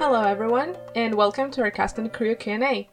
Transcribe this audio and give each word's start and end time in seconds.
Hello 0.00 0.22
everyone, 0.22 0.78
and 0.94 1.14
welcome 1.14 1.50
to 1.50 1.60
our 1.60 1.70
Cast 1.70 1.98
and 1.98 2.10
Crew 2.10 2.34
Q&A. 2.34 2.88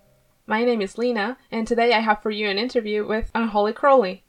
My 0.46 0.66
name 0.66 0.82
is 0.82 0.98
Lena, 0.98 1.38
and 1.50 1.66
today 1.66 1.94
I 1.94 2.02
have 2.02 2.22
for 2.22 2.32
you 2.32 2.50
an 2.50 2.58
interview 2.58 3.08
with 3.08 3.32
Unholy 3.34 3.72
Crowley. 3.72 4.26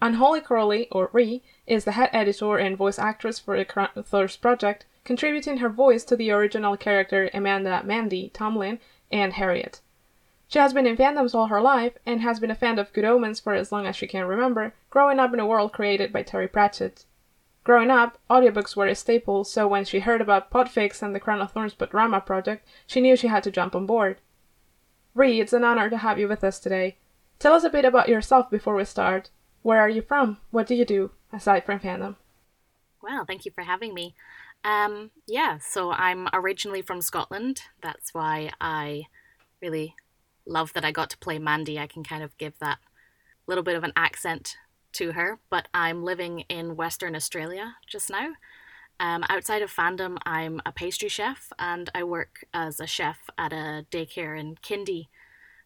Unholy 0.00 0.40
Crowley, 0.40 0.88
or 0.90 1.10
Ree, 1.12 1.42
is 1.66 1.84
the 1.84 1.92
head 1.92 2.08
editor 2.14 2.56
and 2.56 2.74
voice 2.74 2.98
actress 2.98 3.38
for 3.38 3.58
the 3.58 3.66
Crown 3.66 3.90
of 3.94 4.06
Thorns 4.06 4.38
project, 4.38 4.86
contributing 5.04 5.58
her 5.58 5.68
voice 5.68 6.04
to 6.04 6.16
the 6.16 6.30
original 6.30 6.74
character 6.78 7.28
Amanda 7.34 7.82
Mandy 7.84 8.30
Tomlin 8.30 8.80
and 9.12 9.34
Harriet. 9.34 9.82
She 10.48 10.58
has 10.58 10.72
been 10.72 10.86
in 10.86 10.96
fandoms 10.96 11.34
all 11.34 11.48
her 11.48 11.60
life 11.60 11.98
and 12.06 12.22
has 12.22 12.40
been 12.40 12.50
a 12.50 12.54
fan 12.54 12.78
of 12.78 12.94
Good 12.94 13.04
Omens 13.04 13.40
for 13.40 13.52
as 13.52 13.70
long 13.70 13.84
as 13.84 13.94
she 13.94 14.06
can 14.06 14.24
remember, 14.24 14.72
growing 14.88 15.20
up 15.20 15.34
in 15.34 15.40
a 15.40 15.46
world 15.46 15.74
created 15.74 16.14
by 16.14 16.22
Terry 16.22 16.48
Pratchett. 16.48 17.04
Growing 17.66 17.90
up, 17.90 18.16
audiobooks 18.30 18.76
were 18.76 18.86
a 18.86 18.94
staple, 18.94 19.42
so 19.42 19.66
when 19.66 19.84
she 19.84 19.98
heard 19.98 20.20
about 20.20 20.52
Podfix 20.52 21.02
and 21.02 21.12
the 21.12 21.18
Crown 21.18 21.40
of 21.40 21.50
Thorns 21.50 21.74
but 21.74 21.90
Drama 21.90 22.20
project, 22.20 22.64
she 22.86 23.00
knew 23.00 23.16
she 23.16 23.26
had 23.26 23.42
to 23.42 23.50
jump 23.50 23.74
on 23.74 23.86
board. 23.86 24.18
Ree, 25.14 25.40
it's 25.40 25.52
an 25.52 25.64
honor 25.64 25.90
to 25.90 25.96
have 25.96 26.16
you 26.16 26.28
with 26.28 26.44
us 26.44 26.60
today. 26.60 26.96
Tell 27.40 27.54
us 27.54 27.64
a 27.64 27.68
bit 27.68 27.84
about 27.84 28.08
yourself 28.08 28.48
before 28.48 28.76
we 28.76 28.84
start. 28.84 29.30
Where 29.62 29.80
are 29.80 29.88
you 29.88 30.00
from? 30.00 30.38
What 30.52 30.68
do 30.68 30.76
you 30.76 30.84
do, 30.84 31.10
aside 31.32 31.64
from 31.64 31.80
fandom? 31.80 32.14
Well, 33.02 33.24
thank 33.24 33.44
you 33.44 33.50
for 33.50 33.64
having 33.64 33.92
me. 33.92 34.14
Um, 34.62 35.10
yeah, 35.26 35.58
so 35.58 35.90
I'm 35.90 36.28
originally 36.32 36.82
from 36.82 37.02
Scotland. 37.02 37.62
That's 37.82 38.14
why 38.14 38.52
I 38.60 39.06
really 39.60 39.96
love 40.46 40.72
that 40.74 40.84
I 40.84 40.92
got 40.92 41.10
to 41.10 41.18
play 41.18 41.40
Mandy. 41.40 41.80
I 41.80 41.88
can 41.88 42.04
kind 42.04 42.22
of 42.22 42.38
give 42.38 42.56
that 42.60 42.78
little 43.48 43.64
bit 43.64 43.74
of 43.74 43.82
an 43.82 43.92
accent 43.96 44.56
to 44.96 45.12
her, 45.12 45.38
but 45.50 45.68
I'm 45.74 46.02
living 46.02 46.40
in 46.48 46.74
Western 46.74 47.14
Australia 47.14 47.76
just 47.86 48.08
now. 48.08 48.32
Um, 48.98 49.24
outside 49.28 49.60
of 49.60 49.70
fandom, 49.70 50.16
I'm 50.24 50.62
a 50.64 50.72
pastry 50.72 51.10
chef 51.10 51.52
and 51.58 51.90
I 51.94 52.02
work 52.02 52.44
as 52.54 52.80
a 52.80 52.86
chef 52.86 53.18
at 53.36 53.52
a 53.52 53.84
daycare 53.90 54.38
in 54.40 54.56
Kindy 54.56 55.08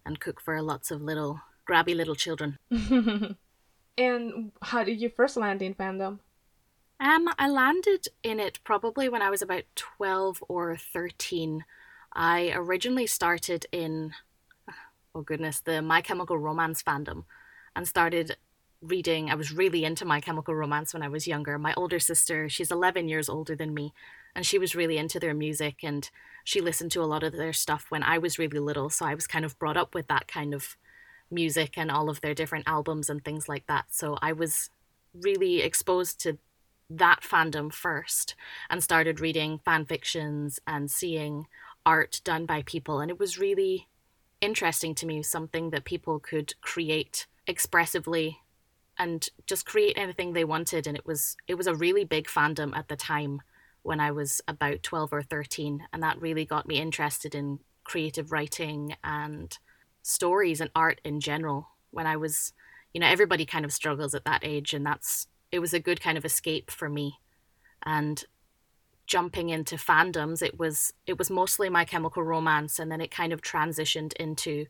and 0.05 0.19
cook 0.19 0.41
for 0.41 0.61
lots 0.61 0.91
of 0.91 1.01
little 1.01 1.41
grabby 1.69 1.95
little 1.95 2.17
children. 2.17 2.59
and 3.99 4.51
how 4.63 4.83
did 4.83 5.01
you 5.01 5.09
first 5.09 5.37
land 5.37 5.63
in 5.63 5.75
fandom? 5.75 6.19
Um, 6.99 7.29
I 7.39 7.49
landed 7.49 8.09
in 8.25 8.41
it 8.41 8.59
probably 8.65 9.09
when 9.09 9.23
I 9.23 9.31
was 9.31 9.43
about 9.43 9.63
12 9.77 10.43
or 10.49 10.77
13. 10.77 11.65
I 12.13 12.53
originally 12.53 13.07
started 13.07 13.65
in, 13.71 14.13
oh 15.15 15.23
goodness, 15.23 15.61
the 15.61 15.81
My 15.83 16.01
Chemical 16.01 16.37
Romance 16.37 16.83
fandom 16.83 17.25
and 17.77 17.87
started 17.87 18.37
reading. 18.83 19.31
I 19.31 19.35
was 19.35 19.53
really 19.53 19.85
into 19.85 20.05
My 20.05 20.21
Chemical 20.21 20.55
Romance 20.55 20.95
when 20.95 21.03
I 21.03 21.09
was 21.09 21.27
younger. 21.27 21.59
My 21.59 21.75
older 21.75 21.99
sister, 21.99 22.49
she's 22.49 22.71
11 22.71 23.09
years 23.09 23.29
older 23.29 23.55
than 23.55 23.75
me, 23.75 23.93
and 24.35 24.47
she 24.47 24.59
was 24.59 24.75
really 24.75 24.97
into 24.99 25.21
their 25.21 25.35
music 25.35 25.83
and 25.83 26.09
she 26.45 26.61
listened 26.61 26.91
to 26.93 27.03
a 27.03 27.05
lot 27.05 27.23
of 27.23 27.33
their 27.33 27.53
stuff 27.53 27.87
when 27.91 28.03
I 28.03 28.19
was 28.19 28.39
really 28.39 28.59
little. 28.59 28.89
So 28.91 29.05
I 29.05 29.15
was 29.15 29.27
kind 29.27 29.45
of 29.45 29.59
brought 29.59 29.77
up 29.77 29.95
with 29.95 30.09
that 30.09 30.27
kind 30.27 30.55
of 30.55 30.77
music 31.31 31.77
and 31.77 31.91
all 31.91 32.09
of 32.09 32.21
their 32.21 32.35
different 32.35 32.67
albums 32.67 33.11
and 33.11 33.25
things 33.25 33.49
like 33.49 33.67
that. 33.67 33.87
So 33.91 34.19
I 34.23 34.33
was 34.33 34.71
really 35.13 35.61
exposed 35.61 36.21
to 36.23 36.39
that 36.89 37.21
fandom 37.23 37.73
first 37.73 38.35
and 38.69 38.83
started 38.83 39.21
reading 39.21 39.61
fan 39.65 39.85
fictions 39.85 40.59
and 40.67 40.91
seeing 40.91 41.47
art 41.87 42.21
done 42.25 42.47
by 42.47 42.63
people. 42.63 43.01
And 43.01 43.11
it 43.11 43.19
was 43.19 43.39
really 43.39 43.89
interesting 44.41 44.95
to 44.97 45.07
me, 45.07 45.23
something 45.23 45.71
that 45.71 45.85
people 45.85 46.19
could 46.19 46.61
create 46.61 47.27
expressively 47.47 48.39
and 49.01 49.31
just 49.47 49.65
create 49.65 49.97
anything 49.97 50.35
they 50.35 50.45
wanted 50.45 50.87
and 50.87 50.95
it 50.95 51.07
was 51.07 51.35
it 51.49 51.55
was 51.55 51.67
a 51.67 51.75
really 51.75 52.05
big 52.05 52.29
fandom 52.29 52.77
at 52.77 52.89
the 52.89 52.97
time 52.97 53.41
when 53.83 53.99
I 53.99 54.11
was 54.11 54.43
about 54.47 54.83
12 54.83 55.13
or 55.15 55.23
13 55.23 55.87
and 55.91 56.03
that 56.03 56.21
really 56.21 56.45
got 56.45 56.69
me 56.69 56.79
interested 56.79 57.35
in 57.35 57.61
creative 57.83 58.31
writing 58.31 58.95
and 59.03 59.59
stories 60.03 60.61
and 60.61 60.71
art 60.77 61.01
in 61.03 61.19
general. 61.19 61.69
When 61.91 62.07
I 62.07 62.19
was 62.19 62.53
you 62.93 63.01
know 63.01 63.07
everybody 63.07 63.47
kind 63.47 63.65
of 63.65 63.73
struggles 63.73 64.15
at 64.15 64.27
that 64.27 64.45
age 64.45 64.75
and 64.75 64.85
that's 64.85 65.27
it 65.51 65.61
was 65.61 65.73
a 65.73 65.81
good 65.81 66.03
kind 66.03 66.19
of 66.19 66.27
escape 66.27 66.71
for 66.71 66.91
me. 66.91 67.21
And 67.85 68.23
jumping 69.07 69.49
into 69.49 69.77
fandoms 69.77 70.43
it 70.43 70.59
was 70.59 70.93
it 71.07 71.19
was 71.19 71.31
mostly 71.31 71.71
my 71.71 71.87
chemical 71.87 72.23
romance 72.23 72.79
and 72.79 72.93
then 72.93 73.01
it 73.01 73.11
kind 73.11 73.33
of 73.33 73.41
transitioned 73.41 74.13
into 74.15 74.67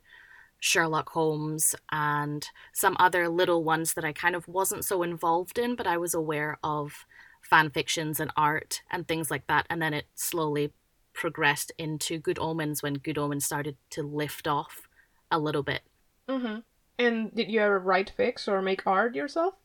Sherlock 0.61 1.09
Holmes 1.09 1.75
and 1.91 2.47
some 2.71 2.95
other 2.99 3.27
little 3.27 3.63
ones 3.63 3.95
that 3.95 4.05
I 4.05 4.13
kind 4.13 4.35
of 4.35 4.47
wasn't 4.47 4.85
so 4.85 5.03
involved 5.03 5.57
in, 5.57 5.75
but 5.75 5.87
I 5.87 5.97
was 5.97 6.13
aware 6.13 6.57
of 6.63 7.05
fan 7.41 7.71
fictions 7.71 8.19
and 8.19 8.31
art 8.37 8.83
and 8.89 9.07
things 9.07 9.31
like 9.31 9.47
that. 9.47 9.65
And 9.69 9.81
then 9.81 9.93
it 9.93 10.05
slowly 10.15 10.71
progressed 11.13 11.71
into 11.77 12.19
Good 12.19 12.37
Omens 12.39 12.83
when 12.83 12.93
Good 12.93 13.17
Omens 13.17 13.43
started 13.43 13.75
to 13.89 14.03
lift 14.03 14.47
off 14.47 14.87
a 15.31 15.39
little 15.39 15.63
bit. 15.63 15.81
Mm-hmm. 16.29 16.59
And 16.99 17.35
did 17.35 17.49
you 17.49 17.59
ever 17.59 17.79
write 17.79 18.13
fics 18.17 18.47
or 18.47 18.61
make 18.61 18.85
art 18.85 19.15
yourself? 19.15 19.55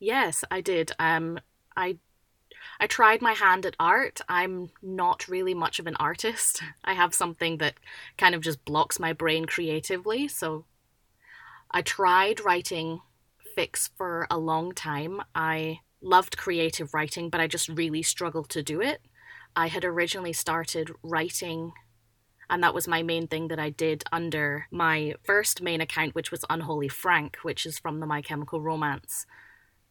Yes, 0.00 0.44
I 0.50 0.60
did. 0.60 0.90
Um, 0.98 1.38
I 1.76 1.98
I 2.80 2.86
tried 2.86 3.22
my 3.22 3.32
hand 3.32 3.66
at 3.66 3.76
art. 3.78 4.20
I'm 4.28 4.70
not 4.82 5.28
really 5.28 5.54
much 5.54 5.78
of 5.78 5.86
an 5.86 5.96
artist. 5.96 6.62
I 6.84 6.94
have 6.94 7.14
something 7.14 7.58
that 7.58 7.74
kind 8.18 8.34
of 8.34 8.40
just 8.40 8.64
blocks 8.64 8.98
my 8.98 9.12
brain 9.12 9.44
creatively. 9.44 10.28
So 10.28 10.64
I 11.70 11.82
tried 11.82 12.44
writing 12.44 13.00
fics 13.56 13.90
for 13.96 14.26
a 14.30 14.38
long 14.38 14.72
time. 14.72 15.22
I 15.34 15.80
loved 16.00 16.36
creative 16.36 16.94
writing, 16.94 17.30
but 17.30 17.40
I 17.40 17.46
just 17.46 17.68
really 17.68 18.02
struggled 18.02 18.48
to 18.50 18.62
do 18.62 18.80
it. 18.80 19.00
I 19.56 19.68
had 19.68 19.84
originally 19.84 20.32
started 20.32 20.90
writing, 21.02 21.72
and 22.50 22.62
that 22.62 22.74
was 22.74 22.88
my 22.88 23.02
main 23.02 23.26
thing 23.28 23.48
that 23.48 23.58
I 23.58 23.70
did 23.70 24.04
under 24.12 24.66
my 24.70 25.14
first 25.22 25.62
main 25.62 25.80
account, 25.80 26.14
which 26.14 26.30
was 26.30 26.44
Unholy 26.50 26.88
Frank, 26.88 27.38
which 27.42 27.64
is 27.64 27.78
from 27.78 28.00
the 28.00 28.06
My 28.06 28.20
Chemical 28.20 28.60
Romance 28.60 29.26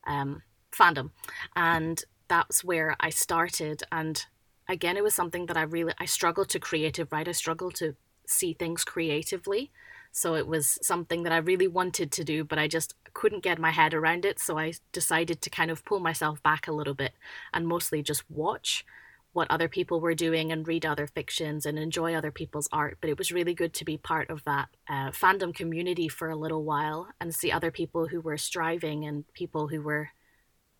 um, 0.05 0.43
fandom. 0.71 1.11
And 1.55 2.03
that's 2.27 2.63
where 2.63 2.95
I 2.99 3.09
started. 3.09 3.83
And 3.91 4.23
again, 4.67 4.97
it 4.97 5.03
was 5.03 5.13
something 5.13 5.45
that 5.47 5.57
I 5.57 5.63
really 5.63 5.93
I 5.99 6.05
struggled 6.05 6.49
to 6.49 6.59
creative 6.59 7.11
write. 7.11 7.27
I 7.27 7.33
struggled 7.33 7.75
to 7.75 7.95
see 8.25 8.53
things 8.53 8.83
creatively. 8.83 9.71
So 10.11 10.35
it 10.35 10.47
was 10.47 10.77
something 10.81 11.23
that 11.23 11.33
I 11.33 11.37
really 11.37 11.67
wanted 11.67 12.11
to 12.11 12.23
do, 12.23 12.43
but 12.43 12.59
I 12.59 12.67
just 12.67 12.93
couldn't 13.13 13.43
get 13.43 13.57
my 13.57 13.71
head 13.71 13.95
around 13.95 14.25
it. 14.25 14.39
So 14.39 14.59
I 14.59 14.73
decided 14.91 15.41
to 15.41 15.49
kind 15.49 15.71
of 15.71 15.83
pull 15.85 15.99
myself 15.99 16.41
back 16.43 16.67
a 16.67 16.71
little 16.71 16.93
bit 16.93 17.13
and 17.51 17.67
mostly 17.67 18.03
just 18.03 18.29
watch 18.29 18.85
what 19.33 19.49
other 19.49 19.67
people 19.67 19.99
were 19.99 20.13
doing 20.13 20.51
and 20.51 20.67
read 20.67 20.85
other 20.85 21.07
fictions 21.07 21.65
and 21.65 21.79
enjoy 21.79 22.13
other 22.13 22.31
people's 22.31 22.69
art. 22.71 22.99
But 23.01 23.09
it 23.09 23.17
was 23.17 23.31
really 23.31 23.55
good 23.55 23.73
to 23.73 23.85
be 23.85 23.97
part 23.97 24.29
of 24.29 24.43
that 24.43 24.69
uh, 24.87 25.09
fandom 25.09 25.53
community 25.53 26.07
for 26.07 26.29
a 26.29 26.35
little 26.35 26.63
while 26.63 27.09
and 27.19 27.33
see 27.33 27.51
other 27.51 27.71
people 27.71 28.07
who 28.07 28.21
were 28.21 28.37
striving 28.37 29.05
and 29.05 29.25
people 29.33 29.67
who 29.67 29.81
were 29.81 30.09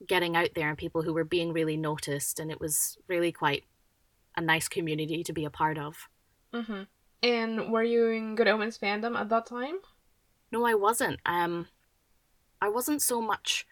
getting 0.08 0.36
out 0.36 0.50
there 0.56 0.70
and 0.70 0.78
people 0.78 1.02
who 1.02 1.14
were 1.14 1.24
being 1.24 1.54
really 1.54 1.78
noticed 1.78 2.40
and 2.40 2.52
it 2.52 2.60
was 2.60 2.98
really 3.08 3.32
quite 3.32 3.64
a 4.36 4.42
nice 4.42 4.68
community 4.68 5.24
to 5.24 5.34
be 5.34 5.46
a 5.46 5.50
part 5.50 5.78
of. 5.78 6.10
Mm-hmm. 6.54 6.84
and 7.24 7.72
were 7.72 7.82
you 7.84 8.10
in 8.10 8.36
good 8.36 8.48
omens 8.48 8.78
fandom 8.78 9.20
at 9.20 9.30
that 9.30 9.48
time? 9.48 9.80
No 10.52 10.66
i 10.66 10.76
wasn't. 10.76 11.20
Um 11.26 11.68
i 12.62 12.70
wasn't 12.70 13.02
so 13.02 13.22
much 13.22 13.66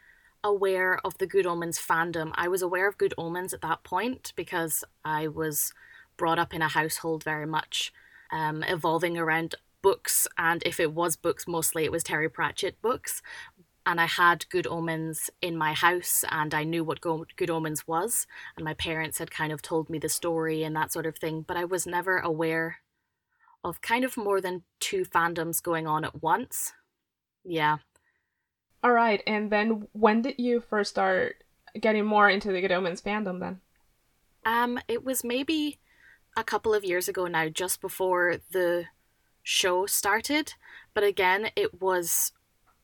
aware 0.43 0.99
of 1.05 1.17
the 1.19 1.27
good 1.27 1.45
omens 1.45 1.77
fandom. 1.77 2.31
I 2.33 2.47
was 2.47 2.63
aware 2.63 2.87
of 2.87 2.97
good 2.97 3.13
omens 3.17 3.53
at 3.53 3.61
that 3.61 3.83
point 3.83 4.33
because 4.35 4.83
i 5.05 5.27
was 5.27 5.73
brought 6.17 6.39
up 6.39 6.53
in 6.53 6.61
a 6.61 6.67
household 6.67 7.23
very 7.23 7.45
much 7.45 7.93
um, 8.31 8.63
evolving 8.63 9.17
around 9.17 9.55
books 9.81 10.27
and 10.37 10.61
if 10.65 10.79
it 10.79 10.93
was 10.93 11.15
books 11.15 11.47
mostly 11.47 11.83
it 11.83 11.91
was 11.91 12.03
terry 12.03 12.29
pratchett 12.29 12.81
books 12.81 13.22
and 13.85 13.99
I 13.99 14.05
had 14.05 14.49
Good 14.49 14.67
Omens 14.67 15.29
in 15.41 15.57
my 15.57 15.73
house, 15.73 16.23
and 16.29 16.53
I 16.53 16.63
knew 16.63 16.83
what 16.83 17.01
Go- 17.01 17.25
Good 17.35 17.49
Omens 17.49 17.87
was, 17.87 18.28
and 18.55 18.63
my 18.63 18.73
parents 18.73 19.17
had 19.17 19.31
kind 19.31 19.51
of 19.51 19.61
told 19.61 19.89
me 19.89 19.99
the 19.99 20.09
story 20.09 20.63
and 20.63 20.75
that 20.75 20.91
sort 20.91 21.05
of 21.05 21.17
thing, 21.17 21.43
but 21.47 21.57
I 21.57 21.66
was 21.66 21.87
never 21.87 22.17
aware 22.19 22.78
of 23.63 23.81
kind 23.81 24.03
of 24.03 24.17
more 24.17 24.41
than 24.41 24.63
two 24.79 25.05
fandoms 25.05 25.61
going 25.61 25.87
on 25.87 26.03
at 26.05 26.22
once. 26.22 26.73
Yeah. 27.43 27.78
All 28.83 28.91
right, 28.91 29.22
and 29.28 29.51
then 29.51 29.87
when 29.93 30.22
did 30.22 30.35
you 30.37 30.61
first 30.61 30.91
start 30.91 31.43
getting 31.79 32.05
more 32.05 32.29
into 32.29 32.51
the 32.51 32.61
Good 32.61 32.72
Omens 32.72 33.01
fandom 33.01 33.39
then? 33.39 33.61
Um, 34.45 34.79
it 34.87 35.03
was 35.03 35.23
maybe 35.23 35.79
a 36.35 36.43
couple 36.43 36.73
of 36.73 36.84
years 36.84 37.07
ago 37.07 37.27
now, 37.27 37.49
just 37.49 37.81
before 37.81 38.37
the 38.51 38.85
show 39.43 39.85
started, 39.85 40.53
but 40.93 41.03
again, 41.03 41.49
it 41.55 41.81
was 41.81 42.31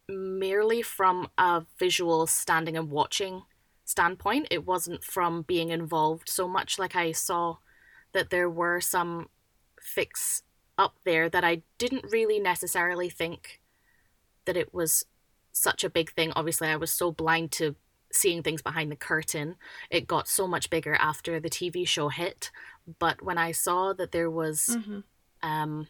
merely 0.10 0.82
from 0.82 1.30
a 1.38 1.66
visual 1.78 2.28
standing 2.28 2.78
and 2.78 2.90
watching 2.90 3.44
standpoint. 3.86 4.48
It 4.52 4.66
wasn't 4.66 5.04
from 5.04 5.44
being 5.44 5.70
involved 5.70 6.30
so 6.30 6.48
much. 6.48 6.80
Like 6.80 6.96
I 6.96 7.12
saw 7.12 7.58
that 8.14 8.30
there 8.30 8.50
were 8.50 8.82
some 8.82 9.30
fics 9.82 10.42
up 10.78 10.96
there 11.06 11.30
that 11.30 11.44
I 11.44 11.64
didn't 11.78 12.12
really 12.12 12.40
necessarily 12.40 13.10
think 13.10 13.60
that 14.46 14.58
it 14.58 14.74
was 14.74 15.06
such 15.52 15.84
a 15.84 15.90
big 15.90 16.12
thing. 16.12 16.32
Obviously, 16.36 16.68
I 16.68 16.76
was 16.76 16.92
so 16.92 17.12
blind 17.12 17.52
to 17.54 17.76
seeing 18.12 18.44
things 18.44 18.62
behind 18.62 18.92
the 18.92 18.96
curtain. 18.96 19.56
It 19.90 20.08
got 20.08 20.28
so 20.28 20.48
much 20.48 20.70
bigger 20.70 20.96
after 20.96 21.40
the 21.40 21.50
TV 21.50 21.88
show 21.88 22.10
hit. 22.10 22.52
But 23.00 23.22
when 23.22 23.38
I 23.38 23.52
saw 23.52 23.94
that 23.94 24.12
there 24.12 24.30
was, 24.30 24.70
mm-hmm. 24.72 25.00
um, 25.48 25.88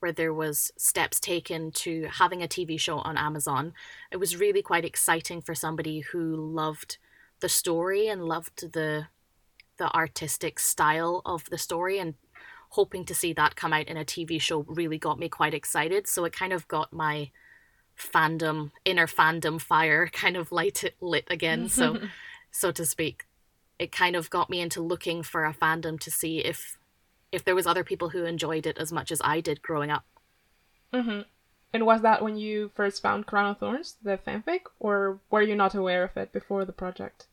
where 0.00 0.12
there 0.12 0.34
was 0.34 0.70
steps 0.76 1.18
taken 1.20 1.70
to 1.72 2.08
having 2.10 2.42
a 2.42 2.48
TV 2.48 2.78
show 2.78 2.98
on 2.98 3.16
Amazon, 3.16 3.72
it 4.10 4.16
was 4.16 4.36
really 4.36 4.62
quite 4.62 4.84
exciting 4.84 5.40
for 5.40 5.54
somebody 5.54 6.00
who 6.00 6.36
loved 6.36 6.98
the 7.40 7.48
story 7.48 8.08
and 8.08 8.24
loved 8.24 8.72
the 8.72 9.06
the 9.78 9.94
artistic 9.94 10.58
style 10.58 11.22
of 11.24 11.48
the 11.50 11.58
story 11.58 11.98
and 12.00 12.14
hoping 12.70 13.04
to 13.04 13.14
see 13.14 13.32
that 13.32 13.56
come 13.56 13.72
out 13.72 13.86
in 13.86 13.96
a 13.96 14.04
TV 14.04 14.40
show 14.40 14.64
really 14.68 14.98
got 14.98 15.18
me 15.18 15.28
quite 15.28 15.54
excited. 15.54 16.06
So 16.06 16.24
it 16.24 16.32
kind 16.32 16.52
of 16.52 16.68
got 16.68 16.92
my 16.92 17.30
fandom 17.96 18.70
inner 18.84 19.06
fandom 19.06 19.60
fire 19.60 20.08
kind 20.12 20.36
of 20.36 20.52
light 20.52 20.84
lit 21.00 21.26
again. 21.30 21.68
So 21.68 22.00
so 22.50 22.70
to 22.72 22.84
speak. 22.84 23.24
It 23.78 23.92
kind 23.92 24.16
of 24.16 24.28
got 24.28 24.50
me 24.50 24.60
into 24.60 24.82
looking 24.82 25.22
for 25.22 25.44
a 25.44 25.54
fandom 25.54 26.00
to 26.00 26.10
see 26.10 26.38
if 26.38 26.77
if 27.32 27.44
there 27.44 27.54
was 27.54 27.66
other 27.66 27.84
people 27.84 28.10
who 28.10 28.24
enjoyed 28.24 28.66
it 28.66 28.78
as 28.78 28.92
much 28.92 29.12
as 29.12 29.20
I 29.24 29.40
did 29.40 29.62
growing 29.62 29.90
up. 29.90 30.04
Mm-hmm. 30.92 31.22
And 31.72 31.86
was 31.86 32.00
that 32.02 32.22
when 32.22 32.36
you 32.36 32.70
first 32.74 33.02
found 33.02 33.26
Crown 33.26 33.50
of 33.50 33.58
Thorns, 33.58 33.96
the 34.02 34.18
fanfic, 34.18 34.60
or 34.80 35.20
were 35.30 35.42
you 35.42 35.54
not 35.54 35.74
aware 35.74 36.04
of 36.04 36.16
it 36.16 36.32
before 36.32 36.64
the 36.64 36.72
project? 36.72 37.26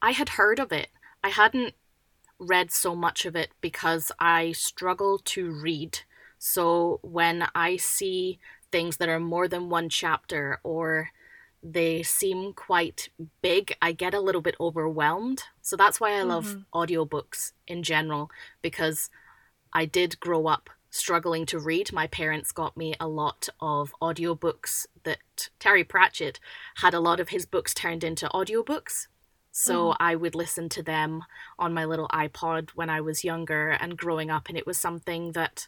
I 0.00 0.12
had 0.12 0.30
heard 0.30 0.58
of 0.58 0.72
it. 0.72 0.88
I 1.22 1.28
hadn't 1.28 1.74
read 2.38 2.70
so 2.70 2.94
much 2.94 3.24
of 3.24 3.36
it 3.36 3.50
because 3.60 4.10
I 4.18 4.52
struggle 4.52 5.18
to 5.18 5.50
read. 5.50 6.00
So 6.38 7.00
when 7.02 7.46
I 7.54 7.76
see 7.76 8.38
things 8.72 8.96
that 8.96 9.08
are 9.08 9.20
more 9.20 9.46
than 9.46 9.70
one 9.70 9.88
chapter 9.88 10.60
or 10.62 11.10
they 11.64 12.02
seem 12.02 12.52
quite 12.52 13.08
big, 13.40 13.74
I 13.80 13.92
get 13.92 14.12
a 14.12 14.20
little 14.20 14.42
bit 14.42 14.54
overwhelmed. 14.60 15.44
So 15.62 15.76
that's 15.76 15.98
why 15.98 16.10
I 16.10 16.20
mm-hmm. 16.20 16.28
love 16.28 16.56
audiobooks 16.74 17.52
in 17.66 17.82
general 17.82 18.30
because 18.60 19.08
I 19.72 19.86
did 19.86 20.20
grow 20.20 20.46
up 20.46 20.68
struggling 20.90 21.46
to 21.46 21.58
read. 21.58 21.92
My 21.92 22.06
parents 22.06 22.52
got 22.52 22.76
me 22.76 22.94
a 23.00 23.08
lot 23.08 23.48
of 23.60 23.94
audiobooks 24.00 24.86
that 25.04 25.48
Terry 25.58 25.82
Pratchett 25.82 26.38
had 26.76 26.92
a 26.92 27.00
lot 27.00 27.18
of 27.18 27.30
his 27.30 27.46
books 27.46 27.72
turned 27.72 28.04
into 28.04 28.28
audiobooks. 28.28 29.08
So 29.50 29.90
mm. 29.90 29.96
I 29.98 30.16
would 30.16 30.34
listen 30.34 30.68
to 30.70 30.82
them 30.82 31.22
on 31.58 31.72
my 31.72 31.84
little 31.84 32.08
iPod 32.08 32.70
when 32.74 32.90
I 32.90 33.00
was 33.00 33.24
younger 33.24 33.70
and 33.70 33.96
growing 33.96 34.30
up, 34.30 34.48
and 34.48 34.58
it 34.58 34.66
was 34.66 34.76
something 34.76 35.32
that 35.32 35.66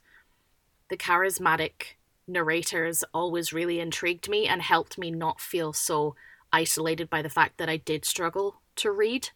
the 0.91 0.97
charismatic 0.97 1.95
narrators 2.27 3.05
always 3.15 3.53
really 3.53 3.81
intrigued 3.81 4.29
me 4.29 4.47
and 4.47 4.63
helped 4.63 4.99
me 4.99 5.11
not 5.11 5.41
feel 5.41 5.73
so 5.73 6.15
isolated 6.53 7.11
by 7.11 7.23
the 7.23 7.29
fact 7.29 7.59
that 7.59 7.69
I 7.69 7.77
did 7.77 8.05
struggle 8.05 8.61
to 8.77 8.91
read. 8.91 9.31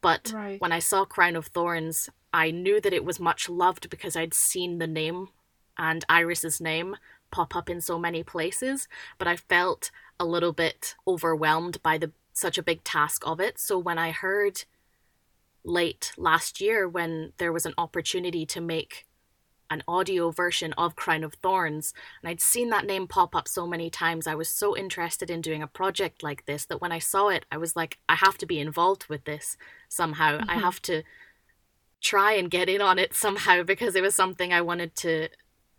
But 0.00 0.32
right. 0.34 0.60
when 0.60 0.72
I 0.72 0.78
saw 0.78 1.04
Crown 1.04 1.36
of 1.36 1.46
Thorns, 1.46 2.08
I 2.32 2.50
knew 2.50 2.80
that 2.80 2.92
it 2.92 3.04
was 3.04 3.18
much 3.18 3.48
loved 3.48 3.90
because 3.90 4.16
I'd 4.16 4.34
seen 4.34 4.78
the 4.78 4.86
name 4.86 5.28
and 5.76 6.04
Iris's 6.08 6.60
name 6.60 6.96
pop 7.30 7.56
up 7.56 7.70
in 7.70 7.80
so 7.80 7.98
many 7.98 8.22
places, 8.22 8.88
but 9.18 9.26
I 9.26 9.36
felt 9.36 9.90
a 10.18 10.24
little 10.24 10.52
bit 10.52 10.94
overwhelmed 11.06 11.82
by 11.82 11.98
the 11.98 12.12
such 12.32 12.58
a 12.58 12.62
big 12.62 12.84
task 12.84 13.26
of 13.26 13.40
it. 13.40 13.58
So 13.58 13.78
when 13.78 13.98
I 13.98 14.10
heard 14.12 14.64
late 15.64 16.12
last 16.16 16.60
year 16.60 16.88
when 16.88 17.32
there 17.38 17.52
was 17.52 17.66
an 17.66 17.74
opportunity 17.76 18.46
to 18.46 18.60
make 18.60 19.06
an 19.70 19.82
audio 19.86 20.30
version 20.30 20.72
of 20.74 20.96
Crown 20.96 21.22
of 21.22 21.34
Thorns. 21.34 21.94
And 22.20 22.28
I'd 22.28 22.40
seen 22.40 22.70
that 22.70 22.84
name 22.84 23.06
pop 23.06 23.34
up 23.36 23.46
so 23.46 23.66
many 23.66 23.88
times. 23.88 24.26
I 24.26 24.34
was 24.34 24.48
so 24.48 24.76
interested 24.76 25.30
in 25.30 25.40
doing 25.40 25.62
a 25.62 25.68
project 25.68 26.22
like 26.22 26.44
this 26.46 26.64
that 26.66 26.80
when 26.80 26.92
I 26.92 26.98
saw 26.98 27.28
it, 27.28 27.46
I 27.50 27.56
was 27.56 27.76
like, 27.76 27.98
I 28.08 28.16
have 28.16 28.36
to 28.38 28.46
be 28.46 28.58
involved 28.58 29.06
with 29.06 29.24
this 29.24 29.56
somehow. 29.88 30.38
Mm-hmm. 30.38 30.50
I 30.50 30.54
have 30.54 30.82
to 30.82 31.02
try 32.00 32.32
and 32.32 32.50
get 32.50 32.68
in 32.68 32.80
on 32.80 32.98
it 32.98 33.14
somehow 33.14 33.62
because 33.64 33.94
it 33.94 34.02
was 34.02 34.14
something 34.14 34.52
I 34.52 34.60
wanted 34.60 34.94
to 34.96 35.28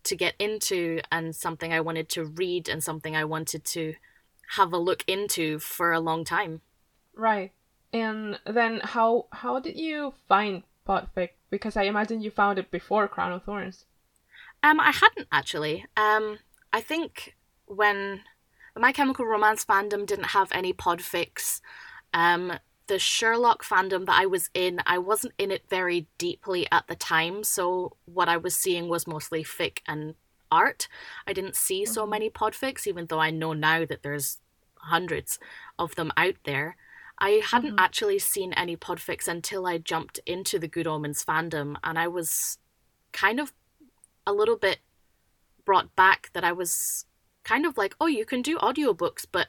to 0.04 0.16
get 0.16 0.34
into 0.40 1.00
and 1.12 1.36
something 1.36 1.72
I 1.72 1.80
wanted 1.80 2.08
to 2.10 2.24
read 2.24 2.68
and 2.68 2.82
something 2.82 3.14
I 3.14 3.24
wanted 3.24 3.64
to 3.66 3.94
have 4.56 4.72
a 4.72 4.78
look 4.78 5.04
into 5.06 5.60
for 5.60 5.92
a 5.92 6.00
long 6.00 6.24
time. 6.24 6.60
Right. 7.14 7.52
And 7.92 8.40
then 8.44 8.80
how 8.82 9.26
how 9.30 9.60
did 9.60 9.78
you 9.78 10.14
find 10.28 10.64
Podfic? 10.88 11.30
Because 11.52 11.76
I 11.76 11.82
imagine 11.82 12.22
you 12.22 12.30
found 12.30 12.58
it 12.58 12.70
before 12.70 13.06
Crown 13.06 13.30
of 13.32 13.44
Thorns. 13.44 13.84
Um, 14.62 14.80
I 14.80 14.90
hadn't 14.90 15.28
actually. 15.30 15.84
Um, 15.98 16.38
I 16.72 16.80
think 16.80 17.36
when 17.66 18.22
My 18.74 18.90
Chemical 18.90 19.26
Romance 19.26 19.62
fandom 19.64 20.06
didn't 20.06 20.32
have 20.38 20.50
any 20.50 20.72
podfics, 20.72 21.60
um, 22.14 22.54
the 22.86 22.98
Sherlock 22.98 23.62
fandom 23.62 24.06
that 24.06 24.18
I 24.18 24.24
was 24.24 24.48
in, 24.54 24.80
I 24.86 24.96
wasn't 24.96 25.34
in 25.36 25.50
it 25.50 25.64
very 25.68 26.06
deeply 26.16 26.66
at 26.72 26.86
the 26.88 26.96
time. 26.96 27.44
So 27.44 27.96
what 28.06 28.30
I 28.30 28.38
was 28.38 28.56
seeing 28.56 28.88
was 28.88 29.06
mostly 29.06 29.44
fic 29.44 29.80
and 29.86 30.14
art. 30.50 30.88
I 31.26 31.34
didn't 31.34 31.56
see 31.56 31.84
so 31.84 32.02
mm-hmm. 32.02 32.10
many 32.10 32.30
podfics, 32.30 32.86
even 32.86 33.06
though 33.06 33.20
I 33.20 33.30
know 33.30 33.52
now 33.52 33.84
that 33.84 34.02
there's 34.02 34.38
hundreds 34.76 35.38
of 35.78 35.96
them 35.96 36.12
out 36.16 36.36
there. 36.44 36.76
I 37.22 37.40
hadn't 37.44 37.70
mm-hmm. 37.70 37.78
actually 37.78 38.18
seen 38.18 38.52
any 38.52 38.76
podfics 38.76 39.28
until 39.28 39.64
I 39.64 39.78
jumped 39.78 40.18
into 40.26 40.58
the 40.58 40.66
Good 40.66 40.88
Omens 40.88 41.24
fandom, 41.24 41.76
and 41.84 41.96
I 41.96 42.08
was 42.08 42.58
kind 43.12 43.38
of 43.38 43.52
a 44.26 44.32
little 44.32 44.56
bit 44.56 44.80
brought 45.64 45.94
back 45.94 46.30
that 46.32 46.42
I 46.42 46.50
was 46.50 47.06
kind 47.44 47.64
of 47.64 47.78
like, 47.78 47.94
oh, 48.00 48.08
you 48.08 48.24
can 48.24 48.42
do 48.42 48.58
audiobooks, 48.58 49.24
but 49.30 49.48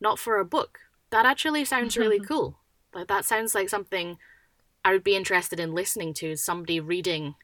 not 0.00 0.18
for 0.18 0.38
a 0.38 0.44
book. 0.44 0.80
That 1.10 1.24
actually 1.24 1.64
sounds 1.64 1.96
really 1.96 2.18
cool. 2.18 2.58
Like 2.92 3.06
that 3.06 3.24
sounds 3.24 3.54
like 3.54 3.68
something 3.68 4.18
I 4.84 4.92
would 4.92 5.04
be 5.04 5.14
interested 5.14 5.60
in 5.60 5.74
listening 5.74 6.12
to, 6.14 6.34
somebody 6.34 6.80
reading 6.80 7.36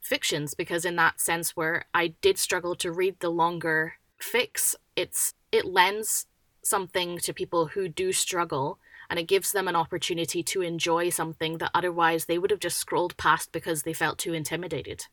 fictions, 0.00 0.54
because 0.54 0.84
in 0.84 0.96
that 0.96 1.20
sense 1.20 1.56
where 1.56 1.84
I 1.94 2.14
did 2.20 2.36
struggle 2.36 2.74
to 2.76 2.90
read 2.90 3.20
the 3.20 3.30
longer 3.30 3.94
fics, 4.20 4.74
it's 4.96 5.34
it 5.52 5.64
lends 5.64 6.26
something 6.68 7.18
to 7.18 7.32
people 7.32 7.66
who 7.66 7.88
do 7.88 8.12
struggle 8.12 8.78
and 9.10 9.18
it 9.18 9.24
gives 9.24 9.52
them 9.52 9.68
an 9.68 9.76
opportunity 9.76 10.42
to 10.42 10.60
enjoy 10.60 11.08
something 11.08 11.58
that 11.58 11.70
otherwise 11.74 12.26
they 12.26 12.38
would 12.38 12.50
have 12.50 12.60
just 12.60 12.78
scrolled 12.78 13.16
past 13.16 13.52
because 13.52 13.82
they 13.82 13.92
felt 13.92 14.18
too 14.18 14.34
intimidated. 14.34 15.06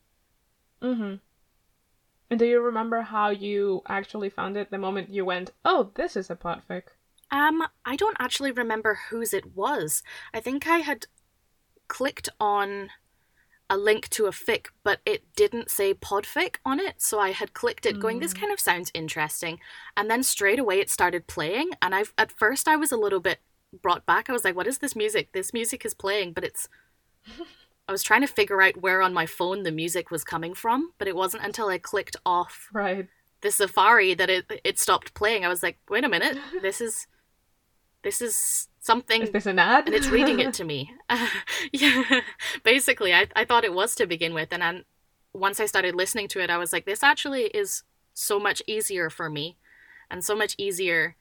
Mhm. 0.82 1.22
And 2.30 2.40
do 2.40 2.46
you 2.46 2.60
remember 2.60 3.02
how 3.02 3.30
you 3.30 3.82
actually 3.88 4.30
found 4.30 4.58
it 4.58 4.72
the 4.72 4.78
moment 4.78 5.10
you 5.10 5.24
went, 5.24 5.52
"Oh, 5.64 5.92
this 5.96 6.16
is 6.16 6.30
a 6.30 6.36
podfic"? 6.36 6.84
Um, 7.32 7.66
I 7.86 7.96
don't 7.96 8.18
actually 8.20 8.52
remember 8.52 9.00
whose 9.10 9.34
it 9.34 9.56
was. 9.56 10.04
I 10.34 10.40
think 10.40 10.68
I 10.68 10.80
had 10.80 11.08
clicked 11.88 12.30
on 12.40 12.90
a 13.70 13.78
link 13.78 14.10
to 14.10 14.26
a 14.26 14.32
fic, 14.32 14.68
but 14.84 15.00
it 15.06 15.24
didn't 15.36 15.70
say 15.70 15.94
podfic 15.94 16.58
on 16.66 16.80
it. 16.80 17.02
So 17.02 17.20
I 17.20 17.32
had 17.32 17.54
clicked 17.54 17.86
it, 17.86 18.00
going, 18.00 18.20
"This 18.20 18.34
mm. 18.34 18.42
kind 18.42 18.54
of 18.54 18.60
sounds 18.60 18.92
interesting," 18.94 19.60
and 19.98 20.10
then 20.10 20.24
straight 20.24 20.60
away 20.60 20.80
it 20.80 20.90
started 20.90 21.28
playing. 21.28 21.72
And 21.82 21.96
I've 21.96 22.14
at 22.18 22.32
first, 22.32 22.68
I 22.68 22.76
was 22.76 22.92
a 22.92 22.98
little 22.98 23.20
bit 23.20 23.40
brought 23.82 24.06
back. 24.06 24.30
I 24.30 24.34
was 24.34 24.44
like, 24.44 24.56
"What 24.56 24.68
is 24.68 24.80
this 24.80 24.96
music? 24.96 25.32
This 25.32 25.54
music 25.54 25.86
is 25.86 25.94
playing, 25.94 26.34
but 26.34 26.44
it's." 26.44 26.68
I 27.88 27.92
was 27.92 28.02
trying 28.02 28.22
to 28.22 28.28
figure 28.28 28.64
out 28.64 28.82
where 28.82 29.04
on 29.04 29.14
my 29.14 29.28
phone 29.28 29.62
the 29.62 29.72
music 29.72 30.10
was 30.10 30.24
coming 30.24 30.56
from, 30.56 30.92
but 30.98 31.08
it 31.08 31.16
wasn't 31.16 31.46
until 31.46 31.68
I 31.68 31.78
clicked 31.78 32.16
off 32.26 32.70
right 32.74 33.08
the 33.42 33.52
Safari 33.52 34.14
that 34.16 34.30
it 34.30 34.62
it 34.64 34.80
stopped 34.80 35.14
playing. 35.14 35.46
I 35.46 35.50
was 35.50 35.64
like, 35.64 35.80
"Wait 35.90 36.04
a 36.04 36.10
minute, 36.10 36.38
this 36.62 36.82
is." 36.82 37.08
This 38.04 38.22
is 38.22 38.68
something. 38.86 39.24
Is 39.24 39.32
this 39.32 39.46
an 39.46 39.60
ad? 39.60 39.88
and 39.88 39.96
it's 39.96 40.08
reading 40.08 40.40
it 40.40 40.54
to 40.54 40.64
me. 40.64 40.94
Uh, 41.10 41.28
yeah, 41.72 42.22
basically, 42.64 43.14
I, 43.14 43.28
I 43.36 43.46
thought 43.46 43.64
it 43.64 43.74
was 43.74 43.96
to 43.96 44.06
begin 44.06 44.34
with. 44.34 44.50
And 44.52 44.62
then 44.62 44.86
once 45.34 45.60
I 45.60 45.66
started 45.66 45.96
listening 45.96 46.28
to 46.30 46.40
it, 46.40 46.50
I 46.50 46.58
was 46.58 46.72
like, 46.72 46.86
this 46.86 47.04
actually 47.04 47.46
is 47.46 47.84
so 48.14 48.40
much 48.40 48.62
easier 48.68 49.10
for 49.10 49.30
me 49.30 49.58
and 50.10 50.24
so 50.24 50.36
much 50.36 50.56
easier 50.58 51.16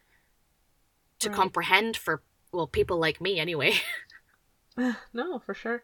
to 1.20 1.28
right. 1.28 1.36
comprehend 1.36 1.96
for, 1.96 2.22
well, 2.52 2.66
people 2.66 2.98
like 2.98 3.20
me 3.20 3.40
anyway. 3.40 3.74
no, 5.12 5.38
for 5.38 5.54
sure. 5.54 5.82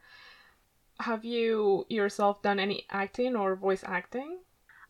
Have 1.00 1.24
you 1.24 1.86
yourself 1.88 2.42
done 2.42 2.60
any 2.60 2.84
acting 2.90 3.34
or 3.34 3.56
voice 3.56 3.82
acting? 3.86 4.40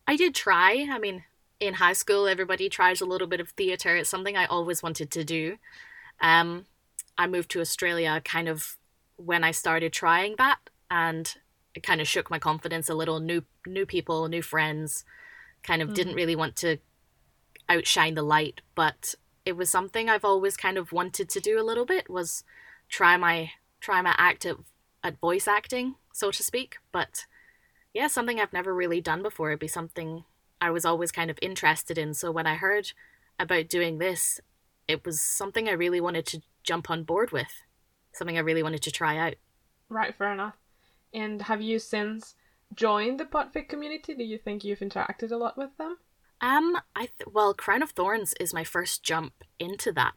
I 0.05 0.17
did 0.17 0.35
try. 0.35 0.87
I 0.91 0.99
mean, 0.99 1.23
in 1.61 1.75
high 1.75 1.93
school, 1.93 2.27
everybody 2.27 2.67
tries 2.67 2.99
a 2.99 3.05
little 3.05 3.27
bit 3.27 3.39
of 3.39 3.49
theater. 3.49 3.95
It's 3.95 4.09
something 4.09 4.35
I 4.35 4.45
always 4.45 4.83
wanted 4.83 5.09
to 5.11 5.23
do. 5.23 5.57
Um, 6.19 6.65
I 7.17 7.27
moved 7.27 7.51
to 7.51 7.61
Australia 7.61 8.21
kind 8.23 8.47
of 8.47 8.77
when 9.17 9.43
I 9.43 9.51
started 9.51 9.93
trying 9.93 10.35
that, 10.37 10.59
and 10.89 11.33
it 11.75 11.83
kind 11.83 12.01
of 12.01 12.07
shook 12.07 12.29
my 12.29 12.39
confidence 12.39 12.89
a 12.89 12.95
little. 12.95 13.19
New 13.19 13.43
new 13.65 13.85
people, 13.85 14.27
new 14.27 14.41
friends, 14.41 15.05
kind 15.63 15.81
of 15.81 15.89
mm-hmm. 15.89 15.95
didn't 15.95 16.15
really 16.15 16.35
want 16.35 16.55
to 16.57 16.77
outshine 17.69 18.15
the 18.15 18.23
light, 18.23 18.61
but 18.75 19.15
it 19.45 19.53
was 19.53 19.69
something 19.69 20.09
I've 20.09 20.25
always 20.25 20.57
kind 20.57 20.77
of 20.77 20.91
wanted 20.91 21.29
to 21.29 21.39
do 21.39 21.59
a 21.59 21.63
little 21.63 21.85
bit 21.85 22.09
was 22.09 22.43
try 22.89 23.17
my 23.17 23.51
try 23.79 24.01
my 24.01 24.13
act 24.17 24.45
at, 24.45 24.57
at 25.03 25.19
voice 25.19 25.47
acting, 25.47 25.95
so 26.13 26.31
to 26.31 26.43
speak. 26.43 26.77
But 26.91 27.25
yeah, 27.93 28.07
something 28.07 28.39
I've 28.39 28.53
never 28.53 28.73
really 28.73 29.01
done 29.01 29.23
before. 29.23 29.49
It'd 29.49 29.59
be 29.59 29.67
something 29.67 30.23
I 30.59 30.69
was 30.69 30.85
always 30.85 31.11
kind 31.11 31.31
of 31.31 31.39
interested 31.41 31.97
in. 31.97 32.13
So 32.13 32.31
when 32.31 32.45
I 32.45 32.55
heard 32.55 32.91
about 33.39 33.69
doing 33.69 33.97
this, 33.97 34.39
it 34.87 35.05
was 35.05 35.19
something 35.19 35.67
I 35.67 35.73
really 35.73 35.99
wanted 35.99 36.25
to 36.27 36.41
jump 36.63 36.89
on 36.89 37.03
board 37.03 37.31
with, 37.31 37.65
something 38.13 38.37
I 38.37 38.41
really 38.41 38.63
wanted 38.63 38.81
to 38.83 38.91
try 38.91 39.17
out. 39.17 39.35
Right, 39.89 40.15
fair 40.15 40.33
enough. 40.33 40.55
And 41.13 41.41
have 41.43 41.61
you 41.61 41.79
since 41.79 42.35
joined 42.73 43.19
the 43.19 43.25
podfic 43.25 43.67
community? 43.67 44.13
Do 44.15 44.23
you 44.23 44.37
think 44.37 44.63
you've 44.63 44.79
interacted 44.79 45.31
a 45.31 45.37
lot 45.37 45.57
with 45.57 45.75
them? 45.77 45.97
Um, 46.39 46.77
I 46.95 47.01
th- 47.01 47.29
well, 47.31 47.53
Crown 47.53 47.83
of 47.83 47.91
Thorns 47.91 48.33
is 48.39 48.53
my 48.53 48.63
first 48.63 49.03
jump 49.03 49.33
into 49.59 49.91
that. 49.91 50.13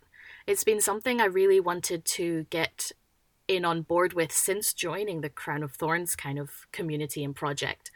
It's 0.46 0.64
been 0.64 0.80
something 0.80 1.20
I 1.20 1.26
really 1.26 1.60
wanted 1.60 2.04
to 2.04 2.46
get 2.50 2.92
in 3.46 3.64
on 3.64 3.82
board 3.82 4.14
with 4.14 4.32
since 4.32 4.72
joining 4.72 5.20
the 5.20 5.28
Crown 5.28 5.62
of 5.62 5.72
Thorns 5.72 6.16
kind 6.16 6.38
of 6.38 6.66
community 6.72 7.22
and 7.22 7.36
project. 7.36 7.90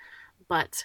But 0.47 0.85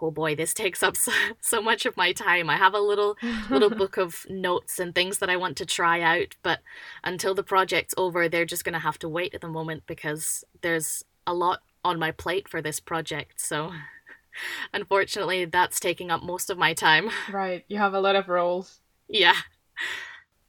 oh 0.00 0.10
boy, 0.10 0.34
this 0.34 0.54
takes 0.54 0.82
up 0.82 0.96
so, 0.96 1.12
so 1.40 1.62
much 1.62 1.86
of 1.86 1.96
my 1.96 2.12
time. 2.12 2.50
I 2.50 2.56
have 2.56 2.74
a 2.74 2.80
little 2.80 3.16
little 3.50 3.70
book 3.82 3.96
of 3.96 4.26
notes 4.28 4.78
and 4.78 4.94
things 4.94 5.18
that 5.18 5.30
I 5.30 5.36
want 5.36 5.56
to 5.58 5.66
try 5.66 6.00
out, 6.00 6.36
but 6.42 6.60
until 7.02 7.34
the 7.34 7.42
project's 7.42 7.94
over, 7.96 8.28
they're 8.28 8.44
just 8.44 8.64
going 8.64 8.74
to 8.74 8.78
have 8.78 8.98
to 9.00 9.08
wait 9.08 9.34
at 9.34 9.40
the 9.40 9.48
moment 9.48 9.84
because 9.86 10.44
there's 10.60 11.04
a 11.26 11.34
lot 11.34 11.60
on 11.84 11.98
my 11.98 12.10
plate 12.10 12.48
for 12.48 12.62
this 12.62 12.80
project. 12.80 13.40
So 13.40 13.72
unfortunately, 14.74 15.44
that's 15.44 15.80
taking 15.80 16.10
up 16.10 16.22
most 16.22 16.50
of 16.50 16.58
my 16.58 16.74
time. 16.74 17.10
Right, 17.32 17.64
you 17.68 17.78
have 17.78 17.94
a 17.94 18.00
lot 18.00 18.16
of 18.16 18.28
roles. 18.28 18.80
Yeah. 19.08 19.36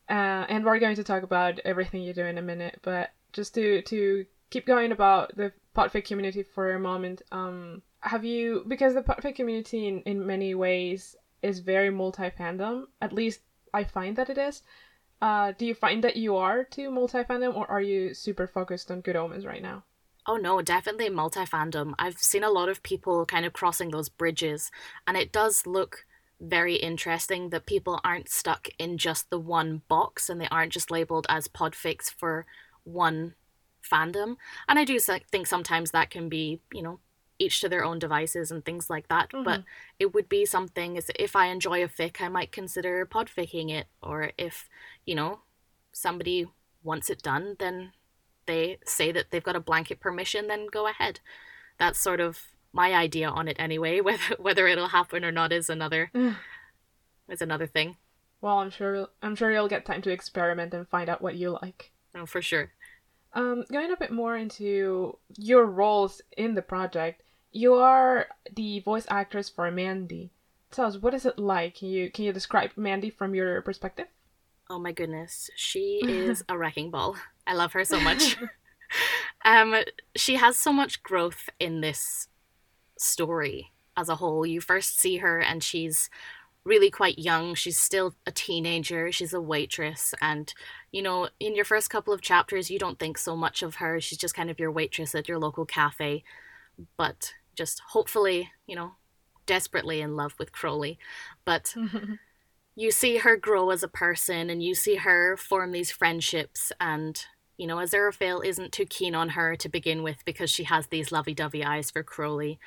Uh, 0.09 0.45
and 0.49 0.63
we're 0.63 0.79
going 0.79 0.95
to 0.95 1.03
talk 1.03 1.23
about 1.23 1.59
everything 1.65 2.01
you 2.01 2.13
do 2.13 2.25
in 2.25 2.37
a 2.37 2.41
minute, 2.41 2.79
but 2.83 3.11
just 3.33 3.53
to 3.55 3.81
to 3.83 4.25
keep 4.49 4.65
going 4.65 4.91
about 4.91 5.35
the 5.35 5.51
podfic 5.75 6.05
community 6.05 6.43
for 6.43 6.73
a 6.73 6.79
moment, 6.79 7.21
um, 7.31 7.81
have 8.05 8.24
you 8.24 8.63
because 8.67 8.93
the 8.93 9.01
podfic 9.01 9.35
community 9.35 9.88
in, 9.88 10.01
in 10.01 10.25
many 10.25 10.55
ways 10.55 11.15
is 11.41 11.59
very 11.59 11.89
multi 11.89 12.29
fandom. 12.29 12.85
At 13.01 13.13
least 13.13 13.41
I 13.74 13.83
find 13.83 14.15
that 14.15 14.29
it 14.29 14.38
is. 14.38 14.62
Uh, 15.21 15.53
do 15.57 15.65
you 15.65 15.74
find 15.74 16.03
that 16.03 16.17
you 16.17 16.35
are 16.35 16.63
too 16.63 16.91
multi 16.91 17.24
fandom, 17.24 17.55
or 17.55 17.69
are 17.69 17.81
you 17.81 18.13
super 18.13 18.47
focused 18.47 18.91
on 18.91 19.01
Good 19.01 19.15
Omens 19.15 19.45
right 19.45 19.62
now? 19.62 19.83
Oh 20.27 20.38
no, 20.38 20.62
definitely 20.62 21.09
multi 21.09 21.41
fandom. 21.41 21.93
I've 22.00 22.17
seen 22.17 22.43
a 22.43 22.50
lot 22.50 22.69
of 22.69 22.83
people 22.83 23.25
kind 23.25 23.45
of 23.45 23.53
crossing 23.53 23.91
those 23.91 24.09
bridges, 24.09 24.71
and 25.07 25.17
it 25.17 25.31
does 25.31 25.67
look 25.67 26.05
very 26.39 26.75
interesting 26.75 27.50
that 27.50 27.65
people 27.65 28.00
aren't 28.03 28.29
stuck 28.29 28.67
in 28.77 28.97
just 28.97 29.29
the 29.29 29.39
one 29.39 29.81
box 29.88 30.29
and 30.29 30.39
they 30.39 30.50
aren't 30.50 30.74
just 30.74 30.91
labeled 30.91 31.25
as 31.29 31.47
podfics 31.47 32.12
for 32.12 32.45
one 32.83 33.35
fandom. 33.89 34.35
And 34.67 34.77
I 34.77 34.83
do 34.83 35.00
think 35.00 35.47
sometimes 35.47 35.91
that 35.91 36.09
can 36.09 36.27
be, 36.27 36.59
you 36.74 36.81
know, 36.81 37.00
each 37.37 37.61
to 37.61 37.69
their 37.69 37.83
own 37.83 37.99
devices 37.99 38.51
and 38.51 38.63
things 38.63 38.89
like 38.89 39.07
that. 39.09 39.29
Mm-hmm. 39.29 39.43
But 39.43 39.63
it 39.99 40.13
would 40.13 40.29
be 40.29 40.45
something 40.45 40.97
as 40.97 41.09
if 41.17 41.35
I 41.35 41.47
enjoy 41.47 41.83
a 41.83 41.87
fic, 41.87 42.21
I 42.21 42.29
might 42.29 42.51
consider 42.51 43.05
podficking 43.05 43.71
it. 43.71 43.87
Or 44.01 44.31
if, 44.37 44.69
you 45.05 45.15
know, 45.15 45.39
somebody 45.91 46.47
wants 46.83 47.09
it 47.09 47.21
done, 47.21 47.55
then 47.59 47.91
they 48.45 48.77
say 48.85 49.11
that 49.11 49.31
they've 49.31 49.43
got 49.43 49.55
a 49.55 49.59
blanket 49.61 49.99
permission, 49.99 50.47
then 50.47 50.67
go 50.71 50.87
ahead. 50.87 51.19
That's 51.77 51.99
sort 51.99 52.19
of 52.19 52.41
my 52.71 52.93
idea 52.93 53.29
on 53.29 53.47
it 53.47 53.55
anyway. 53.59 53.99
Whether 54.01 54.35
whether 54.37 54.67
it'll 54.67 54.89
happen 54.89 55.25
or 55.25 55.31
not 55.31 55.51
is 55.51 55.69
another 55.69 56.11
is 57.29 57.41
another 57.41 57.67
thing. 57.67 57.97
Well, 58.41 58.59
I'm 58.59 58.69
sure 58.69 59.07
I'm 59.21 59.35
sure 59.35 59.51
you'll 59.51 59.67
get 59.67 59.85
time 59.85 60.01
to 60.03 60.11
experiment 60.11 60.73
and 60.73 60.87
find 60.87 61.09
out 61.09 61.21
what 61.21 61.35
you 61.35 61.57
like. 61.61 61.91
Oh, 62.15 62.25
for 62.25 62.41
sure. 62.41 62.71
Um, 63.33 63.65
going 63.69 63.91
a 63.91 63.97
bit 63.97 64.11
more 64.11 64.37
into 64.37 65.17
your 65.37 65.65
roles 65.65 66.21
in 66.37 66.55
the 66.55 66.61
project, 66.61 67.23
you 67.55 67.75
are 67.75 68.27
the 68.53 68.81
voice 68.81 69.05
actress 69.09 69.47
for 69.47 69.71
Mandy. 69.71 70.29
Tell 70.71 70.88
us, 70.88 70.97
what 70.97 71.13
is 71.13 71.25
it 71.25 71.39
like? 71.39 71.75
Can 71.75 71.88
you 71.88 72.12
can 72.12 72.25
you 72.25 72.33
describe 72.33 72.71
Mandy 72.75 73.09
from 73.09 73.33
your 73.33 73.62
perspective? 73.62 74.07
Oh 74.69 74.77
my 74.77 74.91
goodness, 74.91 75.50
she 75.55 76.01
is 76.03 76.43
a 76.50 76.57
wrecking 76.57 76.91
ball. 76.91 77.15
I 77.47 77.53
love 77.53 77.71
her 77.71 77.85
so 77.85 78.00
much. 78.01 78.38
um, 79.45 79.75
she 80.17 80.35
has 80.35 80.59
so 80.59 80.74
much 80.74 81.01
growth 81.01 81.50
in 81.57 81.79
this 81.79 82.27
story 82.97 83.71
as 83.95 84.09
a 84.09 84.15
whole. 84.15 84.45
You 84.45 84.59
first 84.59 85.00
see 85.00 85.17
her 85.17 85.39
and 85.39 85.63
she's 85.63 86.09
really 86.65 86.91
quite 86.91 87.19
young. 87.19 87.55
She's 87.55 87.79
still 87.79 88.15
a 88.25 88.31
teenager. 88.31 89.13
She's 89.13 89.33
a 89.33 89.39
waitress. 89.39 90.13
And, 90.19 90.53
you 90.91 91.01
know, 91.01 91.29
in 91.39 91.55
your 91.55 91.63
first 91.63 91.89
couple 91.89 92.12
of 92.12 92.21
chapters, 92.21 92.71
you 92.71 92.79
don't 92.79 93.00
think 93.00 93.17
so 93.17 93.38
much 93.38 93.62
of 93.62 93.75
her. 93.75 94.01
She's 94.01 94.17
just 94.17 94.33
kind 94.33 94.50
of 94.50 94.59
your 94.59 94.71
waitress 94.71 95.13
at 95.13 95.29
your 95.29 95.38
local 95.38 95.65
cafe. 95.65 96.24
But 96.97 97.33
just 97.55 97.81
hopefully, 97.89 98.51
you 98.67 98.75
know, 98.75 98.93
desperately 99.45 100.01
in 100.01 100.15
love 100.15 100.35
with 100.38 100.51
Crowley. 100.51 100.97
But 101.43 101.75
you 102.75 102.91
see 102.91 103.17
her 103.17 103.38
grow 103.38 103.69
as 103.69 103.83
a 103.83 103.88
person 103.88 104.50
and 104.50 104.62
you 104.62 104.75
see 104.75 104.95
her 104.95 105.38
form 105.38 105.71
these 105.71 105.91
friendships 105.91 106.71
and 106.79 107.25
you 107.57 107.67
know, 107.67 107.77
Aziraphale 107.77 108.43
isn't 108.43 108.74
too 108.74 108.85
keen 108.85 109.15
on 109.15 109.29
her 109.29 109.55
to 109.55 109.69
begin 109.69 110.03
with 110.03 110.25
because 110.25 110.50
she 110.50 110.65
has 110.65 110.88
these 110.88 111.13
lovey-dovey 111.13 111.63
eyes 111.63 111.89
for 111.89 112.03
Crowley, 112.03 112.59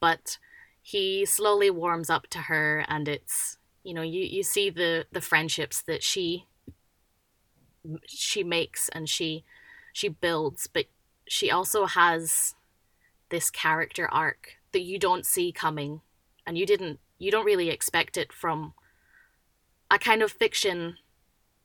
but 0.00 0.38
he 0.82 1.24
slowly 1.24 1.70
warms 1.70 2.10
up 2.10 2.26
to 2.30 2.38
her 2.38 2.84
and 2.88 3.06
it's 3.06 3.58
you 3.84 3.94
know, 3.94 4.02
you, 4.02 4.22
you 4.22 4.42
see 4.42 4.70
the 4.70 5.06
the 5.12 5.20
friendships 5.20 5.82
that 5.82 6.02
she 6.02 6.46
she 8.06 8.44
makes 8.44 8.88
and 8.90 9.08
she 9.08 9.44
she 9.92 10.08
builds, 10.08 10.66
but 10.66 10.86
she 11.28 11.50
also 11.50 11.86
has 11.86 12.54
this 13.32 13.50
character 13.50 14.06
arc 14.12 14.58
that 14.72 14.82
you 14.82 14.98
don't 14.98 15.26
see 15.26 15.50
coming 15.50 16.02
and 16.46 16.56
you 16.58 16.66
didn't 16.66 17.00
you 17.18 17.30
don't 17.30 17.46
really 17.46 17.70
expect 17.70 18.16
it 18.16 18.30
from 18.30 18.74
a 19.90 19.98
kind 19.98 20.22
of 20.22 20.30
fiction 20.30 20.96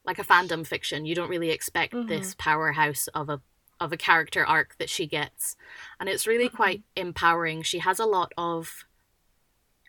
like 0.06 0.18
a 0.18 0.24
fandom 0.24 0.66
fiction 0.66 1.06
you 1.06 1.14
don't 1.14 1.30
really 1.30 1.50
expect 1.50 1.94
mm-hmm. 1.94 2.08
this 2.08 2.34
powerhouse 2.40 3.08
of 3.14 3.30
a 3.30 3.42
of 3.82 3.92
a 3.92 3.98
character 3.98 4.46
arc 4.46 4.78
that 4.78 4.90
she 4.90 5.06
gets 5.06 5.58
and 6.00 6.08
it's 6.08 6.26
really 6.26 6.48
mm-hmm. 6.48 6.56
quite 6.56 6.84
empowering 6.96 7.62
she 7.62 7.80
has 7.80 8.00
a 8.00 8.06
lot 8.06 8.32
of 8.38 8.86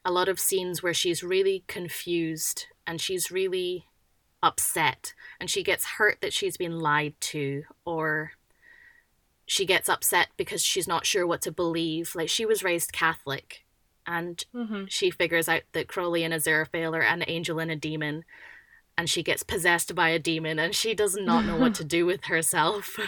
a 0.05 0.11
lot 0.11 0.29
of 0.29 0.41
scenes 0.41 0.83
where 0.83 0.95
she's 0.95 1.23
really 1.23 1.63
confused 1.69 2.67
and 2.89 3.01
she's 3.01 3.31
really 3.31 3.87
upset 4.43 5.15
and 5.39 5.49
she 5.49 5.63
gets 5.63 5.85
hurt 5.85 6.19
that 6.21 6.33
she's 6.33 6.57
been 6.57 6.81
lied 6.81 7.15
to 7.21 7.63
or 7.85 8.33
she 9.49 9.65
gets 9.65 9.89
upset 9.89 10.29
because 10.37 10.63
she's 10.63 10.87
not 10.87 11.07
sure 11.07 11.27
what 11.27 11.41
to 11.43 11.51
believe. 11.51 12.15
Like 12.15 12.29
she 12.29 12.45
was 12.45 12.63
raised 12.63 12.93
Catholic, 12.93 13.65
and 14.07 14.45
mm-hmm. 14.55 14.85
she 14.89 15.11
figures 15.11 15.49
out 15.49 15.63
that 15.73 15.89
Crowley 15.89 16.23
and 16.23 16.35
Aziraphale 16.35 16.95
are 16.95 17.01
an 17.01 17.25
angel 17.27 17.59
and 17.59 17.71
a 17.71 17.77
demon, 17.77 18.25
and 18.97 19.09
she 19.09 19.23
gets 19.23 19.43
possessed 19.43 19.95
by 19.95 20.11
a 20.11 20.19
demon, 20.19 20.59
and 20.59 20.75
she 20.75 20.95
does 20.95 21.17
not 21.17 21.47
know 21.47 21.57
what 21.57 21.75
to 21.77 21.85
do 21.97 22.05
with 22.05 22.27
herself. 22.27 22.99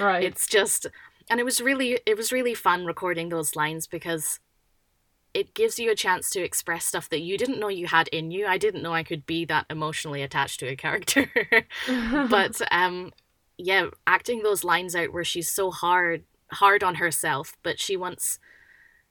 Right. 0.00 0.24
It's 0.24 0.46
just, 0.46 0.86
and 1.28 1.38
it 1.38 1.44
was 1.44 1.60
really, 1.60 2.00
it 2.06 2.16
was 2.16 2.32
really 2.32 2.54
fun 2.54 2.86
recording 2.86 3.28
those 3.28 3.54
lines 3.54 3.86
because 3.86 4.40
it 5.34 5.52
gives 5.52 5.78
you 5.78 5.90
a 5.90 5.94
chance 5.94 6.30
to 6.30 6.42
express 6.42 6.86
stuff 6.86 7.10
that 7.10 7.20
you 7.20 7.36
didn't 7.36 7.60
know 7.60 7.68
you 7.68 7.86
had 7.86 8.08
in 8.08 8.30
you. 8.30 8.46
I 8.46 8.56
didn't 8.56 8.82
know 8.82 8.94
I 8.94 9.02
could 9.02 9.26
be 9.26 9.44
that 9.44 9.66
emotionally 9.68 10.22
attached 10.22 10.60
to 10.60 10.68
a 10.68 10.76
character. 10.76 11.30
but 12.30 12.60
um 12.72 13.12
yeah, 13.56 13.86
acting 14.06 14.42
those 14.42 14.64
lines 14.64 14.96
out 14.96 15.12
where 15.12 15.24
she's 15.24 15.50
so 15.50 15.70
hard 15.70 16.24
hard 16.52 16.82
on 16.84 16.96
herself, 16.96 17.56
but 17.62 17.80
she 17.80 17.96
wants 17.96 18.38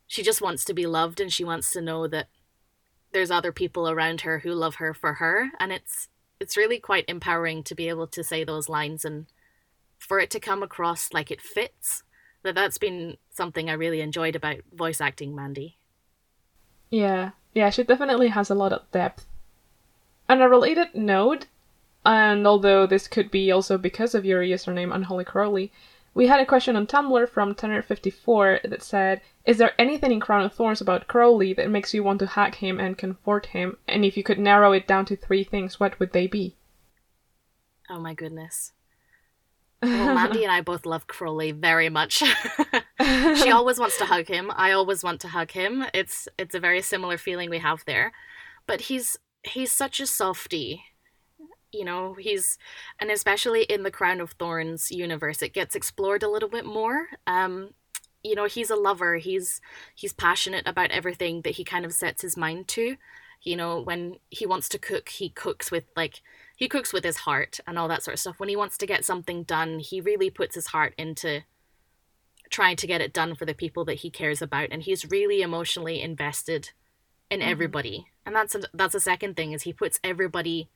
she 0.08 0.24
just 0.24 0.42
wants 0.42 0.66
to 0.66 0.74
be 0.74 0.86
loved 0.86 1.20
and 1.20 1.32
she 1.32 1.44
wants 1.44 1.72
to 1.72 1.82
know 1.82 2.08
that 2.08 2.28
there's 3.14 3.32
other 3.32 3.52
people 3.52 3.90
around 3.90 4.22
her 4.22 4.40
who 4.40 4.52
love 4.54 4.76
her 4.76 4.94
for 4.94 5.16
her 5.16 5.52
and 5.60 5.72
it's 5.72 6.08
it's 6.40 6.58
really 6.58 6.80
quite 6.80 7.06
empowering 7.08 7.64
to 7.64 7.76
be 7.76 7.88
able 7.88 8.08
to 8.08 8.24
say 8.24 8.44
those 8.44 8.68
lines 8.68 9.06
and 9.06 9.28
for 10.00 10.20
it 10.20 10.32
to 10.32 10.40
come 10.40 10.64
across 10.64 11.14
like 11.14 11.30
it 11.30 11.42
fits. 11.42 12.04
That 12.44 12.56
that's 12.56 12.80
been 12.80 13.18
something 13.30 13.70
I 13.70 13.74
really 13.74 14.02
enjoyed 14.02 14.36
about 14.36 14.58
voice 14.74 15.00
acting 15.00 15.36
Mandy. 15.36 15.78
Yeah. 16.90 17.32
Yeah, 17.54 17.70
she 17.70 17.84
definitely 17.84 18.30
has 18.30 18.50
a 18.50 18.56
lot 18.56 18.74
of 18.74 18.90
depth. 18.92 19.26
On 20.28 20.42
a 20.42 20.50
related 20.50 20.96
note, 20.96 21.46
and 22.06 22.48
although 22.48 22.86
this 22.86 23.08
could 23.08 23.30
be 23.32 23.52
also 23.52 23.78
because 23.78 24.16
of 24.16 24.26
your 24.26 24.42
username 24.42 24.94
Unholy 24.94 25.26
Crowley, 25.26 25.72
we 26.14 26.28
had 26.28 26.40
a 26.40 26.46
question 26.46 26.76
on 26.76 26.88
Tumblr 26.88 27.30
from 27.30 27.56
Tenor54 27.56 28.70
that 28.70 28.84
said, 28.84 29.22
Is 29.46 29.58
there 29.58 29.74
anything 29.80 30.12
in 30.12 30.20
Crown 30.20 30.44
of 30.44 30.54
Thorns 30.54 30.82
about 30.82 31.08
Crowley 31.08 31.54
that 31.54 31.70
makes 31.70 31.94
you 31.94 32.04
want 32.04 32.20
to 32.20 32.28
hack 32.28 32.56
him 32.56 32.80
and 32.80 32.98
comfort 32.98 33.48
him? 33.48 33.78
And 33.88 34.04
if 34.04 34.18
you 34.18 34.24
could 34.24 34.40
narrow 34.40 34.74
it 34.74 34.88
down 34.88 35.06
to 35.06 35.16
three 35.16 35.44
things, 35.44 35.80
what 35.80 36.00
would 36.00 36.12
they 36.12 36.28
be? 36.28 36.58
Oh 37.90 38.00
my 38.00 38.14
goodness. 38.14 38.74
Well, 39.82 40.16
Mandy 40.16 40.44
and 40.44 40.52
I 40.52 40.62
both 40.62 40.86
love 40.86 41.08
Crowley 41.08 41.52
very 41.52 41.90
much. 41.90 42.24
she 43.02 43.52
always 43.52 43.80
wants 43.80 43.98
to 43.98 44.06
hug 44.06 44.28
him. 44.28 44.52
I 44.56 44.72
always 44.72 45.04
want 45.04 45.22
to 45.22 45.30
hug 45.30 45.52
him. 45.52 45.86
It's 45.94 46.28
it's 46.38 46.56
a 46.56 46.60
very 46.60 46.82
similar 46.82 47.18
feeling 47.18 47.50
we 47.50 47.60
have 47.60 47.84
there. 47.86 48.12
But 48.68 48.82
he's 48.82 49.18
he's 49.44 49.72
such 49.72 50.00
a 50.00 50.06
softy 50.06 50.84
you 51.72 51.86
know 51.86 52.14
he's 52.14 52.58
and 53.00 53.10
especially 53.10 53.64
in 53.64 53.84
the 53.84 53.92
crown 53.92 54.20
of 54.20 54.32
thorns 54.32 54.92
universe 54.92 55.42
it 55.42 55.54
gets 55.54 55.76
explored 55.76 56.24
a 56.24 56.30
little 56.30 56.50
bit 56.50 56.66
more 56.66 57.08
um 57.28 57.70
you 58.24 58.36
know 58.36 58.46
he's 58.46 58.70
a 58.70 58.76
lover 58.76 59.18
he's 59.18 59.62
he's 59.96 60.14
passionate 60.14 60.68
about 60.68 60.92
everything 60.92 61.42
that 61.42 61.56
he 61.56 61.64
kind 61.64 61.86
of 61.86 61.94
sets 61.94 62.22
his 62.22 62.36
mind 62.36 62.68
to 62.68 62.98
You 63.44 63.56
know, 63.56 63.82
when 63.82 64.18
he 64.30 64.46
wants 64.46 64.70
to 64.70 64.78
cook, 64.78 65.10
he 65.10 65.30
cooks 65.30 65.72
with 65.72 65.86
like 65.96 66.22
he 66.56 66.68
cooks 66.68 66.94
with 66.94 67.04
his 67.04 67.18
heart 67.18 67.60
and 67.66 67.78
all 67.78 67.88
that 67.88 68.04
sort 68.04 68.14
of 68.14 68.20
stuff. 68.20 68.40
When 68.40 68.50
he 68.50 68.56
wants 68.56 68.78
to 68.78 68.86
get 68.86 69.04
something 69.04 69.44
done, 69.44 69.80
he 69.80 70.00
really 70.00 70.30
puts 70.30 70.54
his 70.54 70.68
heart 70.68 70.94
into 70.98 71.42
trying 72.52 72.76
to 72.76 72.88
get 72.88 73.02
it 73.02 73.14
done 73.14 73.34
for 73.34 73.46
the 73.46 73.56
people 73.56 73.84
that 73.86 73.96
he 73.96 74.12
cares 74.12 74.42
about 74.42 74.70
and 74.72 74.84
he's 74.84 75.10
really 75.10 75.42
emotionally 75.42 76.02
invested 76.02 76.72
in 77.32 77.40
mm-hmm. 77.40 77.50
everybody. 77.50 78.08
And 78.26 78.36
that's 78.36 78.54
a, 78.54 78.62
that's 78.74 78.94
a 78.94 79.00
second 79.00 79.36
thing 79.36 79.54
is 79.54 79.64
he 79.64 79.74
puts 79.74 80.00
everybody 80.04 80.70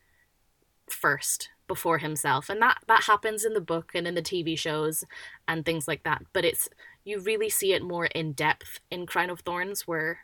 first 0.89 1.49
before 1.67 1.97
himself. 1.97 2.49
And 2.49 2.61
that 2.61 2.79
that 2.87 3.03
happens 3.03 3.43
in 3.43 3.53
the 3.53 3.61
book 3.61 3.91
and 3.93 4.07
in 4.07 4.15
the 4.15 4.21
TV 4.21 4.57
shows 4.57 5.03
and 5.47 5.65
things 5.65 5.87
like 5.87 6.03
that. 6.03 6.23
But 6.33 6.45
it's 6.45 6.69
you 7.03 7.19
really 7.19 7.49
see 7.49 7.73
it 7.73 7.83
more 7.83 8.05
in 8.07 8.33
depth 8.33 8.79
in 8.89 9.05
Crown 9.05 9.29
of 9.29 9.41
Thorns 9.41 9.87
where 9.87 10.19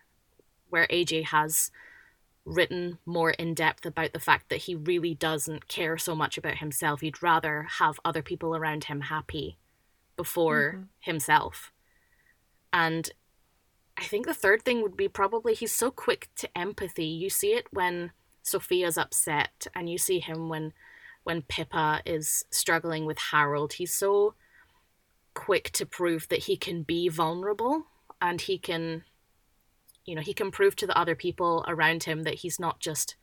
where 0.70 0.88
AJ 0.88 1.25
has 1.25 1.72
written 2.46 2.98
more 3.06 3.32
in 3.32 3.53
depth 3.53 3.86
about 3.86 4.13
the 4.13 4.20
fact 4.20 4.50
that 4.50 4.62
he 4.62 4.74
really 4.74 5.13
doesn't 5.13 5.68
care 5.68 5.98
so 5.98 6.15
much 6.15 6.38
about 6.38 6.58
himself. 6.58 7.01
He'd 7.01 7.22
rather 7.22 7.68
have 7.77 8.00
other 8.03 8.24
people 8.24 8.56
around 8.56 8.86
him 8.86 9.01
happy 9.01 9.58
before 10.15 10.74
mm-hmm. 10.74 10.84
himself. 11.00 11.72
And 12.74 13.12
I 13.98 14.03
think 14.03 14.25
the 14.25 14.34
third 14.34 14.63
thing 14.63 14.82
would 14.82 14.98
be 14.98 15.08
probably 15.08 15.53
he's 15.53 15.75
so 15.75 15.91
quick 15.91 16.30
to 16.38 16.58
empathy. 16.58 17.06
You 17.06 17.30
see 17.30 17.53
it 17.53 17.68
when 17.72 18.12
Sophia's 18.44 18.98
upset 18.98 19.68
and 19.76 19.90
you 19.90 19.98
see 19.98 20.20
him 20.20 20.50
when 20.50 20.74
when 21.24 21.44
Pippa 21.44 22.02
is 22.06 22.46
struggling 22.50 23.06
with 23.06 23.20
Harold. 23.32 23.74
He's 23.74 23.96
so 23.96 24.34
quick 25.34 25.72
to 25.72 25.86
prove 25.86 26.28
that 26.30 26.46
he 26.46 26.58
can 26.58 26.82
be 26.84 27.10
vulnerable 27.10 27.86
and 28.20 28.42
he 28.42 28.58
can 28.58 29.04
you 30.06 30.16
know, 30.16 30.22
he 30.22 30.34
can 30.34 30.52
prove 30.52 30.76
to 30.78 30.88
the 30.88 30.98
other 30.98 31.16
people 31.16 31.64
around 31.68 32.04
him 32.04 32.24
that 32.24 32.36
he's 32.36 32.60
not 32.60 32.80
just 32.80 33.16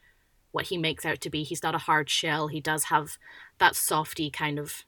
what 0.52 0.66
he 0.66 0.78
makes 0.78 1.04
out 1.04 1.20
to 1.20 1.30
be. 1.30 1.42
He's 1.42 1.62
not 1.62 1.74
a 1.74 1.78
hard 1.78 2.08
shell. 2.08 2.48
He 2.48 2.60
does 2.60 2.84
have 2.84 3.18
that 3.58 3.76
softy 3.76 4.30
kind 4.30 4.58
of, 4.58 4.84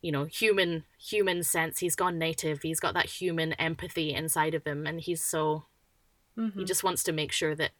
you 0.00 0.12
know, 0.12 0.24
human 0.24 0.84
human 0.98 1.42
sense. 1.42 1.80
He's 1.80 1.96
gone 1.96 2.18
native. 2.18 2.62
He's 2.62 2.80
got 2.80 2.94
that 2.94 3.06
human 3.06 3.52
empathy 3.54 4.14
inside 4.14 4.54
of 4.54 4.66
him, 4.66 4.86
and 4.86 5.00
he's 5.00 5.24
so. 5.24 5.66
Mm-hmm. 6.38 6.60
He 6.60 6.64
just 6.64 6.82
wants 6.82 7.02
to 7.04 7.12
make 7.12 7.30
sure 7.30 7.54
that 7.54 7.72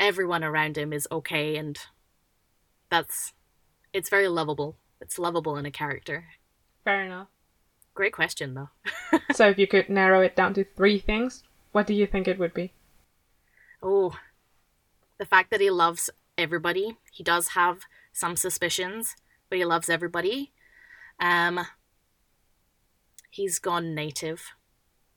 everyone 0.00 0.42
around 0.42 0.76
him 0.76 0.92
is 0.92 1.06
okay, 1.12 1.56
and 1.56 1.78
that's. 2.90 3.32
It's 3.92 4.08
very 4.08 4.28
lovable. 4.28 4.76
It's 5.00 5.18
lovable 5.18 5.56
in 5.56 5.66
a 5.66 5.70
character. 5.70 6.24
Fair 6.84 7.04
enough. 7.04 7.28
Great 7.94 8.12
question, 8.12 8.54
though. 8.54 8.70
so, 9.32 9.48
if 9.48 9.58
you 9.58 9.66
could 9.66 9.88
narrow 9.88 10.22
it 10.22 10.34
down 10.34 10.54
to 10.54 10.64
three 10.64 10.98
things, 10.98 11.42
what 11.72 11.86
do 11.86 11.94
you 11.94 12.06
think 12.06 12.26
it 12.26 12.38
would 12.38 12.54
be? 12.54 12.72
Oh, 13.82 14.16
the 15.18 15.26
fact 15.26 15.50
that 15.50 15.60
he 15.60 15.70
loves 15.70 16.10
everybody. 16.38 16.96
He 17.12 17.22
does 17.22 17.48
have 17.48 17.80
some 18.12 18.36
suspicions, 18.36 19.14
but 19.48 19.58
he 19.58 19.64
loves 19.64 19.90
everybody. 19.90 20.52
Um, 21.20 21.66
he's 23.30 23.58
gone 23.58 23.94
native. 23.94 24.54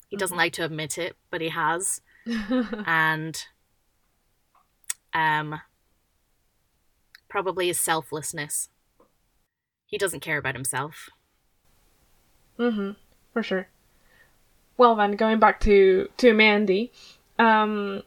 He 0.08 0.18
doesn't 0.18 0.36
mm-hmm. 0.36 0.40
like 0.40 0.54
to 0.54 0.66
admit 0.66 0.98
it, 0.98 1.16
but 1.32 1.42
he 1.42 1.50
has. 1.50 2.02
and 2.86 3.46
um, 5.14 5.60
probably 7.30 7.68
his 7.68 7.80
selflessness. 7.80 8.70
He 9.86 9.98
doesn't 9.98 10.22
care 10.22 10.38
about 10.38 10.56
himself. 10.56 11.10
Mm-hmm. 12.60 12.92
For 13.34 13.44
sure. 13.44 13.68
Well 14.78 14.96
then, 14.96 15.16
going 15.16 15.40
back 15.40 15.60
to 15.62 16.10
to 16.18 16.34
Mandy, 16.34 16.92
um, 17.38 18.04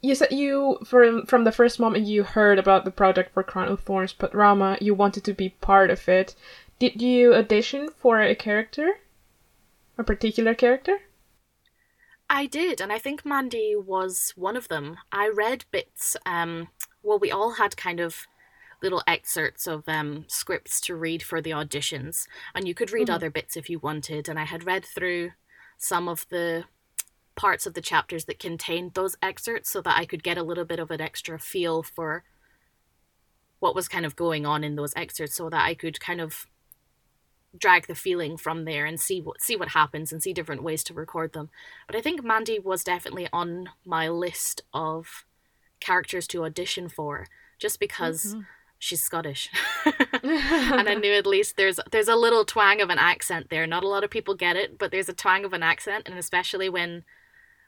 you 0.00 0.14
said 0.14 0.32
you 0.32 0.78
from 0.84 1.26
from 1.26 1.44
the 1.44 1.52
first 1.52 1.80
moment 1.80 2.06
you 2.06 2.22
heard 2.22 2.58
about 2.58 2.84
the 2.84 2.90
project 2.90 3.32
for 3.32 3.42
Crown 3.42 3.68
of 3.68 3.80
Thorns 3.80 4.12
Panorama, 4.12 4.78
you 4.80 4.94
wanted 4.94 5.24
to 5.24 5.32
be 5.32 5.50
part 5.60 5.90
of 5.90 6.08
it. 6.08 6.34
Did 6.78 7.00
you 7.00 7.34
audition 7.34 7.88
for 7.96 8.20
a 8.20 8.34
character, 8.34 8.98
a 9.96 10.04
particular 10.04 10.54
character? 10.54 10.98
I 12.28 12.46
did, 12.46 12.80
and 12.80 12.92
I 12.92 12.98
think 12.98 13.24
Mandy 13.24 13.74
was 13.76 14.32
one 14.36 14.56
of 14.56 14.68
them. 14.68 14.96
I 15.12 15.28
read 15.28 15.64
bits. 15.70 16.16
Um, 16.24 16.68
well, 17.02 17.18
we 17.18 17.30
all 17.30 17.52
had 17.52 17.76
kind 17.76 18.00
of 18.00 18.26
little 18.82 19.02
excerpts 19.06 19.66
of 19.66 19.88
um, 19.88 20.24
scripts 20.28 20.80
to 20.82 20.96
read 20.96 21.22
for 21.22 21.40
the 21.40 21.50
auditions, 21.50 22.26
and 22.54 22.66
you 22.66 22.74
could 22.74 22.92
read 22.92 23.08
mm-hmm. 23.08 23.14
other 23.14 23.30
bits 23.30 23.56
if 23.56 23.68
you 23.68 23.78
wanted. 23.78 24.28
And 24.28 24.38
I 24.38 24.44
had 24.44 24.66
read 24.66 24.84
through 24.84 25.32
some 25.76 26.08
of 26.08 26.26
the 26.28 26.64
parts 27.36 27.66
of 27.66 27.74
the 27.74 27.80
chapters 27.80 28.26
that 28.26 28.38
contained 28.38 28.94
those 28.94 29.16
excerpts 29.20 29.70
so 29.70 29.80
that 29.82 29.98
I 29.98 30.04
could 30.04 30.22
get 30.22 30.38
a 30.38 30.42
little 30.42 30.64
bit 30.64 30.78
of 30.78 30.90
an 30.90 31.00
extra 31.00 31.38
feel 31.38 31.82
for 31.82 32.24
what 33.58 33.74
was 33.74 33.88
kind 33.88 34.06
of 34.06 34.16
going 34.16 34.46
on 34.46 34.62
in 34.62 34.76
those 34.76 34.92
excerpts 34.94 35.34
so 35.36 35.48
that 35.50 35.64
I 35.64 35.74
could 35.74 36.00
kind 36.00 36.20
of 36.20 36.46
drag 37.56 37.86
the 37.86 37.94
feeling 37.94 38.36
from 38.36 38.64
there 38.64 38.84
and 38.84 39.00
see 39.00 39.20
what 39.20 39.40
see 39.40 39.56
what 39.56 39.68
happens 39.68 40.12
and 40.12 40.22
see 40.22 40.32
different 40.32 40.62
ways 40.62 40.82
to 40.84 40.94
record 40.94 41.32
them. 41.32 41.50
But 41.86 41.96
I 41.96 42.00
think 42.00 42.24
Mandy 42.24 42.58
was 42.58 42.84
definitely 42.84 43.28
on 43.32 43.70
my 43.84 44.08
list 44.08 44.62
of 44.72 45.24
characters 45.80 46.26
to 46.28 46.44
audition 46.44 46.88
for 46.88 47.26
just 47.58 47.78
because 47.78 48.24
mm-hmm 48.24 48.40
she's 48.84 49.02
Scottish. 49.02 49.50
and 50.22 50.88
I 50.88 50.94
knew 50.94 51.12
at 51.12 51.26
least 51.26 51.56
there's 51.56 51.80
there's 51.90 52.08
a 52.08 52.16
little 52.16 52.44
twang 52.44 52.80
of 52.80 52.90
an 52.90 52.98
accent 52.98 53.48
there. 53.50 53.66
Not 53.66 53.84
a 53.84 53.88
lot 53.88 54.04
of 54.04 54.10
people 54.10 54.34
get 54.34 54.56
it, 54.56 54.78
but 54.78 54.90
there's 54.90 55.08
a 55.08 55.14
twang 55.14 55.44
of 55.44 55.52
an 55.52 55.62
accent, 55.62 56.08
and 56.08 56.18
especially 56.18 56.68
when 56.68 57.04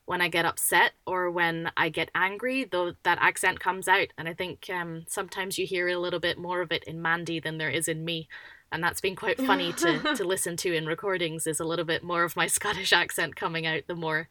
when 0.04 0.20
I 0.20 0.28
get 0.28 0.44
upset 0.44 0.92
or 1.04 1.30
when 1.30 1.72
I 1.76 1.88
get 1.88 2.12
angry, 2.14 2.62
though 2.64 2.92
that 3.02 3.18
accent 3.20 3.58
comes 3.58 3.88
out. 3.88 4.08
And 4.16 4.28
I 4.28 4.34
think 4.34 4.70
um, 4.70 5.04
sometimes 5.08 5.58
you 5.58 5.66
hear 5.66 5.88
a 5.88 5.98
little 5.98 6.20
bit 6.20 6.38
more 6.38 6.60
of 6.60 6.70
it 6.70 6.84
in 6.84 7.02
Mandy 7.02 7.40
than 7.40 7.58
there 7.58 7.70
is 7.70 7.88
in 7.88 8.04
me. 8.04 8.28
And 8.72 8.82
that's 8.82 9.00
been 9.00 9.16
quite 9.16 9.38
funny 9.38 9.72
to, 9.78 10.14
to 10.16 10.24
listen 10.24 10.56
to 10.58 10.74
in 10.74 10.86
recordings 10.86 11.46
is 11.46 11.60
a 11.60 11.64
little 11.64 11.84
bit 11.84 12.02
more 12.02 12.24
of 12.24 12.36
my 12.36 12.46
Scottish 12.56 12.92
accent 12.92 13.36
coming 13.36 13.66
out 13.66 13.82
the 13.86 13.94
more 13.94 14.28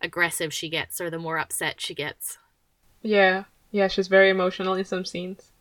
aggressive 0.00 0.52
she 0.52 0.68
gets 0.68 1.00
or 1.00 1.10
the 1.10 1.18
more 1.18 1.38
upset 1.38 1.80
she 1.80 1.94
gets. 1.94 2.38
Yeah. 3.02 3.44
Yeah, 3.70 3.88
she's 3.88 4.08
very 4.08 4.30
emotional 4.30 4.74
in 4.74 4.84
some 4.84 5.04
scenes. 5.04 5.52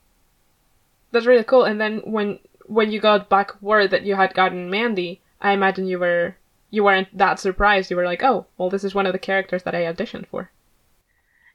That's 1.12 1.26
really 1.26 1.44
cool. 1.44 1.64
And 1.64 1.80
then 1.80 2.00
when 2.00 2.40
when 2.66 2.92
you 2.92 3.00
got 3.00 3.30
back 3.30 3.60
word 3.62 3.90
that 3.92 4.04
you 4.04 4.16
had 4.16 4.34
gotten 4.34 4.70
Mandy, 4.70 5.22
I 5.42 5.54
imagine 5.54 5.88
you 5.88 6.00
were 6.00 6.36
you 6.70 6.84
weren't 6.84 7.16
that 7.18 7.40
surprised. 7.40 7.90
You 7.90 7.98
were 7.98 8.06
like, 8.06 8.24
"Oh, 8.24 8.46
well, 8.58 8.70
this 8.70 8.84
is 8.84 8.94
one 8.94 9.06
of 9.06 9.14
the 9.14 9.20
characters 9.20 9.64
that 9.64 9.76
I 9.76 9.82
auditioned 9.82 10.28
for." 10.28 10.52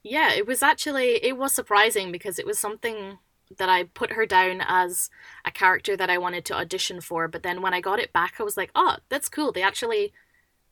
Yeah, 0.02 0.32
it 0.32 0.46
was 0.46 0.62
actually 0.62 1.24
it 1.24 1.36
was 1.36 1.52
surprising 1.52 2.12
because 2.12 2.38
it 2.38 2.46
was 2.46 2.58
something 2.58 3.18
that 3.58 3.68
I 3.68 3.84
put 3.84 4.12
her 4.12 4.26
down 4.26 4.62
as 4.66 5.10
a 5.44 5.50
character 5.50 5.96
that 5.96 6.10
I 6.10 6.18
wanted 6.18 6.44
to 6.46 6.54
audition 6.56 7.00
for, 7.00 7.28
but 7.28 7.42
then 7.42 7.62
when 7.62 7.74
I 7.74 7.80
got 7.80 7.98
it 7.98 8.12
back, 8.12 8.34
I 8.38 8.42
was 8.42 8.56
like, 8.56 8.70
"Oh, 8.74 8.96
that's 9.08 9.28
cool. 9.28 9.52
They 9.52 9.62
actually 9.62 10.12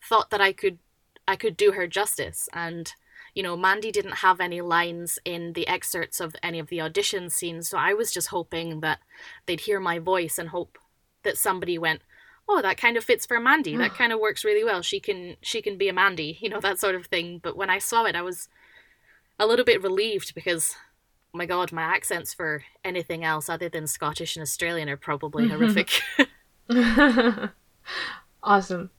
thought 0.02 0.30
that 0.30 0.40
I 0.40 0.52
could 0.52 0.78
I 1.28 1.36
could 1.36 1.56
do 1.56 1.72
her 1.72 1.86
justice." 1.86 2.48
And 2.52 2.92
you 3.34 3.42
know, 3.42 3.56
Mandy 3.56 3.90
didn't 3.90 4.16
have 4.16 4.40
any 4.40 4.60
lines 4.60 5.18
in 5.24 5.54
the 5.54 5.66
excerpts 5.66 6.20
of 6.20 6.36
any 6.42 6.58
of 6.58 6.68
the 6.68 6.80
audition 6.80 7.30
scenes, 7.30 7.68
so 7.68 7.78
I 7.78 7.94
was 7.94 8.12
just 8.12 8.28
hoping 8.28 8.80
that 8.80 9.00
they'd 9.46 9.60
hear 9.60 9.80
my 9.80 9.98
voice 9.98 10.38
and 10.38 10.50
hope 10.50 10.78
that 11.22 11.38
somebody 11.38 11.78
went, 11.78 12.02
"Oh, 12.48 12.60
that 12.62 12.78
kind 12.78 12.96
of 12.96 13.04
fits 13.04 13.26
for 13.26 13.40
Mandy. 13.40 13.76
That 13.76 13.94
kind 14.00 14.12
of 14.12 14.20
works 14.20 14.44
really 14.44 14.64
well. 14.64 14.82
She 14.82 15.00
can 15.00 15.36
she 15.42 15.62
can 15.62 15.78
be 15.78 15.88
a 15.88 15.92
Mandy, 15.92 16.38
you 16.42 16.48
know, 16.48 16.60
that 16.60 16.78
sort 16.78 16.94
of 16.94 17.06
thing." 17.06 17.38
But 17.38 17.56
when 17.56 17.70
I 17.70 17.78
saw 17.78 18.04
it, 18.04 18.16
I 18.16 18.22
was 18.22 18.48
a 19.38 19.46
little 19.46 19.64
bit 19.64 19.82
relieved 19.82 20.34
because 20.34 20.76
oh 21.34 21.38
my 21.38 21.46
god, 21.46 21.72
my 21.72 21.82
accents 21.82 22.34
for 22.34 22.62
anything 22.84 23.24
else 23.24 23.48
other 23.48 23.68
than 23.68 23.86
Scottish 23.86 24.36
and 24.36 24.42
Australian 24.42 24.88
are 24.88 24.96
probably 24.96 25.48
mm-hmm. 25.48 25.56
horrific. 25.56 27.50
awesome. 28.42 28.90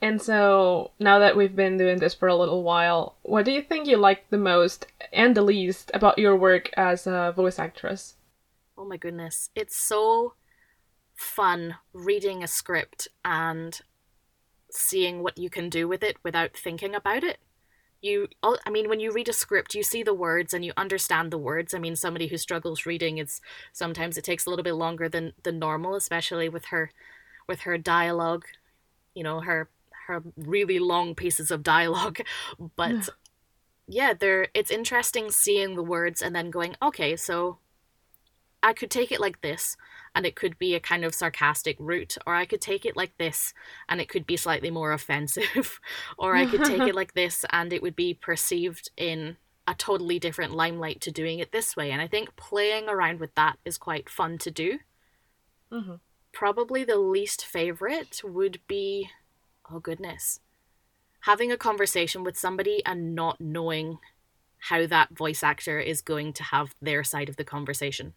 And 0.00 0.22
so, 0.22 0.92
now 1.00 1.18
that 1.18 1.36
we've 1.36 1.56
been 1.56 1.76
doing 1.76 1.98
this 1.98 2.14
for 2.14 2.28
a 2.28 2.36
little 2.36 2.62
while, 2.62 3.16
what 3.22 3.44
do 3.44 3.50
you 3.50 3.62
think 3.62 3.86
you 3.86 3.96
like 3.96 4.30
the 4.30 4.38
most 4.38 4.86
and 5.12 5.36
the 5.36 5.42
least 5.42 5.90
about 5.92 6.18
your 6.18 6.36
work 6.36 6.70
as 6.76 7.06
a 7.06 7.32
voice 7.34 7.58
actress? 7.58 8.14
Oh 8.76 8.84
my 8.84 8.96
goodness. 8.96 9.50
It's 9.56 9.76
so 9.76 10.34
fun 11.16 11.74
reading 11.92 12.44
a 12.44 12.48
script 12.48 13.08
and 13.24 13.80
seeing 14.70 15.22
what 15.22 15.36
you 15.36 15.50
can 15.50 15.68
do 15.68 15.88
with 15.88 16.04
it 16.04 16.16
without 16.22 16.56
thinking 16.56 16.94
about 16.94 17.24
it. 17.24 17.38
You, 18.00 18.28
I 18.42 18.70
mean, 18.70 18.88
when 18.88 19.00
you 19.00 19.10
read 19.10 19.28
a 19.28 19.32
script, 19.32 19.74
you 19.74 19.82
see 19.82 20.04
the 20.04 20.14
words 20.14 20.54
and 20.54 20.64
you 20.64 20.72
understand 20.76 21.32
the 21.32 21.38
words. 21.38 21.74
I 21.74 21.80
mean, 21.80 21.96
somebody 21.96 22.28
who 22.28 22.36
struggles 22.36 22.86
reading, 22.86 23.18
it's 23.18 23.40
sometimes 23.72 24.16
it 24.16 24.22
takes 24.24 24.46
a 24.46 24.50
little 24.50 24.62
bit 24.62 24.74
longer 24.74 25.08
than 25.08 25.32
than 25.42 25.58
normal, 25.58 25.96
especially 25.96 26.48
with 26.48 26.66
her, 26.66 26.92
with 27.48 27.60
her 27.62 27.76
dialogue. 27.76 28.44
You 29.14 29.24
know, 29.24 29.40
her 29.40 29.68
her 30.08 30.22
really 30.36 30.78
long 30.78 31.14
pieces 31.14 31.50
of 31.50 31.62
dialogue 31.62 32.20
but 32.76 32.90
yeah. 33.86 34.08
yeah 34.08 34.14
they're 34.18 34.48
it's 34.54 34.70
interesting 34.70 35.30
seeing 35.30 35.76
the 35.76 35.82
words 35.82 36.20
and 36.20 36.34
then 36.34 36.50
going 36.50 36.74
okay 36.82 37.14
so 37.14 37.58
i 38.62 38.72
could 38.72 38.90
take 38.90 39.12
it 39.12 39.20
like 39.20 39.40
this 39.42 39.76
and 40.18 40.26
it 40.26 40.34
could 40.34 40.58
be 40.58 40.74
a 40.74 40.80
kind 40.80 41.04
of 41.04 41.14
sarcastic 41.14 41.76
route 41.78 42.18
or 42.26 42.34
i 42.34 42.44
could 42.44 42.60
take 42.60 42.84
it 42.84 42.96
like 42.96 43.16
this 43.18 43.54
and 43.88 44.00
it 44.00 44.08
could 44.08 44.26
be 44.26 44.36
slightly 44.36 44.70
more 44.70 44.92
offensive 44.98 45.80
or 46.18 46.34
i 46.34 46.44
could 46.44 46.64
take 46.64 46.82
it 46.82 46.94
like 47.00 47.14
this 47.14 47.44
and 47.50 47.72
it 47.72 47.80
would 47.80 47.96
be 47.96 48.12
perceived 48.12 48.90
in 48.96 49.36
a 49.68 49.74
totally 49.74 50.18
different 50.18 50.54
limelight 50.54 50.98
to 51.02 51.12
doing 51.12 51.40
it 51.40 51.52
this 51.52 51.76
way. 51.76 51.90
And 51.90 52.00
I 52.00 52.06
think 52.06 52.34
playing 52.36 52.88
around 52.88 53.20
with 53.20 53.34
that 53.34 53.58
is 53.66 53.76
quite 53.76 54.08
fun 54.08 54.38
to 54.38 54.50
do. 54.50 54.78
Mm-hmm. 55.70 55.96
Probably 56.32 56.84
the 56.84 56.96
least 56.96 57.44
favorite 57.44 58.22
would 58.24 58.60
be, 58.66 59.10
oh 59.70 59.78
goodness, 59.78 60.40
having 61.20 61.52
a 61.52 61.58
conversation 61.58 62.24
with 62.24 62.38
somebody 62.38 62.82
and 62.86 63.14
not 63.14 63.42
knowing 63.42 63.98
how 64.56 64.86
that 64.86 65.14
voice 65.14 65.42
actor 65.42 65.78
is 65.78 66.00
going 66.00 66.32
to 66.32 66.44
have 66.44 66.74
their 66.80 67.04
side 67.04 67.28
of 67.28 67.36
the 67.36 67.44
conversation. 67.44 68.14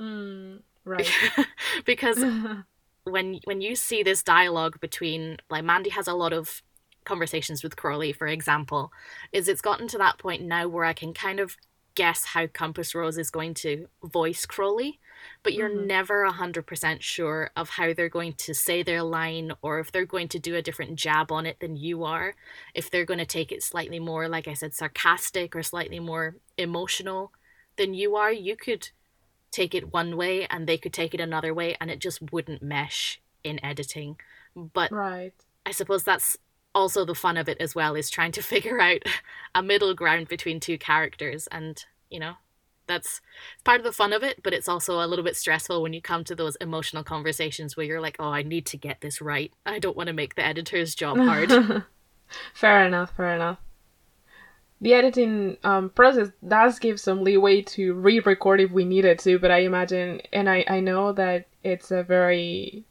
Mm, 0.00 0.62
right. 0.86 1.14
because 1.86 2.24
when 3.04 3.40
when 3.44 3.60
you 3.60 3.76
see 3.76 4.02
this 4.02 4.22
dialogue 4.22 4.80
between 4.80 5.38
like 5.50 5.64
Mandy 5.64 5.90
has 5.90 6.08
a 6.08 6.14
lot 6.14 6.32
of 6.32 6.62
conversations 7.04 7.62
with 7.62 7.76
Crowley, 7.76 8.12
for 8.12 8.26
example, 8.28 8.92
is 9.32 9.48
it's 9.48 9.62
gotten 9.62 9.88
to 9.88 9.98
that 9.98 10.18
point 10.18 10.42
now 10.44 10.68
where 10.68 10.84
I 10.84 10.94
can 10.94 11.14
kind 11.14 11.40
of 11.40 11.56
guess 11.96 12.24
how 12.26 12.46
Compass 12.46 12.94
Rose 12.94 13.18
is 13.18 13.30
going 13.30 13.54
to 13.54 13.88
voice 14.04 14.46
Crowley, 14.46 15.00
but 15.42 15.54
you're 15.54 15.68
Mhm. 15.68 15.86
never 15.86 16.24
100% 16.24 17.02
sure 17.02 17.50
of 17.56 17.70
how 17.70 17.92
they're 17.94 18.08
going 18.10 18.34
to 18.34 18.54
say 18.54 18.82
their 18.82 19.02
line 19.02 19.52
or 19.62 19.80
if 19.80 19.92
they're 19.92 20.06
going 20.06 20.28
to 20.28 20.38
do 20.40 20.56
a 20.56 20.62
different 20.62 20.96
jab 20.96 21.32
on 21.32 21.46
it 21.46 21.58
than 21.60 21.76
you 21.76 22.04
are, 22.04 22.34
if 22.74 22.90
they're 22.90 23.04
going 23.06 23.18
to 23.20 23.26
take 23.26 23.52
it 23.52 23.62
slightly 23.62 24.00
more, 24.00 24.28
like 24.28 24.48
I 24.48 24.54
said, 24.54 24.74
sarcastic 24.74 25.56
or 25.56 25.62
slightly 25.62 26.00
more 26.00 26.36
emotional 26.58 27.32
than 27.76 27.94
you 27.94 28.16
are. 28.16 28.32
You 28.32 28.56
could 28.56 28.90
take 29.56 29.74
it 29.74 29.92
one 29.92 30.16
way 30.16 30.46
and 30.46 30.66
they 30.66 30.78
could 30.78 30.92
take 30.92 31.14
it 31.14 31.20
another 31.20 31.54
way 31.54 31.76
and 31.80 31.90
it 31.90 31.98
just 31.98 32.30
wouldn't 32.30 32.62
mesh 32.62 33.20
in 33.42 33.64
editing. 33.64 34.16
But 34.54 34.92
right. 34.92 35.32
I 35.64 35.70
suppose 35.70 36.04
that's 36.04 36.36
also 36.74 37.04
the 37.04 37.14
fun 37.14 37.36
of 37.36 37.48
it 37.48 37.56
as 37.58 37.74
well 37.74 37.94
is 37.94 38.10
trying 38.10 38.32
to 38.32 38.42
figure 38.54 38.80
out 38.80 39.02
a 39.54 39.62
middle 39.62 39.94
ground 39.94 40.28
between 40.28 40.60
two 40.60 40.78
characters 40.78 41.46
and 41.50 41.84
you 42.10 42.20
know 42.20 42.34
that's 42.86 43.20
part 43.64 43.80
of 43.80 43.84
the 43.84 43.92
fun 43.92 44.12
of 44.12 44.22
it 44.22 44.40
but 44.44 44.52
it's 44.52 44.68
also 44.68 45.00
a 45.02 45.08
little 45.08 45.24
bit 45.24 45.34
stressful 45.34 45.82
when 45.82 45.92
you 45.92 46.00
come 46.00 46.22
to 46.22 46.36
those 46.36 46.54
emotional 46.56 47.02
conversations 47.02 47.76
where 47.76 47.86
you're 47.86 48.00
like 48.00 48.14
oh 48.20 48.28
i 48.28 48.42
need 48.42 48.64
to 48.64 48.76
get 48.76 49.00
this 49.00 49.20
right 49.20 49.52
i 49.64 49.80
don't 49.80 49.96
want 49.96 50.06
to 50.06 50.12
make 50.12 50.36
the 50.36 50.46
editor's 50.46 50.94
job 50.94 51.16
hard 51.16 51.50
fair 52.54 52.86
enough, 52.86 53.14
fair 53.16 53.34
enough. 53.34 53.58
The 54.86 54.94
editing 54.94 55.56
um, 55.64 55.90
process 55.90 56.28
does 56.46 56.78
give 56.78 57.00
some 57.00 57.24
leeway 57.24 57.62
to 57.62 57.92
re-record 57.92 58.60
if 58.60 58.70
we 58.70 58.84
needed 58.84 59.18
to, 59.18 59.36
but 59.36 59.50
I 59.50 59.62
imagine, 59.62 60.20
and 60.32 60.48
I, 60.48 60.64
I 60.68 60.78
know 60.78 61.10
that 61.10 61.48
it's 61.64 61.90
a 61.90 62.04
very, 62.04 62.84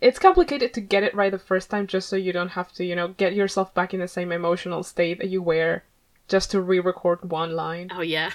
it's 0.00 0.18
complicated 0.18 0.72
to 0.72 0.80
get 0.80 1.02
it 1.02 1.14
right 1.14 1.30
the 1.30 1.38
first 1.38 1.68
time, 1.68 1.86
just 1.86 2.08
so 2.08 2.16
you 2.16 2.32
don't 2.32 2.52
have 2.56 2.72
to, 2.72 2.86
you 2.86 2.96
know, 2.96 3.08
get 3.08 3.34
yourself 3.34 3.74
back 3.74 3.92
in 3.92 4.00
the 4.00 4.08
same 4.08 4.32
emotional 4.32 4.82
state 4.82 5.18
that 5.18 5.28
you 5.28 5.42
were, 5.42 5.82
just 6.26 6.50
to 6.52 6.60
re-record 6.62 7.30
one 7.30 7.54
line. 7.54 7.90
oh 7.94 8.00
yeah 8.00 8.30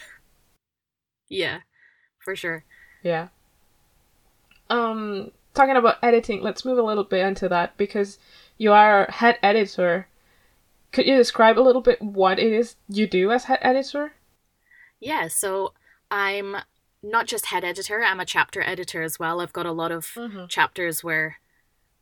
yeah 1.29 1.61
for 2.19 2.35
sure 2.35 2.63
Yeah. 3.01 3.29
Um, 4.69 5.31
talking 5.55 5.75
about 5.75 5.97
editing, 6.03 6.43
let's 6.43 6.65
move 6.65 6.77
a 6.77 6.83
little 6.83 7.03
bit 7.03 7.25
into 7.25 7.49
that 7.49 7.75
because 7.77 8.19
you 8.59 8.73
are 8.73 9.07
head 9.09 9.39
editor. 9.41 10.07
Could 10.97 11.05
you 11.05 11.15
describe 11.15 11.59
a 11.59 11.61
little 11.61 11.83
bit 11.83 12.01
what 12.01 12.39
it 12.39 12.51
is 12.51 12.75
you 12.89 13.05
do 13.05 13.31
as 13.31 13.43
head 13.43 13.59
editor? 13.61 14.13
yeah 14.99 15.27
so 15.27 15.73
i'm 16.09 16.57
not 17.03 17.27
just 17.27 17.45
head 17.45 17.63
editor 17.63 18.03
i'm 18.03 18.19
a 18.19 18.25
chapter 18.25 18.63
editor 18.63 19.03
as 19.03 19.19
well 19.19 19.39
i've 19.39 19.53
got 19.53 19.67
a 19.67 19.71
lot 19.71 19.91
of 19.91 20.05
Mm-hmm. 20.07 20.47
chapters 20.47 21.03
where 21.03 21.37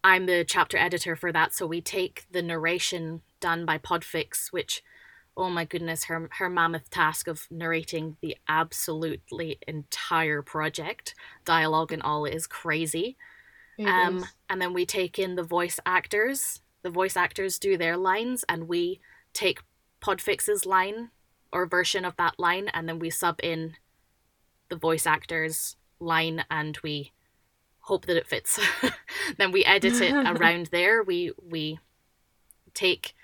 I'm 0.02 0.28
the 0.28 0.46
chapter 0.48 0.78
editor 0.78 1.16
for 1.16 1.32
that. 1.32 1.52
So 1.52 1.66
we 1.66 1.82
take 1.82 2.26
the 2.32 2.44
narration 2.44 3.22
done 3.40 3.66
by 3.66 3.80
Podfix, 3.80 4.54
which, 4.54 4.84
oh 5.36 5.50
my 5.50 5.66
goodness, 5.66 6.04
her 6.04 6.30
her 6.38 6.48
mammoth 6.48 6.92
task 6.92 7.28
of 7.28 7.48
narrating 7.50 8.16
the 8.22 8.38
absolutely 8.48 9.58
entire 9.68 10.44
project, 10.44 11.16
dialogue 11.44 11.92
and 11.92 12.04
all, 12.04 12.26
is 12.26 12.46
crazy. 12.46 13.18
Um, 13.80 14.26
and 14.48 14.62
then 14.62 14.74
we 14.74 14.86
take 14.86 15.18
in 15.18 15.34
the 15.36 15.44
voice 15.44 15.80
actors. 15.88 16.62
The 16.86 16.92
voice 16.92 17.18
actors 17.18 17.58
do 17.58 17.78
their 17.80 17.98
lines, 17.98 18.46
and 18.48 18.68
we 18.68 19.00
take 19.34 19.64
Podfix's 20.02 20.68
line 20.68 21.10
or 21.52 21.66
version 21.66 22.06
of 22.06 22.16
that 22.18 22.38
line, 22.38 22.68
and 22.76 22.88
then 22.88 23.00
we 23.00 23.10
sub 23.10 23.40
in 23.42 23.76
the 24.70 24.76
voice 24.76 25.08
actor's 25.08 25.78
line, 26.00 26.46
and 26.52 26.78
we 26.84 27.12
hope 27.80 28.06
that 28.06 28.18
it 28.18 28.28
fits. 28.28 28.60
then 29.40 29.52
we 29.52 29.66
edit 29.66 30.00
it 30.00 30.14
around 30.28 30.68
there. 30.68 31.02
We 31.02 31.32
we 31.42 31.80
take 32.76 33.16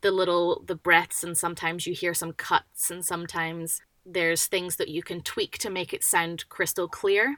the 0.00 0.10
little 0.10 0.64
the 0.66 0.74
breaths, 0.74 1.22
and 1.22 1.38
sometimes 1.38 1.86
you 1.86 1.94
hear 1.94 2.14
some 2.14 2.32
cuts, 2.32 2.90
and 2.90 3.04
sometimes 3.04 3.80
there's 4.04 4.46
things 4.48 4.74
that 4.74 4.88
you 4.88 5.04
can 5.04 5.20
tweak 5.22 5.56
to 5.58 5.70
make 5.70 5.94
it 5.94 6.02
sound 6.02 6.48
crystal 6.48 6.88
clear. 6.88 7.36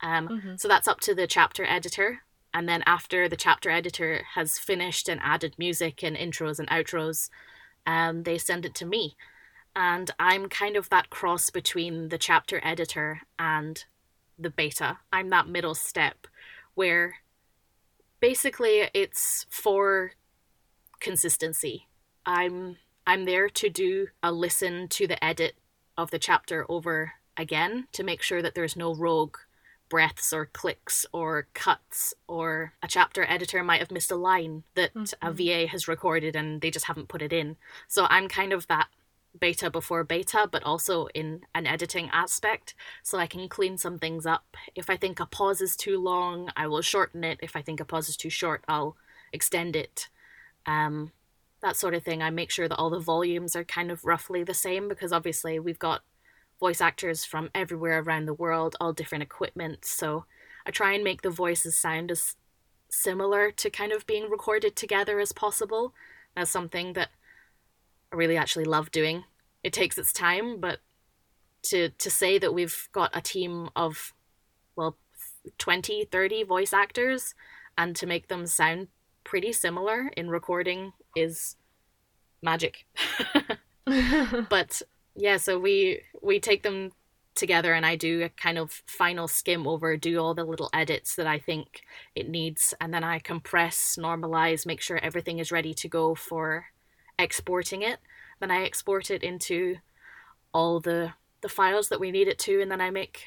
Um, 0.00 0.26
Mhm. 0.28 0.60
so 0.60 0.66
that's 0.66 0.88
up 0.88 0.98
to 1.02 1.14
the 1.14 1.28
chapter 1.28 1.64
editor. 1.64 2.22
And 2.54 2.68
then 2.68 2.84
after 2.86 3.28
the 3.28 3.36
chapter 3.36 3.68
editor 3.68 4.22
has 4.34 4.58
finished 4.58 5.08
and 5.08 5.20
added 5.22 5.56
music 5.58 6.04
and 6.04 6.16
intros 6.16 6.60
and 6.60 6.68
outros, 6.68 7.28
um, 7.84 8.22
they 8.22 8.38
send 8.38 8.64
it 8.64 8.76
to 8.76 8.86
me. 8.86 9.16
And 9.74 10.12
I'm 10.20 10.48
kind 10.48 10.76
of 10.76 10.88
that 10.90 11.10
cross 11.10 11.50
between 11.50 12.10
the 12.10 12.18
chapter 12.18 12.60
editor 12.64 13.22
and 13.40 13.84
the 14.38 14.50
beta. 14.50 14.98
I'm 15.12 15.30
that 15.30 15.48
middle 15.48 15.74
step 15.74 16.28
where 16.74 17.16
basically 18.20 18.88
it's 18.94 19.46
for 19.50 20.12
consistency. 21.00 21.88
I'm 22.24 22.76
I'm 23.06 23.24
there 23.26 23.48
to 23.50 23.68
do 23.68 24.06
a 24.22 24.32
listen 24.32 24.88
to 24.90 25.06
the 25.06 25.22
edit 25.22 25.56
of 25.98 26.10
the 26.10 26.18
chapter 26.18 26.64
over 26.70 27.14
again 27.36 27.88
to 27.92 28.02
make 28.02 28.22
sure 28.22 28.40
that 28.40 28.54
there's 28.54 28.76
no 28.76 28.94
rogue 28.94 29.36
breaths 29.88 30.32
or 30.32 30.46
clicks 30.46 31.06
or 31.12 31.46
cuts 31.54 32.14
or 32.26 32.72
a 32.82 32.88
chapter 32.88 33.24
editor 33.28 33.62
might 33.62 33.80
have 33.80 33.90
missed 33.90 34.10
a 34.10 34.16
line 34.16 34.64
that 34.74 34.90
a 35.22 35.30
Mhm. 35.30 35.34
VA 35.34 35.66
has 35.66 35.86
recorded 35.86 36.34
and 36.34 36.60
they 36.60 36.70
just 36.70 36.86
haven't 36.86 37.08
put 37.08 37.22
it 37.22 37.32
in. 37.32 37.56
So 37.86 38.06
I'm 38.10 38.28
kind 38.28 38.52
of 38.52 38.66
that 38.68 38.88
beta 39.38 39.68
before 39.70 40.04
beta, 40.04 40.48
but 40.50 40.62
also 40.62 41.06
in 41.08 41.44
an 41.54 41.66
editing 41.66 42.08
aspect, 42.10 42.74
so 43.02 43.18
I 43.18 43.26
can 43.26 43.48
clean 43.48 43.78
some 43.78 43.98
things 43.98 44.26
up. 44.26 44.56
If 44.74 44.88
I 44.88 44.96
think 44.96 45.18
a 45.20 45.26
pause 45.26 45.60
is 45.60 45.76
too 45.76 46.00
long, 46.00 46.50
I 46.56 46.66
will 46.66 46.82
shorten 46.82 47.24
it. 47.24 47.40
If 47.42 47.56
I 47.56 47.62
think 47.62 47.80
a 47.80 47.84
pause 47.84 48.08
is 48.08 48.16
too 48.16 48.30
short, 48.30 48.64
I'll 48.68 48.96
extend 49.32 49.74
it. 49.76 50.08
Um, 50.66 51.12
that 51.60 51.76
sort 51.76 51.94
of 51.94 52.04
thing. 52.04 52.22
I 52.22 52.30
make 52.30 52.50
sure 52.50 52.68
that 52.68 52.76
all 52.76 52.90
the 52.90 53.00
volumes 53.00 53.56
are 53.56 53.64
kind 53.64 53.90
of 53.90 54.04
roughly 54.04 54.44
the 54.44 54.54
same 54.54 54.88
because 54.88 55.12
obviously 55.12 55.58
we've 55.58 55.78
got 55.78 56.02
voice 56.60 56.80
actors 56.80 57.24
from 57.24 57.50
everywhere 57.54 58.00
around 58.00 58.26
the 58.26 58.34
world, 58.34 58.76
all 58.80 58.92
different 58.92 59.22
equipment. 59.22 59.84
So 59.84 60.24
I 60.66 60.70
try 60.70 60.92
and 60.92 61.04
make 61.04 61.22
the 61.22 61.30
voices 61.30 61.76
sound 61.76 62.10
as 62.10 62.36
similar 62.90 63.50
to 63.50 63.70
kind 63.70 63.92
of 63.92 64.06
being 64.06 64.30
recorded 64.30 64.76
together 64.76 65.20
as 65.20 65.32
possible. 65.32 65.94
That's 66.36 66.50
something 66.50 66.92
that 66.94 67.10
I 68.12 68.16
really 68.16 68.36
actually 68.36 68.64
love 68.64 68.90
doing. 68.90 69.24
It 69.62 69.72
takes 69.72 69.98
its 69.98 70.12
time, 70.12 70.60
but 70.60 70.80
to 71.64 71.88
to 71.88 72.10
say 72.10 72.38
that 72.38 72.52
we've 72.52 72.88
got 72.92 73.16
a 73.16 73.22
team 73.22 73.70
of 73.74 74.12
well 74.76 74.98
20, 75.58 76.04
30 76.04 76.42
voice 76.44 76.72
actors 76.72 77.34
and 77.76 77.96
to 77.96 78.06
make 78.06 78.28
them 78.28 78.46
sound 78.46 78.88
pretty 79.24 79.52
similar 79.52 80.10
in 80.16 80.28
recording 80.28 80.92
is 81.16 81.56
magic. 82.42 82.86
but 84.48 84.80
yeah, 85.14 85.36
so 85.36 85.58
we 85.58 86.02
we 86.22 86.40
take 86.40 86.62
them 86.62 86.92
together 87.34 87.74
and 87.74 87.84
I 87.84 87.96
do 87.96 88.22
a 88.22 88.28
kind 88.28 88.58
of 88.58 88.82
final 88.86 89.26
skim 89.26 89.66
over, 89.66 89.96
do 89.96 90.18
all 90.18 90.34
the 90.34 90.44
little 90.44 90.70
edits 90.72 91.16
that 91.16 91.26
I 91.26 91.38
think 91.38 91.82
it 92.14 92.28
needs, 92.28 92.74
and 92.80 92.92
then 92.94 93.04
I 93.04 93.18
compress, 93.18 93.96
normalize, 94.00 94.66
make 94.66 94.80
sure 94.80 94.98
everything 94.98 95.38
is 95.38 95.52
ready 95.52 95.74
to 95.74 95.88
go 95.88 96.14
for 96.14 96.66
exporting 97.18 97.82
it. 97.82 97.98
Then 98.40 98.50
I 98.50 98.62
export 98.64 99.10
it 99.10 99.22
into 99.22 99.76
all 100.52 100.80
the 100.80 101.12
the 101.42 101.48
files 101.48 101.88
that 101.90 102.00
we 102.00 102.10
need 102.10 102.28
it 102.28 102.38
to, 102.40 102.60
and 102.60 102.70
then 102.70 102.80
I 102.80 102.90
make 102.90 103.24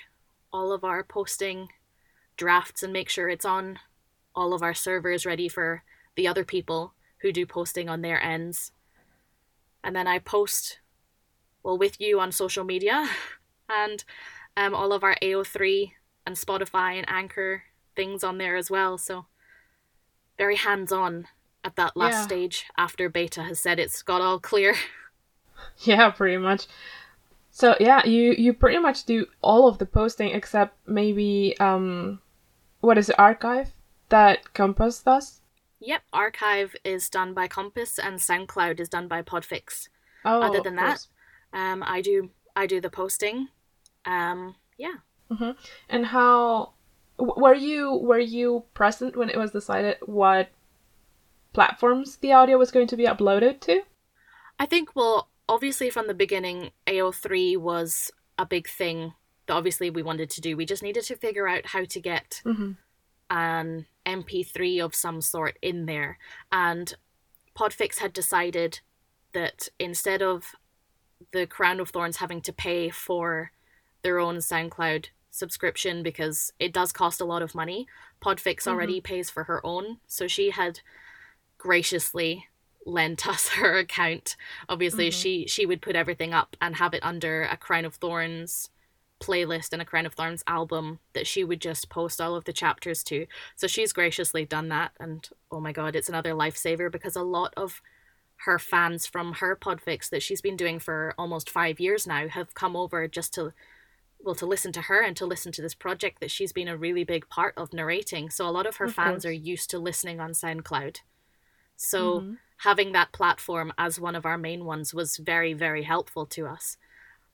all 0.52 0.72
of 0.72 0.84
our 0.84 1.04
posting 1.04 1.70
drafts 2.36 2.84
and 2.84 2.94
make 2.94 3.10
sure 3.10 3.30
it's 3.30 3.46
on 3.46 3.80
all 4.36 4.54
of 4.54 4.64
our 4.64 4.74
servers 4.74 5.26
ready 5.26 5.48
for 5.48 5.84
the 6.16 6.28
other 6.28 6.44
people 6.44 6.94
who 7.20 7.32
do 7.32 7.46
posting 7.46 7.90
on 7.90 8.02
their 8.02 8.22
ends. 8.22 8.72
And 9.84 9.96
then 9.96 10.08
I 10.08 10.20
post 10.20 10.80
well 11.68 11.78
with 11.78 12.00
you 12.00 12.20
on 12.20 12.32
social 12.32 12.64
media 12.64 13.08
and 13.70 14.06
um, 14.56 14.74
all 14.74 14.94
of 14.94 15.04
our 15.04 15.18
AO3 15.22 15.92
and 16.26 16.36
Spotify 16.38 16.94
and 16.98 17.06
Anchor 17.10 17.64
things 17.96 18.24
on 18.24 18.38
there 18.38 18.56
as 18.56 18.72
well. 18.72 18.98
So 18.98 19.26
very 20.38 20.56
hands 20.56 20.92
on 20.92 21.28
at 21.64 21.76
that 21.76 21.98
last 21.98 22.14
Yeah. 22.14 22.24
stage 22.24 22.66
after 22.78 23.10
beta 23.10 23.44
has 23.44 23.60
said 23.60 23.80
it's 23.80 24.02
got 24.02 24.22
all 24.22 24.40
clear. 24.40 24.76
yeah, 25.80 26.10
pretty 26.12 26.38
much. 26.38 26.68
So 27.52 27.76
yeah, 27.80 28.06
you 28.06 28.34
you 28.38 28.54
pretty 28.54 28.78
much 28.78 29.04
do 29.06 29.26
all 29.42 29.68
of 29.68 29.78
the 29.80 29.86
posting 29.86 30.30
except 30.30 30.78
maybe 30.88 31.56
um, 31.60 32.22
what 32.82 32.98
is 32.98 33.10
it, 33.10 33.20
archive 33.20 33.74
that 34.10 34.54
Compass 34.54 35.04
does? 35.04 35.42
Yep, 35.80 36.04
archive 36.14 36.76
is 36.84 37.10
done 37.10 37.34
by 37.34 37.48
Compass 37.48 38.00
and 38.00 38.20
SoundCloud 38.20 38.80
is 38.80 38.90
done 38.90 39.08
by 39.08 39.22
Podfix. 39.22 39.90
Oh, 40.26 40.42
Other 40.42 40.62
than 40.62 40.76
that, 40.76 40.86
course. 40.86 41.08
Um, 41.54 41.84
I 41.86 42.02
do 42.02 42.30
I 42.56 42.66
do 42.66 42.82
the 42.82 42.90
posting. 42.90 43.50
Um, 44.06 44.56
yeah. 44.78 44.96
Mm-hmm. 45.32 45.52
And 45.90 46.06
how 46.08 46.74
were 47.18 47.54
you 47.54 47.96
were 47.96 48.20
you 48.20 48.64
present 48.74 49.16
when 49.16 49.30
it 49.30 49.38
was 49.38 49.52
decided 49.52 49.98
what 50.06 50.50
platforms 51.54 52.18
the 52.18 52.34
audio 52.34 52.58
was 52.58 52.72
going 52.72 52.88
to 52.88 52.98
be 52.98 53.06
uploaded 53.06 53.60
to? 53.62 53.82
I 54.60 54.66
think 54.66 54.96
well, 54.96 55.30
obviously 55.50 55.90
from 55.90 56.08
the 56.08 56.14
beginning, 56.14 56.72
AO3 56.88 57.58
was 57.58 58.12
a 58.38 58.46
big 58.46 58.68
thing 58.68 59.14
that 59.46 59.54
obviously 59.54 59.90
we 59.90 60.04
wanted 60.04 60.30
to 60.32 60.42
do. 60.42 60.56
We 60.56 60.66
just 60.66 60.84
needed 60.84 61.04
to 61.06 61.16
figure 61.16 61.48
out 61.48 61.68
how 61.68 61.86
to 61.86 62.00
get 62.00 62.42
mm-hmm. 62.46 62.72
an 63.30 63.86
MP3 64.06 64.84
of 64.84 64.96
some 64.96 65.22
sort 65.22 65.58
in 65.62 65.86
there. 65.86 66.18
And 66.52 66.94
Podfix 67.58 68.00
had 68.00 68.14
decided 68.14 68.82
that 69.34 69.70
instead 69.80 70.22
of 70.22 70.56
the 71.32 71.46
Crown 71.46 71.80
of 71.80 71.90
Thorns 71.90 72.18
having 72.18 72.42
to 72.42 72.54
pay 72.54 72.90
for 72.90 73.52
their 74.02 74.20
own 74.20 74.38
SoundCloud 74.38 75.08
subscription 75.32 76.04
because 76.04 76.52
it 76.60 76.74
does 76.74 76.92
cost 76.92 77.22
a 77.22 77.26
lot 77.26 77.42
of 77.42 77.56
money, 77.56 77.88
Podfix 78.22 78.62
mm-hmm. 78.62 78.70
already 78.72 79.02
pays 79.02 79.30
for 79.30 79.44
her 79.46 79.66
own. 79.66 79.98
So 80.08 80.28
she 80.28 80.50
had 80.52 80.82
graciously 81.58 82.48
lent 82.86 83.28
us 83.28 83.50
her 83.50 83.78
account. 83.78 84.36
Obviously, 84.68 85.10
mm-hmm. 85.10 85.20
she 85.20 85.48
she 85.48 85.66
would 85.66 85.82
put 85.82 85.96
everything 85.96 86.34
up 86.34 86.56
and 86.62 86.76
have 86.78 86.94
it 86.94 87.04
under 87.04 87.44
a 87.44 87.58
Crown 87.58 87.86
of 87.86 87.96
Thorns 87.96 88.70
playlist 89.20 89.74
and 89.74 89.82
a 89.82 89.86
Crown 89.86 90.06
of 90.06 90.14
Thorns 90.14 90.44
album 90.46 91.00
that 91.14 91.26
she 91.26 91.44
would 91.44 91.60
just 91.60 91.90
post 91.90 92.22
all 92.22 92.36
of 92.36 92.46
the 92.46 92.54
chapters 92.54 93.04
to. 93.06 93.26
So 93.56 93.66
she's 93.68 93.94
graciously 93.94 94.46
done 94.46 94.70
that 94.70 94.92
and 95.00 95.28
oh 95.52 95.60
my 95.60 95.72
god, 95.72 95.96
it's 95.96 96.10
another 96.10 96.34
lifesaver 96.34 96.92
because 96.92 97.16
a 97.16 97.24
lot 97.24 97.54
of 97.58 97.82
her 98.46 98.60
fans 98.60 99.06
from 99.06 99.34
her 99.34 99.56
podfix 99.56 100.10
that 100.10 100.22
she's 100.22 100.42
been 100.42 100.56
doing 100.56 100.80
for 100.80 101.14
almost 101.18 101.50
five 101.50 101.80
years 101.80 102.06
now 102.06 102.28
have 102.28 102.54
come 102.54 102.76
over 102.76 103.08
just 103.08 103.34
to 103.34 103.54
well 104.20 104.36
to 104.36 104.46
listen 104.46 104.72
to 104.72 104.82
her 104.82 105.02
and 105.02 105.16
to 105.18 105.26
listen 105.26 105.52
to 105.52 105.62
this 105.62 105.76
project 105.76 106.20
that 106.20 106.32
she's 106.32 106.54
been 106.54 106.68
a 106.68 106.78
really 106.78 107.04
big 107.04 107.28
part 107.30 107.54
of 107.58 107.74
narrating 107.74 108.30
so 108.30 108.48
a 108.48 108.52
lot 108.52 108.68
of 108.68 108.78
her 108.78 108.86
of 108.86 108.94
fans 108.94 109.24
course. 109.24 109.26
are 109.26 109.32
used 109.32 109.70
to 109.70 109.80
listening 109.80 110.20
on 110.20 110.32
soundcloud 110.32 110.98
so 111.76 112.20
mm-hmm. 112.20 112.34
having 112.58 112.92
that 112.92 113.12
platform 113.12 113.72
as 113.78 114.00
one 114.00 114.16
of 114.16 114.26
our 114.26 114.38
main 114.38 114.66
ones 114.66 114.94
was 114.94 115.18
very 115.18 115.54
very 115.54 115.84
helpful 115.84 116.26
to 116.26 116.46
us 116.46 116.78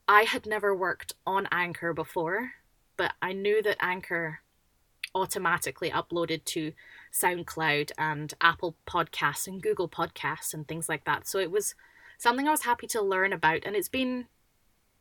i 0.07 0.23
had 0.23 0.45
never 0.45 0.75
worked 0.75 1.13
on 1.25 1.47
anchor 1.51 1.93
before 1.93 2.51
but 2.97 3.13
i 3.21 3.33
knew 3.33 3.61
that 3.61 3.77
anchor 3.81 4.39
automatically 5.15 5.89
uploaded 5.89 6.43
to 6.45 6.73
SoundCloud 7.11 7.91
and 7.97 8.33
Apple 8.41 8.75
Podcasts 8.87 9.47
and 9.47 9.61
Google 9.61 9.87
Podcasts 9.87 10.53
and 10.53 10.67
things 10.67 10.89
like 10.89 11.05
that. 11.05 11.27
So 11.27 11.39
it 11.39 11.51
was 11.51 11.75
something 12.17 12.47
I 12.47 12.51
was 12.51 12.63
happy 12.63 12.87
to 12.87 13.01
learn 13.01 13.33
about 13.33 13.61
and 13.65 13.75
it's 13.75 13.89
been 13.89 14.25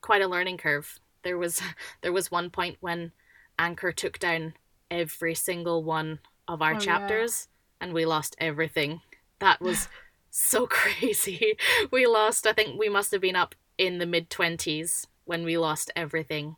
quite 0.01 0.23
a 0.23 0.29
learning 0.29 0.59
curve. 0.59 0.99
There 1.23 1.39
was 1.39 1.63
there 2.03 2.13
was 2.13 2.31
one 2.31 2.51
point 2.51 2.77
when 2.81 3.13
Anchor 3.59 3.93
took 3.93 4.19
down 4.19 4.55
every 4.91 5.35
single 5.35 5.83
one 5.83 6.19
of 6.47 6.61
our 6.61 6.75
oh, 6.75 6.79
chapters 6.79 7.49
yeah. 7.49 7.87
and 7.87 7.95
we 7.95 8.05
lost 8.05 8.37
everything. 8.39 9.01
That 9.39 9.61
was 9.61 9.89
so 10.31 10.67
crazy. 10.71 11.57
We 11.91 12.07
lost 12.07 12.47
I 12.47 12.53
think 12.53 12.79
we 12.79 12.89
must 12.89 13.13
have 13.13 13.21
been 13.21 13.37
up 13.37 13.55
in 13.79 13.99
the 13.99 14.07
mid 14.07 14.29
20s 14.29 15.07
when 15.25 15.45
we 15.45 15.57
lost 15.57 15.91
everything. 15.97 16.57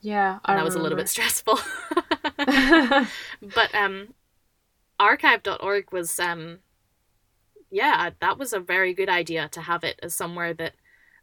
Yeah, 0.00 0.38
I 0.44 0.52
and 0.52 0.58
that 0.60 0.64
was 0.64 0.76
a 0.76 0.78
little 0.78 0.96
bit 0.96 1.08
stressful. 1.08 1.58
but 3.42 3.74
um 3.74 4.14
archive.org 5.00 5.92
was 5.92 6.20
um 6.20 6.58
yeah 7.70 8.10
that 8.20 8.38
was 8.38 8.52
a 8.52 8.60
very 8.60 8.94
good 8.94 9.08
idea 9.08 9.48
to 9.48 9.60
have 9.60 9.82
it 9.82 9.98
as 10.02 10.14
somewhere 10.14 10.54
that 10.54 10.74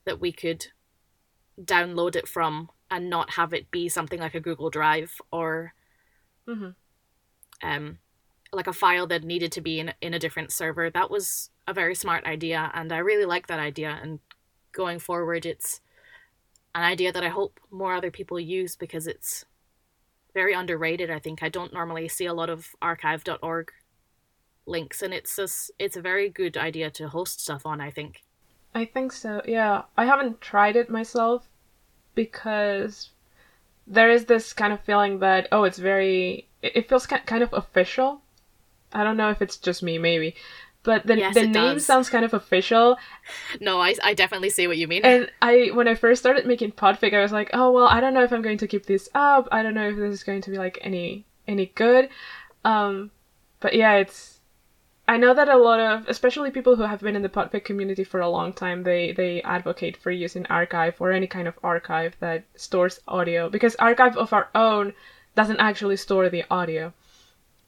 that 0.06 0.19
we 0.19 0.32
could 0.32 0.67
download 1.62 2.15
it 2.15 2.28
from 2.28 2.69
and 2.91 3.10
not 3.10 3.32
have 3.32 3.54
it 3.54 3.71
be 3.71 3.88
something 3.88 4.19
like 4.19 4.36
a 4.36 4.41
google 4.41 4.69
drive 4.69 5.13
or 5.32 5.73
mm-hmm. 6.47 6.69
um 7.63 7.97
like 8.51 8.67
a 8.67 8.73
file 8.73 9.08
that 9.08 9.23
needed 9.23 9.51
to 9.51 9.62
be 9.62 9.80
in, 9.80 9.93
in 10.01 10.13
a 10.13 10.19
different 10.19 10.51
server 10.51 10.89
that 10.89 11.10
was 11.10 11.49
a 11.65 11.73
very 11.73 11.95
smart 11.95 12.25
idea 12.25 12.71
and 12.73 12.91
i 12.91 12.97
really 12.97 13.25
like 13.25 13.47
that 13.47 13.60
idea 13.60 13.99
and 14.01 14.19
going 14.73 14.99
forward 14.99 15.45
it's 15.45 15.80
an 16.75 16.84
idea 16.84 17.12
that 17.13 17.23
i 17.23 17.30
hope 17.30 17.60
more 17.71 17.95
other 17.95 18.12
people 18.12 18.38
use 18.38 18.75
because 18.75 19.08
it's 19.08 19.45
very 20.36 20.54
underrated. 20.54 21.10
I 21.10 21.17
think 21.17 21.41
I 21.41 21.50
don't 21.50 21.74
normally 21.74 22.08
see 22.08 22.28
a 22.28 22.34
lot 22.34 22.52
of 22.52 22.76
archive.org 22.82 23.71
links, 24.67 25.02
and 25.02 25.13
it's 25.13 25.36
just 25.36 25.71
it's 25.80 25.98
a 25.98 26.02
very 26.02 26.30
good 26.30 26.58
idea 26.58 26.91
to 26.91 27.08
host 27.08 27.41
stuff 27.41 27.65
on. 27.65 27.82
I 27.82 27.89
think. 27.89 28.21
I 28.76 28.86
think 28.86 29.13
so. 29.13 29.41
Yeah, 29.48 29.84
I 29.98 30.06
haven't 30.06 30.41
tried 30.41 30.76
it 30.76 30.89
myself 30.89 31.48
because 32.13 33.12
there 33.88 34.12
is 34.12 34.26
this 34.26 34.54
kind 34.54 34.74
of 34.74 34.82
feeling 34.82 35.19
that 35.19 35.48
oh, 35.52 35.63
it's 35.63 35.80
very 35.80 36.48
it 36.62 36.88
feels 36.89 37.08
kind 37.08 37.43
of 37.43 37.54
official. 37.54 38.21
I 38.93 39.04
don't 39.04 39.17
know 39.17 39.30
if 39.30 39.41
it's 39.41 39.58
just 39.58 39.82
me, 39.84 39.98
maybe, 39.98 40.36
but 40.86 41.06
the, 41.06 41.17
yes, 41.17 41.34
the 41.34 41.41
name 41.41 41.76
does. 41.76 41.86
sounds 41.86 42.10
kind 42.10 42.24
of 42.24 42.34
official. 42.34 42.98
No, 43.60 43.82
I, 43.82 43.95
I 44.04 44.13
definitely 44.13 44.52
see 44.52 44.67
what 44.67 44.78
you 44.78 44.88
mean. 44.88 45.04
And 45.04 45.30
I 45.41 45.71
when 45.74 45.88
I 45.88 45.95
first 45.95 46.21
started 46.21 46.45
making 46.45 46.71
Podfic, 46.74 47.13
I 47.13 47.21
was 47.21 47.32
like, 47.32 47.50
oh 47.54 47.71
well, 47.71 47.88
I 47.88 48.00
don't 48.00 48.13
know 48.13 48.24
if 48.24 48.32
I'm 48.32 48.41
going 48.41 48.60
to 48.60 48.67
keep 48.67 48.86
this 48.86 49.10
up. 49.13 49.48
I 49.52 49.63
don't 49.63 49.74
know 49.74 49.89
if 49.89 49.98
this 49.98 50.13
is 50.13 50.24
going 50.24 50.41
to 50.41 50.52
be 50.52 50.58
like 50.58 50.78
any 50.82 51.26
any 51.48 51.67
good. 51.76 52.10
Um, 52.63 53.12
but 53.60 53.74
yeah, 53.74 53.95
it's. 53.95 54.39
I 55.08 55.17
know 55.17 55.36
that 55.36 55.50
a 55.50 55.58
lot 55.58 55.80
of, 55.80 56.08
especially 56.08 56.50
people 56.50 56.76
who 56.76 56.82
have 56.82 57.02
been 57.02 57.15
in 57.15 57.21
the 57.21 57.30
Podfic 57.30 57.63
community 57.63 58.04
for 58.04 58.19
a 58.19 58.30
long 58.30 58.54
time, 58.54 58.84
they 58.84 59.12
they 59.12 59.41
advocate 59.43 59.98
for 59.98 60.12
using 60.12 60.45
archive 60.48 60.95
or 61.00 61.12
any 61.12 61.28
kind 61.28 61.48
of 61.48 61.60
archive 61.63 62.15
that 62.19 62.45
stores 62.56 63.00
audio 63.08 63.50
because 63.50 63.76
archive 63.76 64.17
of 64.17 64.34
our 64.34 64.50
own 64.56 64.93
doesn't 65.36 65.60
actually 65.60 65.98
store 65.98 66.30
the 66.30 66.43
audio. 66.50 66.93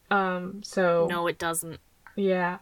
Um, 0.10 0.64
so 0.64 1.08
no, 1.10 1.28
it 1.28 1.38
doesn't. 1.38 1.80
Yeah. 2.16 2.58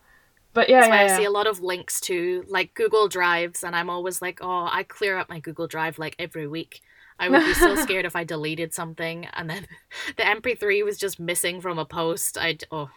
But 0.56 0.70
yeah, 0.70 0.80
That's 0.80 0.88
yeah, 0.88 0.96
why 0.96 1.06
yeah. 1.06 1.14
I 1.14 1.18
see 1.18 1.26
a 1.26 1.32
lot 1.32 1.48
of 1.48 1.60
links 1.60 2.00
to 2.02 2.46
like 2.48 2.74
Google 2.76 3.10
Drives, 3.10 3.62
and 3.62 3.76
I'm 3.76 3.90
always 3.90 4.22
like, 4.22 4.40
oh, 4.42 4.70
I 4.72 4.84
clear 4.84 5.18
up 5.18 5.28
my 5.28 5.40
Google 5.40 5.68
Drive 5.68 6.00
like 6.00 6.16
every 6.18 6.48
week. 6.48 6.82
I 7.20 7.28
would 7.28 7.44
be 7.46 7.54
so 7.54 7.76
scared 7.84 8.06
if 8.06 8.16
I 8.16 8.24
deleted 8.24 8.74
something 8.74 9.26
and 9.34 9.50
then 9.50 9.68
the 10.18 10.24
MP3 10.24 10.84
was 10.84 10.98
just 10.98 11.20
missing 11.20 11.60
from 11.60 11.78
a 11.78 11.86
post. 11.86 12.38
I'd 12.38 12.64
oh, 12.72 12.90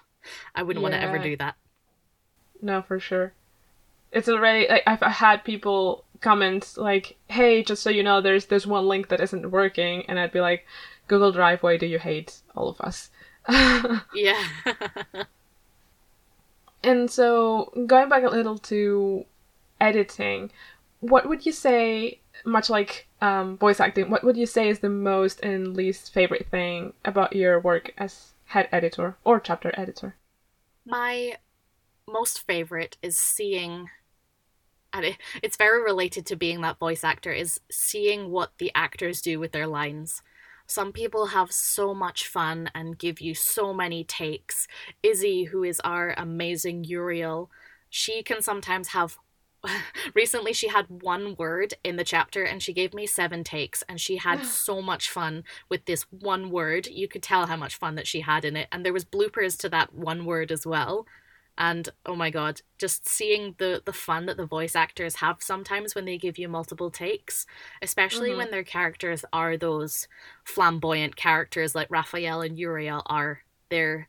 I 0.54 0.62
wouldn't 0.62 0.82
yeah. 0.82 0.90
want 0.90 1.02
to 1.02 1.06
ever 1.06 1.18
do 1.18 1.36
that. 1.38 1.56
No, 2.62 2.80
for 2.80 3.00
sure. 3.00 3.32
It's 4.12 4.28
already 4.28 4.68
like 4.68 4.84
I've 4.86 5.00
had 5.00 5.44
people 5.44 6.04
comment 6.20 6.74
like, 6.76 7.16
"Hey, 7.26 7.64
just 7.64 7.82
so 7.82 7.90
you 7.90 8.04
know, 8.04 8.20
there's 8.20 8.46
this 8.46 8.66
one 8.66 8.86
link 8.86 9.08
that 9.08 9.20
isn't 9.20 9.50
working," 9.50 10.06
and 10.08 10.18
I'd 10.18 10.32
be 10.32 10.40
like, 10.40 10.64
"Google 11.08 11.32
Drive, 11.32 11.64
why 11.64 11.76
do 11.76 11.86
you 11.86 11.98
hate 11.98 12.40
all 12.56 12.68
of 12.68 12.80
us?" 12.80 13.10
yeah. 14.14 14.44
And 16.82 17.10
so, 17.10 17.72
going 17.86 18.08
back 18.08 18.22
a 18.22 18.28
little 18.28 18.58
to 18.58 19.24
editing, 19.80 20.50
what 21.00 21.28
would 21.28 21.44
you 21.44 21.52
say, 21.52 22.20
much 22.44 22.70
like 22.70 23.08
um, 23.20 23.58
voice 23.58 23.80
acting, 23.80 24.10
what 24.10 24.24
would 24.24 24.36
you 24.36 24.46
say 24.46 24.68
is 24.68 24.78
the 24.78 24.88
most 24.88 25.40
and 25.40 25.76
least 25.76 26.12
favorite 26.12 26.48
thing 26.50 26.92
about 27.04 27.34
your 27.34 27.58
work 27.60 27.92
as 27.98 28.32
head 28.46 28.68
editor 28.72 29.16
or 29.24 29.40
chapter 29.40 29.72
editor? 29.74 30.14
My 30.86 31.36
most 32.06 32.46
favorite 32.46 32.96
is 33.02 33.18
seeing 33.18 33.90
and 34.92 35.16
it's 35.42 35.56
very 35.58 35.82
related 35.82 36.24
to 36.26 36.36
being 36.36 36.62
that 36.62 36.78
voice 36.78 37.04
actor 37.04 37.30
is 37.30 37.60
seeing 37.70 38.30
what 38.30 38.52
the 38.56 38.72
actors 38.74 39.20
do 39.20 39.38
with 39.38 39.52
their 39.52 39.66
lines 39.66 40.22
some 40.68 40.92
people 40.92 41.26
have 41.26 41.50
so 41.50 41.94
much 41.94 42.28
fun 42.28 42.70
and 42.74 42.98
give 42.98 43.20
you 43.20 43.34
so 43.34 43.72
many 43.72 44.04
takes. 44.04 44.68
Izzy, 45.02 45.44
who 45.44 45.64
is 45.64 45.80
our 45.80 46.14
amazing 46.16 46.84
Uriel, 46.84 47.50
she 47.88 48.22
can 48.22 48.42
sometimes 48.42 48.88
have 48.88 49.16
recently 50.14 50.52
she 50.52 50.68
had 50.68 51.02
one 51.02 51.34
word 51.36 51.74
in 51.82 51.96
the 51.96 52.04
chapter 52.04 52.44
and 52.44 52.62
she 52.62 52.72
gave 52.72 52.94
me 52.94 53.06
seven 53.06 53.42
takes 53.42 53.82
and 53.88 54.00
she 54.00 54.18
had 54.18 54.44
so 54.46 54.82
much 54.82 55.10
fun 55.10 55.42
with 55.70 55.86
this 55.86 56.04
one 56.10 56.50
word. 56.50 56.86
You 56.86 57.08
could 57.08 57.22
tell 57.22 57.46
how 57.46 57.56
much 57.56 57.76
fun 57.76 57.94
that 57.94 58.06
she 58.06 58.20
had 58.20 58.44
in 58.44 58.54
it. 58.54 58.68
And 58.70 58.84
there 58.84 58.92
was 58.92 59.06
bloopers 59.06 59.58
to 59.60 59.68
that 59.70 59.94
one 59.94 60.26
word 60.26 60.52
as 60.52 60.66
well 60.66 61.06
and 61.58 61.88
oh 62.06 62.14
my 62.14 62.30
god 62.30 62.62
just 62.78 63.06
seeing 63.06 63.54
the 63.58 63.82
the 63.84 63.92
fun 63.92 64.24
that 64.26 64.36
the 64.36 64.46
voice 64.46 64.76
actors 64.76 65.16
have 65.16 65.36
sometimes 65.40 65.94
when 65.94 66.04
they 66.04 66.16
give 66.16 66.38
you 66.38 66.48
multiple 66.48 66.90
takes 66.90 67.44
especially 67.82 68.30
mm-hmm. 68.30 68.38
when 68.38 68.50
their 68.50 68.62
characters 68.62 69.24
are 69.32 69.56
those 69.56 70.06
flamboyant 70.44 71.16
characters 71.16 71.74
like 71.74 71.90
raphael 71.90 72.40
and 72.40 72.58
uriel 72.58 73.02
are 73.06 73.40
they're 73.68 74.08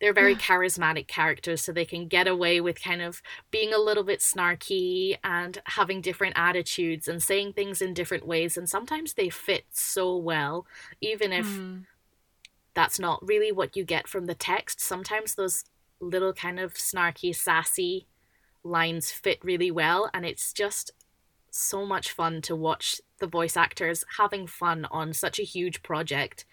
they're 0.00 0.12
very 0.12 0.36
charismatic 0.36 1.08
characters 1.08 1.60
so 1.60 1.72
they 1.72 1.84
can 1.84 2.06
get 2.06 2.28
away 2.28 2.60
with 2.60 2.82
kind 2.82 3.02
of 3.02 3.20
being 3.50 3.74
a 3.74 3.78
little 3.78 4.04
bit 4.04 4.20
snarky 4.20 5.18
and 5.24 5.60
having 5.64 6.00
different 6.00 6.34
attitudes 6.38 7.08
and 7.08 7.22
saying 7.22 7.52
things 7.52 7.82
in 7.82 7.92
different 7.92 8.26
ways 8.26 8.56
and 8.56 8.68
sometimes 8.68 9.14
they 9.14 9.28
fit 9.28 9.64
so 9.70 10.16
well 10.16 10.66
even 11.00 11.32
if 11.32 11.46
mm. 11.46 11.84
that's 12.74 13.00
not 13.00 13.26
really 13.26 13.50
what 13.50 13.76
you 13.76 13.84
get 13.84 14.06
from 14.06 14.26
the 14.26 14.34
text 14.34 14.80
sometimes 14.80 15.34
those 15.34 15.64
little 16.00 16.32
kind 16.32 16.60
of 16.60 16.74
snarky, 16.74 17.34
sassy 17.34 18.06
lines 18.64 19.10
fit 19.12 19.38
really 19.44 19.70
well, 19.70 20.10
and 20.14 20.24
it's 20.26 20.52
just 20.52 20.92
so 21.50 21.86
much 21.86 22.12
fun 22.12 22.42
to 22.42 22.56
watch 22.56 23.00
the 23.18 23.26
voice 23.26 23.56
actors 23.56 24.04
having 24.18 24.46
fun 24.46 24.86
on 24.86 25.12
such 25.12 25.38
a 25.38 25.44
huge 25.44 25.82
project, 25.82 26.44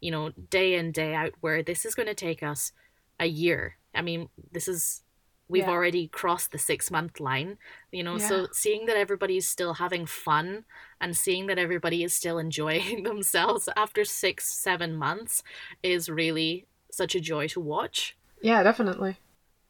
you 0.00 0.10
know, 0.10 0.30
day 0.50 0.74
in, 0.74 0.92
day 0.92 1.14
out, 1.14 1.32
where 1.40 1.62
this 1.62 1.84
is 1.84 1.94
going 1.94 2.08
to 2.08 2.14
take 2.14 2.42
us 2.42 2.72
a 3.20 3.26
year. 3.26 3.76
I 3.94 4.02
mean, 4.02 4.28
this 4.52 4.68
is, 4.68 5.02
we've 5.48 5.68
Yeah. 5.68 5.70
already 5.70 6.08
crossed 6.08 6.52
the 6.52 6.58
six 6.58 6.90
month 6.90 7.20
line, 7.20 7.58
you 7.92 8.02
know, 8.02 8.18
so 8.18 8.48
seeing 8.52 8.86
that 8.86 8.96
everybody's 8.96 9.48
still 9.48 9.74
having 9.74 10.06
fun 10.06 10.64
and 11.00 11.16
seeing 11.16 11.46
that 11.46 11.58
everybody 11.58 12.02
is 12.04 12.14
still 12.14 12.38
enjoying 12.46 13.04
themselves 13.04 13.68
after 13.76 14.04
six, 14.04 14.52
seven 14.52 14.96
months 14.96 15.42
is 15.82 16.08
really 16.08 16.66
such 16.90 17.14
a 17.14 17.20
joy 17.20 17.48
to 17.48 17.60
watch. 17.60 18.16
Yeah, 18.42 18.62
definitely. 18.62 19.18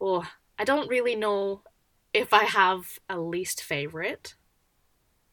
Oh, 0.00 0.26
I 0.58 0.64
don't 0.64 0.88
really 0.88 1.14
know 1.14 1.62
if 2.12 2.32
I 2.32 2.44
have 2.44 2.98
a 3.08 3.18
least 3.18 3.62
favorite. 3.62 4.34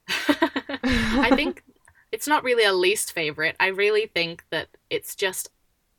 I 0.09 1.31
think 1.35 1.63
it's 2.11 2.27
not 2.27 2.43
really 2.43 2.63
a 2.63 2.73
least 2.73 3.11
favorite. 3.13 3.55
I 3.59 3.67
really 3.67 4.07
think 4.07 4.45
that 4.49 4.69
it's 4.89 5.15
just 5.15 5.49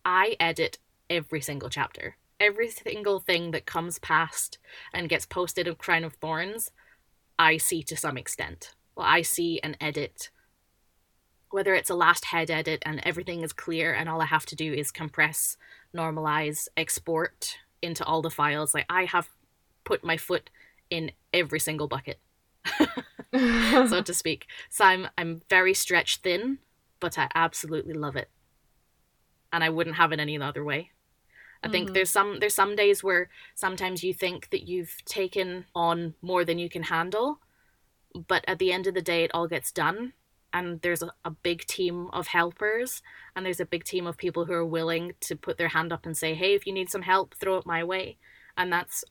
I 0.05 0.37
edit 0.41 0.79
every 1.09 1.41
single 1.41 1.69
chapter. 1.69 2.17
Every 2.39 2.71
single 2.71 3.21
thing 3.21 3.51
that 3.51 3.67
comes 3.67 3.99
past 3.99 4.59
and 4.95 5.09
gets 5.09 5.27
posted 5.27 5.69
of 5.69 5.79
Crown 5.79 6.05
of 6.05 6.15
Thorns, 6.15 6.71
I 7.39 7.57
see 7.59 7.83
to 7.85 7.97
some 7.97 8.17
extent. 8.17 8.75
Well, 8.97 9.07
I 9.07 9.23
see 9.23 9.61
and 9.63 9.77
edit. 9.81 10.31
Whether 11.51 11.75
it's 11.75 11.91
a 11.91 11.95
last 11.95 12.27
head 12.27 12.51
edit 12.51 12.83
and 12.87 13.01
everything 13.03 13.43
is 13.43 13.53
clear 13.53 13.93
and 13.93 14.09
all 14.09 14.23
I 14.23 14.27
have 14.27 14.47
to 14.47 14.57
do 14.57 14.73
is 14.73 14.91
compress, 14.91 15.57
normalize, 15.97 16.69
export 16.77 17.59
into 17.83 18.05
all 18.05 18.23
the 18.23 18.31
files. 18.31 18.75
Like 18.75 18.87
I 18.89 19.05
have 19.07 19.29
put 19.85 20.05
my 20.05 20.17
foot 20.17 20.51
in 20.91 21.13
every 21.33 21.61
single 21.61 21.89
bucket 21.89 22.21
so 23.89 24.03
to 24.03 24.15
speak. 24.15 24.47
So 24.69 24.85
I'm 24.85 25.09
I'm 25.17 25.43
very 25.49 25.75
stretched 25.75 26.23
thin, 26.23 26.59
but 27.01 27.19
I 27.19 27.29
absolutely 27.35 27.95
love 27.95 28.17
it. 28.17 28.29
And 29.53 29.65
I 29.65 29.69
wouldn't 29.71 29.97
have 29.97 30.13
it 30.13 30.21
any 30.21 30.41
other 30.41 30.65
way. 30.65 30.91
I 31.63 31.69
think 31.69 31.89
Mhm. 31.89 31.95
there's 31.95 32.11
some 32.11 32.41
there's 32.41 32.55
some 32.55 32.77
days 32.77 33.05
where 33.05 33.31
sometimes 33.55 34.05
you 34.05 34.15
think 34.15 34.51
that 34.51 34.69
you've 34.69 35.05
taken 35.07 35.67
on 35.75 36.15
more 36.23 36.45
than 36.45 36.59
you 36.59 36.69
can 36.71 36.85
handle, 36.85 37.41
but 38.29 38.45
at 38.49 38.59
the 38.59 38.73
end 38.73 38.87
of 38.87 38.95
the 38.95 39.03
day 39.03 39.25
it 39.25 39.33
all 39.35 39.49
gets 39.49 39.73
done 39.73 40.15
and 40.53 40.81
there's 40.83 41.03
a, 41.03 41.13
a 41.25 41.31
big 41.31 41.67
team 41.67 42.09
of 42.13 42.29
helpers 42.29 43.03
and 43.35 43.45
there's 43.47 43.61
a 43.61 43.67
big 43.67 43.85
team 43.85 44.07
of 44.07 44.17
people 44.17 44.45
who 44.47 44.53
are 44.53 44.65
willing 44.67 45.13
to 45.21 45.37
put 45.37 45.59
their 45.59 45.69
hand 45.69 45.93
up 45.93 46.07
and 46.07 46.17
say, 46.17 46.35
"Hey, 46.35 46.55
if 46.55 46.67
you 46.67 46.73
need 46.73 46.91
some 46.91 47.03
help, 47.03 47.35
throw 47.35 47.57
it 47.59 47.67
my 47.67 47.85
way." 47.85 48.19
And 48.57 48.73
that's 48.73 49.05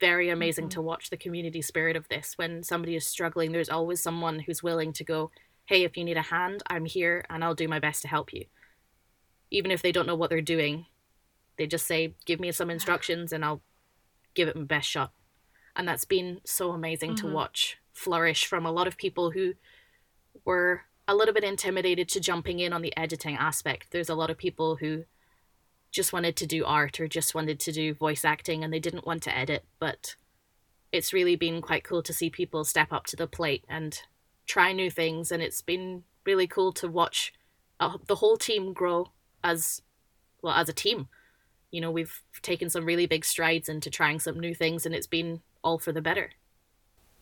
very 0.00 0.30
amazing 0.30 0.66
Mhm. 0.66 0.70
to 0.70 0.82
watch 0.82 1.10
the 1.10 1.16
community 1.16 1.62
spirit 1.62 1.94
of 1.96 2.08
this. 2.08 2.38
When 2.38 2.62
somebody 2.62 2.96
is 2.96 3.06
struggling, 3.06 3.52
there's 3.52 3.68
always 3.68 4.02
someone 4.02 4.40
who's 4.40 4.62
willing 4.62 4.92
to 4.94 5.04
go, 5.04 5.30
Hey, 5.66 5.84
if 5.84 5.96
you 5.96 6.04
need 6.04 6.16
a 6.16 6.22
hand, 6.22 6.62
I'm 6.68 6.86
here 6.86 7.24
and 7.28 7.44
I'll 7.44 7.54
do 7.54 7.68
my 7.68 7.78
best 7.78 8.02
to 8.02 8.08
help 8.08 8.32
you. 8.32 8.46
Even 9.50 9.70
if 9.70 9.82
they 9.82 9.92
don't 9.92 10.06
know 10.06 10.14
what 10.14 10.30
they're 10.30 10.40
doing, 10.40 10.86
they 11.58 11.66
just 11.66 11.86
say, 11.86 12.14
Give 12.24 12.40
me 12.40 12.50
some 12.52 12.70
instructions 12.76 13.32
and 13.32 13.44
I'll 13.44 13.62
give 14.34 14.48
it 14.48 14.56
my 14.56 14.64
best 14.64 14.88
shot. 14.88 15.12
And 15.76 15.86
that's 15.86 16.04
been 16.04 16.40
so 16.44 16.72
amazing 16.72 17.14
to 17.16 17.26
Mhm. 17.26 17.32
watch 17.32 17.78
flourish 17.92 18.46
from 18.46 18.64
a 18.64 18.72
lot 18.72 18.86
of 18.86 18.96
people 18.96 19.32
who 19.32 19.54
were 20.44 20.82
a 21.06 21.14
little 21.14 21.34
bit 21.34 21.44
intimidated 21.44 22.08
to 22.08 22.20
jumping 22.20 22.60
in 22.60 22.72
on 22.72 22.82
the 22.82 22.96
editing 22.96 23.36
aspect. 23.36 23.88
There's 23.90 24.08
a 24.08 24.14
lot 24.14 24.30
of 24.30 24.38
people 24.38 24.76
who 24.76 25.04
just 25.90 26.12
wanted 26.12 26.36
to 26.36 26.46
do 26.46 26.64
art 26.64 27.00
or 27.00 27.08
just 27.08 27.34
wanted 27.34 27.58
to 27.60 27.72
do 27.72 27.94
voice 27.94 28.24
acting 28.24 28.62
and 28.62 28.72
they 28.72 28.78
didn't 28.78 29.06
want 29.06 29.22
to 29.24 29.36
edit, 29.36 29.64
but 29.78 30.14
it's 30.92 31.12
really 31.12 31.36
been 31.36 31.60
quite 31.60 31.84
cool 31.84 32.02
to 32.02 32.12
see 32.12 32.30
people 32.30 32.64
step 32.64 32.92
up 32.92 33.06
to 33.06 33.16
the 33.16 33.26
plate 33.26 33.64
and 33.68 34.02
try 34.46 34.72
new 34.72 34.90
things 34.90 35.30
and 35.32 35.42
it's 35.42 35.62
been 35.62 36.04
really 36.24 36.46
cool 36.46 36.72
to 36.72 36.88
watch 36.88 37.32
uh, 37.78 37.96
the 38.06 38.16
whole 38.16 38.36
team 38.36 38.72
grow 38.72 39.10
as 39.42 39.82
well 40.42 40.54
as 40.54 40.68
a 40.68 40.72
team. 40.72 41.08
You 41.70 41.80
know, 41.80 41.90
we've 41.90 42.22
taken 42.42 42.68
some 42.68 42.84
really 42.84 43.06
big 43.06 43.24
strides 43.24 43.68
into 43.68 43.90
trying 43.90 44.20
some 44.20 44.38
new 44.38 44.54
things 44.54 44.86
and 44.86 44.94
it's 44.94 45.06
been 45.06 45.40
all 45.62 45.78
for 45.78 45.92
the 45.92 46.02
better. 46.02 46.30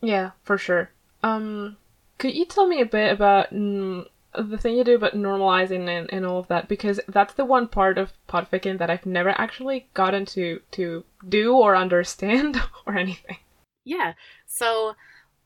Yeah, 0.00 0.30
for 0.42 0.58
sure. 0.58 0.90
Um, 1.22 1.76
could 2.18 2.34
you 2.34 2.44
tell 2.44 2.66
me 2.66 2.80
a 2.80 2.86
bit 2.86 3.12
about 3.12 3.52
mm, 3.52 4.04
the 4.34 4.58
thing 4.58 4.76
you 4.76 4.84
do 4.84 4.96
about 4.96 5.14
normalizing 5.14 5.88
and, 5.88 6.12
and 6.12 6.26
all 6.26 6.38
of 6.38 6.48
that? 6.48 6.68
Because 6.68 7.00
that's 7.08 7.34
the 7.34 7.44
one 7.44 7.68
part 7.68 7.98
of 7.98 8.12
podficking 8.28 8.78
that 8.78 8.90
I've 8.90 9.06
never 9.06 9.30
actually 9.30 9.88
gotten 9.94 10.26
to 10.26 10.60
to 10.72 11.04
do 11.28 11.54
or 11.56 11.76
understand 11.76 12.60
or 12.86 12.96
anything. 12.96 13.38
Yeah. 13.84 14.14
So 14.46 14.94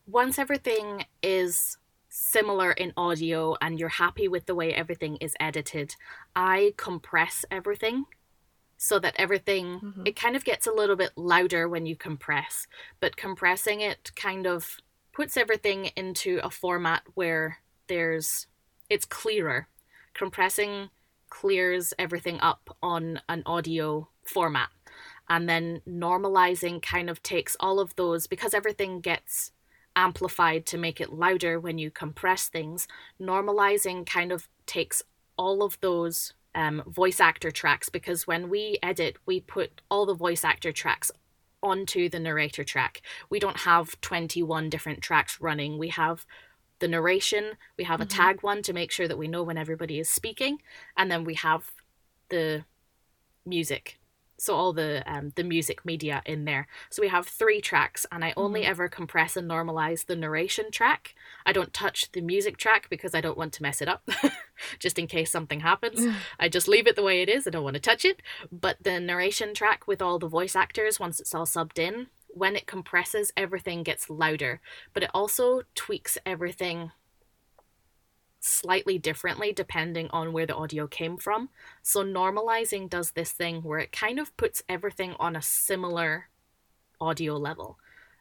once 0.07 0.39
everything 0.39 1.05
is 1.23 1.79
similar 2.09 2.73
in 2.73 2.93
audio 2.97 3.57
and 3.61 3.79
you're 3.79 3.89
happy 3.89 4.29
with 4.29 4.47
the 4.47 4.55
way 4.55 4.75
everything 4.75 5.17
is 5.17 5.35
edited, 5.41 5.95
I 6.35 6.75
compress 6.77 7.45
everything 7.51 8.05
so 8.77 8.99
that 8.99 9.15
everything 9.17 9.81
Mhm. 9.81 10.09
it 10.09 10.17
kind 10.17 10.35
of 10.37 10.45
gets 10.45 10.67
a 10.67 10.73
little 10.73 10.97
bit 10.97 11.13
louder 11.17 11.69
when 11.69 11.87
you 11.87 11.97
compress, 11.97 12.67
but 13.01 13.17
compressing 13.17 13.81
it 13.81 14.11
kind 14.17 14.47
of 14.47 14.79
puts 15.13 15.37
everything 15.37 15.91
into 15.97 16.41
a 16.43 16.51
format 16.51 17.03
where 17.15 17.59
there's 17.89 18.47
it's 18.89 19.05
clearer. 19.05 19.69
Compressing 20.15 20.91
clears 21.31 21.95
everything 21.99 22.39
up 22.41 22.77
on 22.83 23.21
an 23.29 23.43
audio 23.47 24.09
format 24.23 24.69
and 25.29 25.49
then 25.49 25.81
normalizing 25.89 26.83
kind 26.83 27.09
of 27.09 27.23
takes 27.23 27.57
all 27.59 27.81
of 27.81 27.97
those 27.97 28.27
because 28.27 28.53
everything 28.53 29.01
gets 29.01 29.53
amplified 29.97 30.67
to 30.67 30.77
make 30.77 31.01
it 31.01 31.13
louder 31.13 31.59
when 31.59 31.79
you 31.79 31.91
compress 31.91 32.49
things 32.49 32.87
normalizing 33.21 34.07
kind 34.07 34.31
of 34.31 34.49
takes 34.67 35.03
all 35.39 35.63
of 35.63 35.79
those 35.81 36.35
um, 36.55 36.83
voice 36.87 37.19
actor 37.19 37.51
tracks 37.51 37.89
because 37.89 38.27
when 38.27 38.51
we 38.51 38.79
edit 38.83 39.17
we 39.25 39.41
put 39.41 39.81
all 39.91 40.05
the 40.05 40.15
voice 40.15 40.45
actor 40.45 40.73
tracks 40.73 41.11
onto 41.63 42.09
the 42.09 42.19
narrator 42.19 42.65
track. 42.65 43.03
We 43.31 43.39
don't 43.39 43.59
have 43.59 44.01
21 44.01 44.69
different 44.71 45.03
tracks 45.03 45.41
running. 45.41 45.79
We 45.79 45.89
have 45.89 46.27
the 46.81 46.89
narration 46.89 47.57
we 47.79 47.85
have 47.85 48.01
a 48.01 48.05
Mhm. 48.05 48.09
tag 48.09 48.43
one 48.43 48.61
to 48.63 48.73
make 48.73 48.91
sure 48.91 49.07
that 49.07 49.17
we 49.17 49.29
know 49.29 49.45
when 49.45 49.57
everybody 49.57 50.01
is 50.01 50.11
speaking 50.11 50.61
and 50.97 51.11
then 51.11 51.23
we 51.23 51.35
have 51.35 51.71
the 52.29 52.65
music 53.47 53.99
so 54.43 54.55
all 54.55 54.73
the 54.73 55.03
um, 55.13 55.33
the 55.37 55.45
music 55.45 55.85
media 55.85 56.21
in 56.27 56.45
there. 56.45 56.67
So 56.91 57.01
we 57.03 57.09
have 57.09 57.27
three 57.29 57.61
tracks 57.61 58.05
and 58.11 58.25
i 58.25 58.33
only 58.37 58.63
Mhm. 58.63 58.69
ever 58.73 58.89
compress 58.89 59.37
and 59.37 59.49
normalize 59.51 60.07
the 60.07 60.17
narration 60.17 60.71
track. 60.71 61.15
I 61.47 61.53
don't 61.53 61.73
touch 61.73 62.11
the 62.13 62.21
music 62.21 62.57
track 62.57 62.89
because 62.91 63.15
i 63.15 63.21
don't 63.21 63.39
want 63.39 63.53
to 63.55 63.63
mess 63.63 63.81
it 63.81 63.89
up 63.89 64.03
just 64.79 64.99
in 64.99 65.07
case 65.07 65.31
something 65.31 65.61
happens. 65.61 66.01
I 66.39 66.49
just 66.49 66.69
leave 66.69 66.87
it 66.87 66.97
the 66.97 67.03
way 67.03 67.23
it 67.23 67.29
is. 67.29 67.47
I 67.47 67.51
don't 67.51 67.65
want 67.65 67.75
to 67.75 67.81
touch 67.91 68.05
it. 68.05 68.21
But 68.51 68.77
the 68.83 68.99
narration 69.01 69.55
track 69.55 69.87
with 69.87 70.03
all 70.03 70.19
the 70.19 70.29
voice 70.39 70.57
actors 70.57 70.99
once 71.01 71.21
it's 71.21 71.35
all 71.35 71.47
subbed 71.47 71.79
in 71.79 72.09
when 72.29 72.57
it 72.57 72.67
compresses 72.67 73.33
everything 73.37 73.83
gets 73.83 74.09
louder. 74.11 74.61
But 74.95 75.03
it 75.05 75.11
also 75.15 75.63
tweaks 75.75 76.17
everything 76.25 76.91
slightly 78.45 78.99
differently 78.99 79.53
depending 79.53 80.09
on 80.11 80.33
where 80.33 80.47
the 80.47 80.55
audio 80.55 80.87
came 80.87 81.17
from. 81.17 81.49
So 81.83 82.05
normalizing 82.05 82.91
does 82.91 83.13
this 83.13 83.31
thing 83.31 83.63
where 83.63 83.79
it 83.79 83.93
kind 83.93 84.19
of 84.19 84.37
puts 84.37 84.63
everything 84.69 85.15
on 85.19 85.37
a 85.37 85.43
similar 85.43 86.29
audio 87.01 87.37
level, 87.37 87.79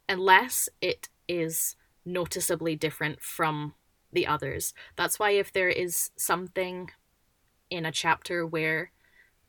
unless 0.08 0.70
it 0.80 1.10
is 1.28 1.76
noticeably 2.06 2.76
different 2.76 3.22
from 3.22 3.74
the 4.14 4.28
others. 4.28 4.74
That's 4.96 5.18
why 5.18 5.32
if 5.32 5.52
there 5.52 5.70
is 5.70 6.12
something 6.16 6.92
in 7.70 7.86
a 7.86 7.92
chapter 7.92 8.46
where 8.46 8.92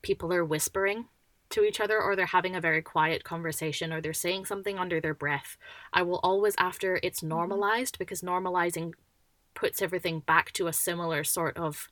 people 0.01 0.33
are 0.33 0.45
whispering 0.45 1.05
to 1.49 1.63
each 1.63 1.79
other 1.79 2.01
or 2.01 2.15
they're 2.15 2.25
having 2.25 2.55
a 2.55 2.61
very 2.61 2.81
quiet 2.81 3.23
conversation 3.23 3.93
or 3.93 4.01
they're 4.01 4.13
saying 4.13 4.45
something 4.45 4.79
under 4.79 4.99
their 4.99 5.13
breath, 5.13 5.55
I 5.91 6.01
will 6.01 6.19
always 6.23 6.55
after 6.57 6.99
it's 7.03 7.19
mm-hmm. 7.19 7.29
normalized 7.29 7.99
because 7.99 8.21
normalizing 8.21 8.93
puts 9.53 9.81
everything 9.81 10.19
back 10.19 10.51
to 10.53 10.67
a 10.67 10.73
similar 10.73 11.23
sort 11.23 11.57
of 11.57 11.89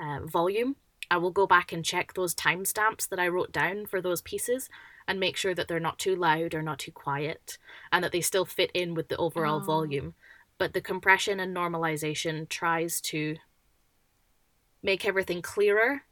uh, 0.00 0.20
volume. 0.24 0.76
I 1.10 1.18
will 1.18 1.30
go 1.30 1.46
back 1.46 1.72
and 1.72 1.84
check 1.84 2.14
those 2.14 2.34
timestamps 2.34 3.08
that 3.08 3.18
I 3.18 3.28
wrote 3.28 3.52
down 3.52 3.86
for 3.86 4.00
those 4.00 4.22
pieces 4.22 4.68
and 5.06 5.20
make 5.20 5.36
sure 5.36 5.54
that 5.54 5.68
they're 5.68 5.80
not 5.80 5.98
too 5.98 6.16
loud 6.16 6.54
or 6.54 6.62
not 6.62 6.78
too 6.78 6.92
quiet 6.92 7.58
and 7.90 8.02
that 8.02 8.12
they 8.12 8.20
still 8.20 8.44
fit 8.46 8.70
in 8.72 8.94
with 8.94 9.08
the 9.08 9.16
overall 9.16 9.60
Oh. 9.60 9.64
volume. 9.64 10.14
But 10.58 10.72
the 10.72 10.80
compression 10.80 11.40
and 11.40 11.54
normalization 11.54 12.48
tries 12.48 13.00
to 13.02 13.36
make 14.82 15.04
everything 15.04 15.42
clearer 15.42 16.02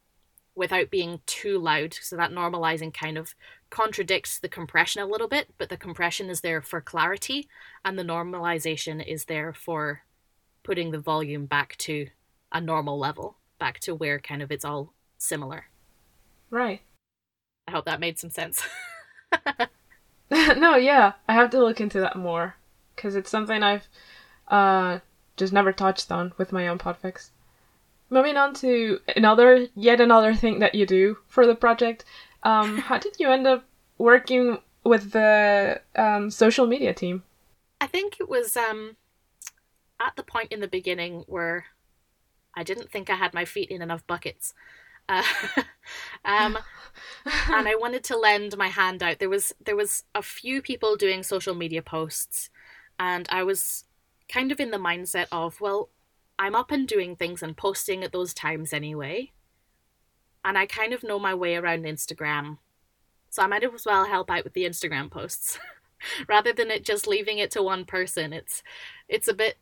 without 0.55 0.91
being 0.91 1.21
too 1.27 1.59
loud. 1.59 1.95
So 1.95 2.17
that 2.17 2.33
normalizing 2.33 2.93
kind 2.93 3.17
of 3.17 3.35
contradicts 3.71 4.39
the 4.39 4.49
compression 4.49 5.01
a 5.01 5.07
little 5.07 5.29
bit, 5.29 5.55
but 5.57 5.69
the 5.69 5.77
compression 5.77 6.29
is 6.29 6.41
there 6.41 6.61
for 6.61 6.81
clarity 6.81 7.49
and 7.85 7.99
the 7.99 8.03
normalization 8.03 9.05
is 9.07 9.27
there 9.27 9.53
for 9.53 10.03
putting 10.63 10.91
the 10.91 10.99
volume 10.99 11.47
back 11.47 11.77
to 11.79 12.09
a 12.53 12.61
normal 12.61 12.99
level, 12.99 13.37
back 13.59 13.81
to 13.81 13.95
where 13.95 14.19
kind 14.19 14.43
of 14.43 14.51
it's 14.51 14.65
all 14.65 14.93
similar. 15.19 15.67
Right. 16.51 16.81
I 17.69 17.73
hope 17.73 17.85
that 17.85 18.01
made 18.01 18.19
some 18.19 18.31
sense. 18.31 18.63
no, 20.31 20.77
yeah, 20.77 21.15
I 21.29 21.35
have 21.35 21.51
to 21.51 21.59
look 21.59 21.81
into 21.81 22.01
that 22.01 22.17
more 22.17 22.55
because 22.95 23.17
it's 23.17 23.31
something 23.31 23.63
I've 23.63 23.89
uh, 24.49 25.01
just 25.37 25.53
never 25.53 25.73
touched 25.73 26.13
on 26.13 26.33
with 26.39 26.53
my 26.53 26.69
own 26.69 26.79
podfics. 26.79 27.31
Moving 28.11 28.37
on 28.37 28.55
to 28.55 29.01
another, 29.17 29.69
yet 29.75 30.01
another 30.01 30.35
thing 30.35 30.61
that 30.61 30.75
you 30.75 30.87
do 30.87 31.19
for 31.27 31.47
the 31.47 31.55
project. 31.55 32.05
Um, 32.43 32.79
how 32.89 32.99
did 32.99 33.17
you 33.19 33.31
end 33.31 33.47
up 33.47 33.65
working 33.99 34.59
with 34.85 35.13
the 35.13 35.81
um, 35.97 36.31
social 36.31 36.67
media 36.67 36.95
team? 36.95 37.23
I 37.81 37.87
think 37.87 38.21
it 38.21 38.29
was 38.29 38.57
um, 38.57 38.97
at 40.01 40.17
the 40.17 40.23
point 40.23 40.53
in 40.53 40.61
the 40.61 40.69
beginning 40.69 41.25
where 41.27 41.67
I 42.55 42.63
didn't 42.63 42.91
think 42.91 43.11
I 43.11 43.15
had 43.15 43.35
my 43.35 43.45
feet 43.45 43.71
in 43.71 43.83
enough 43.83 44.07
buckets. 44.07 44.55
Uh, 45.09 45.23
um, 46.25 46.59
and 47.49 47.69
I 47.69 47.75
wanted 47.79 48.05
to 48.05 48.17
lend 48.17 48.57
my 48.57 48.69
hand 48.69 49.03
out. 49.03 49.19
There 49.19 49.29
was 49.29 49.53
there 49.65 49.77
was 49.77 50.05
a 50.15 50.23
few 50.23 50.63
people 50.63 50.97
doing 50.97 51.23
social 51.23 51.55
media 51.55 51.83
posts, 51.83 52.51
and 52.99 53.29
I 53.31 53.43
was 53.43 53.85
kind 54.29 54.53
of 54.53 54.61
in 54.61 54.71
the 54.71 54.79
mindset 54.79 55.27
of, 55.33 55.61
well, 55.61 55.91
I'm 56.39 56.55
up 56.55 56.71
and 56.71 56.87
doing 56.87 57.17
things 57.17 57.43
and 57.43 57.57
posting 57.57 58.05
at 58.05 58.13
those 58.13 58.33
times 58.33 58.73
anyway. 58.73 59.33
And 60.45 60.57
I 60.57 60.67
kind 60.67 60.93
of 60.95 61.03
know 61.03 61.19
my 61.19 61.35
way 61.35 61.57
around 61.57 61.85
Instagram. 61.85 62.59
So 63.29 63.43
I 63.43 63.47
might 63.47 63.63
as 63.63 63.85
well 63.85 64.07
help 64.07 64.31
out 64.31 64.45
with 64.45 64.55
the 64.55 64.65
Instagram 64.65 65.11
posts. 65.11 65.59
Rather 66.29 66.53
than 66.53 66.71
it 66.71 66.83
just 66.83 67.07
leaving 67.07 67.39
it 67.39 67.51
to 67.51 67.63
one 67.63 67.85
person. 67.85 68.33
It's 68.33 68.63
it's 69.07 69.29
a 69.29 69.35
bit 69.35 69.57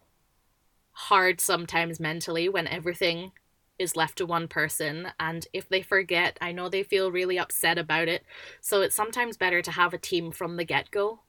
hard 0.98 1.40
sometimes 1.40 2.00
mentally 2.00 2.48
when 2.48 2.66
everything 2.66 3.30
is 3.78 3.94
left 3.94 4.18
to 4.18 4.26
one 4.26 4.48
person 4.48 5.06
and 5.20 5.46
if 5.52 5.68
they 5.68 5.80
forget 5.80 6.36
i 6.40 6.50
know 6.50 6.68
they 6.68 6.82
feel 6.82 7.12
really 7.12 7.38
upset 7.38 7.78
about 7.78 8.08
it. 8.08 8.24
So 8.60 8.80
it's 8.80 8.96
sometimes 8.96 9.36
better 9.36 9.62
to 9.62 9.70
have 9.70 9.94
a 9.94 9.98
team 9.98 10.32
from 10.32 10.56
the 10.56 10.64
get-go 10.64 11.20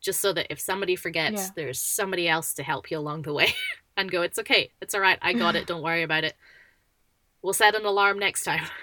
just 0.00 0.20
so 0.20 0.32
that 0.32 0.48
if 0.50 0.58
somebody 0.58 0.96
forgets 0.96 1.42
yeah. 1.42 1.48
there's 1.54 1.80
somebody 1.80 2.28
else 2.28 2.52
to 2.54 2.64
help 2.64 2.90
you 2.90 2.98
along 2.98 3.22
the 3.22 3.32
way 3.32 3.54
and 3.96 4.10
go 4.10 4.22
it's 4.22 4.40
okay. 4.40 4.72
It's 4.80 4.92
all 4.92 5.00
right. 5.00 5.20
I 5.22 5.34
got 5.34 5.54
it. 5.54 5.66
Don't 5.68 5.82
worry 5.82 6.02
about 6.02 6.24
it. 6.24 6.34
We'll 7.42 7.52
set 7.52 7.76
an 7.76 7.86
alarm 7.86 8.18
next 8.18 8.42
time. 8.42 8.64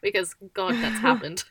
Because 0.00 0.36
god 0.54 0.74
that's 0.74 1.00
happened. 1.00 1.42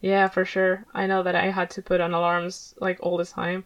Yeah 0.00 0.28
for 0.28 0.44
sure. 0.44 0.86
I 0.94 1.08
know 1.08 1.24
that 1.24 1.34
i 1.34 1.50
had 1.50 1.70
to 1.70 1.82
put 1.82 2.00
on 2.00 2.14
alarms 2.14 2.74
like 2.80 2.98
all 3.00 3.16
the 3.16 3.24
time 3.24 3.64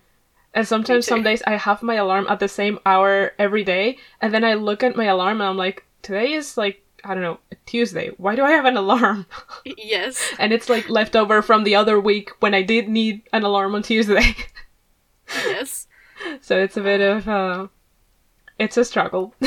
and 0.55 0.67
sometimes 0.67 1.07
some 1.07 1.23
days 1.23 1.43
I 1.47 1.57
have 1.57 1.83
my 1.83 1.95
alarm 1.95 2.27
at 2.29 2.41
the 2.41 2.49
same 2.49 2.79
hour 2.87 3.33
every 3.39 3.65
day, 3.65 3.99
and 4.21 4.33
then 4.33 4.45
I 4.45 4.55
look 4.55 4.83
at 4.83 4.97
my 4.97 5.05
alarm 5.05 5.41
and 5.41 5.51
I'm 5.51 5.57
like, 5.57 5.85
today 6.03 6.33
is 6.33 6.57
like 6.57 6.83
I 7.05 7.15
don't 7.15 7.23
know, 7.23 7.39
Tuesday. 7.67 8.11
Why 8.17 8.35
do 8.35 8.43
I 8.45 8.51
have 8.51 8.65
an 8.65 8.77
alarm? 8.77 9.27
Yes. 9.65 10.21
and 10.39 10.53
it's 10.53 10.69
like 10.69 10.89
leftover 10.89 11.43
from 11.43 11.65
the 11.65 11.77
other 11.77 12.01
week 12.01 12.31
when 12.41 12.55
I 12.55 12.63
did 12.63 12.89
need 12.89 13.23
an 13.33 13.45
alarm 13.45 13.75
on 13.75 13.83
Tuesday. 13.83 14.35
yes. 15.47 15.87
So 16.41 16.59
it's 16.59 16.77
a 16.77 16.81
bit 16.81 17.01
of 17.01 17.29
uh 17.29 17.69
it's 18.59 18.77
a 18.77 18.85
struggle. 18.85 19.35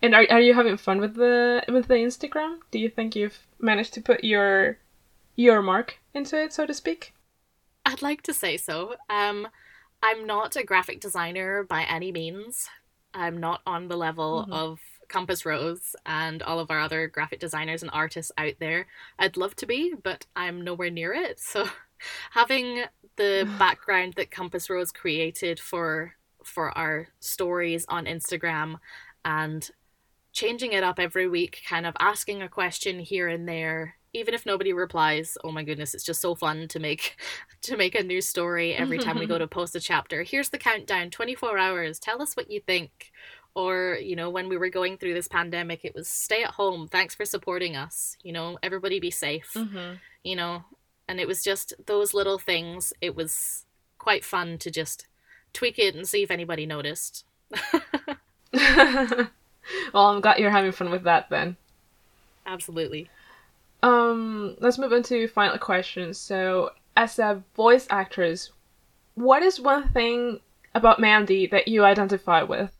and 0.00 0.14
are 0.14 0.24
are 0.30 0.40
you 0.40 0.54
having 0.54 0.76
fun 0.76 1.00
with 1.00 1.16
the 1.16 1.64
with 1.68 1.88
the 1.88 1.94
Instagram? 1.94 2.58
Do 2.70 2.78
you 2.78 2.88
think 2.88 3.16
you've 3.16 3.40
managed 3.58 3.92
to 3.94 4.00
put 4.00 4.22
your 4.22 4.78
your 5.34 5.62
mark 5.62 5.98
into 6.14 6.40
it, 6.40 6.52
so 6.52 6.64
to 6.64 6.72
speak? 6.72 7.12
I'd 7.86 8.02
like 8.02 8.22
to 8.22 8.34
say 8.34 8.56
so. 8.56 8.96
Um, 9.08 9.46
I'm 10.02 10.26
not 10.26 10.56
a 10.56 10.64
graphic 10.64 11.00
designer 11.00 11.62
by 11.62 11.84
any 11.84 12.10
means. 12.10 12.68
I'm 13.14 13.38
not 13.38 13.62
on 13.64 13.88
the 13.88 13.96
level 13.96 14.42
mm-hmm. 14.42 14.52
of 14.52 14.80
Compass 15.08 15.46
Rose 15.46 15.94
and 16.04 16.42
all 16.42 16.58
of 16.58 16.70
our 16.70 16.80
other 16.80 17.06
graphic 17.06 17.38
designers 17.38 17.82
and 17.82 17.90
artists 17.94 18.32
out 18.36 18.54
there. 18.58 18.88
I'd 19.18 19.36
love 19.36 19.54
to 19.56 19.66
be, 19.66 19.94
but 20.02 20.26
I'm 20.34 20.62
nowhere 20.62 20.90
near 20.90 21.14
it. 21.14 21.40
So 21.46 21.68
having 22.32 22.84
the 23.16 23.48
background 23.58 24.14
that 24.16 24.30
Compass 24.30 24.68
Rose 24.68 24.92
created 24.92 25.58
for 25.58 26.14
for 26.44 26.76
our 26.76 27.08
stories 27.18 27.84
on 27.88 28.04
Instagram 28.04 28.76
and 29.24 29.68
changing 30.32 30.72
it 30.72 30.84
up 30.84 30.98
every 31.00 31.26
week, 31.26 31.62
kind 31.68 31.86
of 31.86 31.96
asking 31.98 32.42
a 32.42 32.48
question 32.48 32.98
here 33.00 33.26
and 33.26 33.48
there, 33.48 33.96
even 34.16 34.34
if 34.34 34.46
nobody 34.46 34.72
replies 34.72 35.36
oh 35.44 35.52
my 35.52 35.62
goodness 35.62 35.94
it's 35.94 36.04
just 36.04 36.20
so 36.20 36.34
fun 36.34 36.66
to 36.68 36.78
make 36.78 37.16
to 37.62 37.76
make 37.76 37.94
a 37.94 38.02
new 38.02 38.20
story 38.20 38.74
every 38.74 38.98
time 38.98 39.18
we 39.18 39.26
go 39.26 39.38
to 39.44 39.46
post 39.46 39.76
a 39.76 39.80
chapter. 39.80 40.22
Here's 40.22 40.48
the 40.48 40.58
countdown 40.58 41.10
24 41.10 41.58
hours 41.58 41.98
tell 41.98 42.22
us 42.22 42.34
what 42.34 42.50
you 42.50 42.60
think. 42.60 43.12
Or 43.54 43.98
you 44.00 44.16
know 44.16 44.28
when 44.30 44.48
we 44.48 44.58
were 44.58 44.68
going 44.68 44.98
through 44.98 45.14
this 45.14 45.28
pandemic 45.28 45.84
it 45.84 45.94
was 45.94 46.08
stay 46.08 46.42
at 46.42 46.50
home 46.50 46.88
thanks 46.88 47.14
for 47.14 47.24
supporting 47.24 47.76
us 47.76 48.16
you 48.22 48.32
know 48.32 48.58
everybody 48.62 49.00
be 49.00 49.10
safe. 49.10 49.52
Mm-hmm. 49.54 49.94
you 50.24 50.36
know 50.36 50.64
and 51.08 51.20
it 51.20 51.28
was 51.28 51.42
just 51.42 51.72
those 51.86 52.12
little 52.12 52.38
things 52.38 52.92
it 53.00 53.14
was 53.14 53.64
quite 53.98 54.24
fun 54.24 54.58
to 54.58 54.70
just 54.70 55.06
tweak 55.52 55.78
it 55.78 55.94
and 55.94 56.06
see 56.08 56.22
if 56.22 56.30
anybody 56.30 56.66
noticed. 56.66 57.24
Well 59.92 60.06
i'm 60.06 60.20
glad 60.20 60.38
you're 60.38 60.50
having 60.50 60.70
fun 60.70 60.90
with 60.90 61.02
that 61.04 61.28
then. 61.28 61.56
Absolutely 62.46 63.10
um, 63.86 64.56
let's 64.58 64.78
move 64.78 64.92
on 64.92 65.04
to 65.04 65.28
final 65.28 65.58
questions. 65.58 66.18
So, 66.18 66.70
as 66.96 67.20
a 67.20 67.42
voice 67.54 67.86
actress, 67.88 68.50
what 69.14 69.44
is 69.44 69.60
one 69.60 69.90
thing 69.90 70.40
about 70.74 70.98
Mandy 70.98 71.46
that 71.46 71.68
you 71.68 71.84
identify 71.84 72.42
with? 72.42 72.72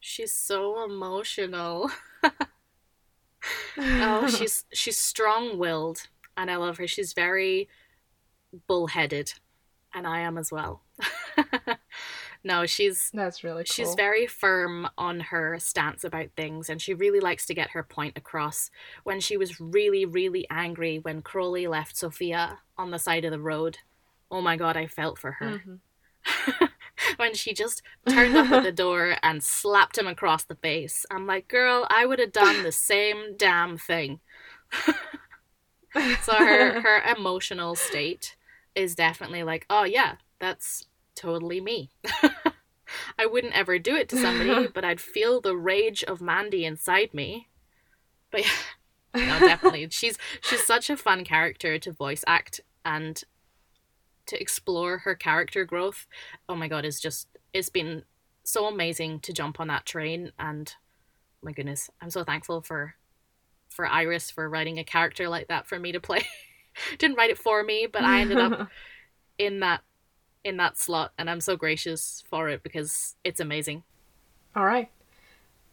She's 0.00 0.34
so 0.34 0.84
emotional. 0.84 1.90
oh, 3.78 4.28
she's 4.38 4.64
she's 4.74 4.98
strong-willed, 4.98 6.06
and 6.36 6.50
I 6.50 6.56
love 6.56 6.76
her. 6.76 6.86
She's 6.86 7.14
very 7.14 7.70
bullheaded, 8.68 9.32
and 9.94 10.06
I 10.06 10.20
am 10.20 10.36
as 10.36 10.52
well. 10.52 10.82
no, 12.42 12.64
she's 12.66 13.10
that's 13.12 13.44
really 13.44 13.64
cool. 13.64 13.72
she's 13.72 13.94
very 13.94 14.26
firm 14.26 14.88
on 14.96 15.20
her 15.20 15.58
stance 15.58 16.04
about 16.04 16.28
things, 16.36 16.70
and 16.70 16.80
she 16.80 16.94
really 16.94 17.20
likes 17.20 17.46
to 17.46 17.54
get 17.54 17.70
her 17.70 17.82
point 17.82 18.16
across. 18.16 18.70
When 19.04 19.20
she 19.20 19.36
was 19.36 19.60
really, 19.60 20.04
really 20.04 20.46
angry 20.50 20.98
when 20.98 21.22
Crowley 21.22 21.66
left 21.66 21.96
Sophia 21.96 22.58
on 22.78 22.90
the 22.90 22.98
side 22.98 23.24
of 23.24 23.30
the 23.30 23.40
road, 23.40 23.78
oh 24.30 24.40
my 24.40 24.56
god, 24.56 24.76
I 24.76 24.86
felt 24.86 25.18
for 25.18 25.32
her. 25.32 25.60
Mm-hmm. 25.60 26.64
when 27.16 27.34
she 27.34 27.52
just 27.52 27.82
turned 28.08 28.36
up 28.36 28.50
at 28.50 28.62
the 28.62 28.72
door 28.84 29.16
and 29.22 29.42
slapped 29.42 29.98
him 29.98 30.06
across 30.06 30.44
the 30.44 30.54
face, 30.54 31.04
I'm 31.10 31.26
like, 31.26 31.48
girl, 31.48 31.86
I 31.90 32.06
would 32.06 32.18
have 32.18 32.32
done 32.32 32.62
the 32.62 32.72
same 32.72 33.36
damn 33.36 33.76
thing. 33.76 34.20
so 36.22 36.34
her 36.34 36.80
her 36.80 37.02
emotional 37.16 37.74
state 37.74 38.36
is 38.74 38.94
definitely 38.94 39.42
like, 39.42 39.66
oh 39.68 39.84
yeah, 39.84 40.14
that's 40.38 40.86
totally 41.14 41.60
me. 41.60 41.90
I 43.18 43.26
wouldn't 43.26 43.54
ever 43.54 43.78
do 43.78 43.94
it 43.94 44.08
to 44.10 44.16
somebody, 44.16 44.66
but 44.74 44.84
I'd 44.84 45.00
feel 45.00 45.40
the 45.40 45.56
rage 45.56 46.02
of 46.04 46.20
Mandy 46.20 46.64
inside 46.64 47.14
me. 47.14 47.48
But 48.30 48.42
yeah, 48.42 48.50
no, 49.14 49.38
definitely. 49.40 49.88
she's 49.90 50.18
she's 50.40 50.64
such 50.64 50.90
a 50.90 50.96
fun 50.96 51.24
character 51.24 51.78
to 51.78 51.92
voice 51.92 52.24
act 52.26 52.60
and 52.84 53.22
to 54.26 54.40
explore 54.40 54.98
her 54.98 55.14
character 55.14 55.64
growth. 55.64 56.06
Oh 56.48 56.54
my 56.54 56.68
god, 56.68 56.84
it's 56.84 57.00
just 57.00 57.28
it's 57.52 57.68
been 57.68 58.04
so 58.44 58.66
amazing 58.66 59.20
to 59.20 59.32
jump 59.32 59.60
on 59.60 59.68
that 59.68 59.86
train 59.86 60.32
and 60.38 60.74
oh 60.78 61.46
my 61.46 61.52
goodness, 61.52 61.90
I'm 62.00 62.10
so 62.10 62.24
thankful 62.24 62.62
for 62.62 62.94
for 63.68 63.86
Iris 63.86 64.30
for 64.30 64.48
writing 64.48 64.78
a 64.78 64.84
character 64.84 65.28
like 65.28 65.48
that 65.48 65.66
for 65.66 65.78
me 65.78 65.92
to 65.92 66.00
play. 66.00 66.26
Didn't 66.98 67.16
write 67.16 67.30
it 67.30 67.38
for 67.38 67.62
me, 67.62 67.86
but 67.90 68.02
I 68.04 68.20
ended 68.20 68.38
up 68.38 68.68
in 69.38 69.60
that 69.60 69.82
in 70.44 70.56
that 70.56 70.78
slot, 70.78 71.12
and 71.18 71.28
I'm 71.28 71.40
so 71.40 71.56
gracious 71.56 72.22
for 72.28 72.48
it 72.48 72.62
because 72.62 73.16
it's 73.24 73.40
amazing. 73.40 73.82
All 74.54 74.64
right. 74.64 74.90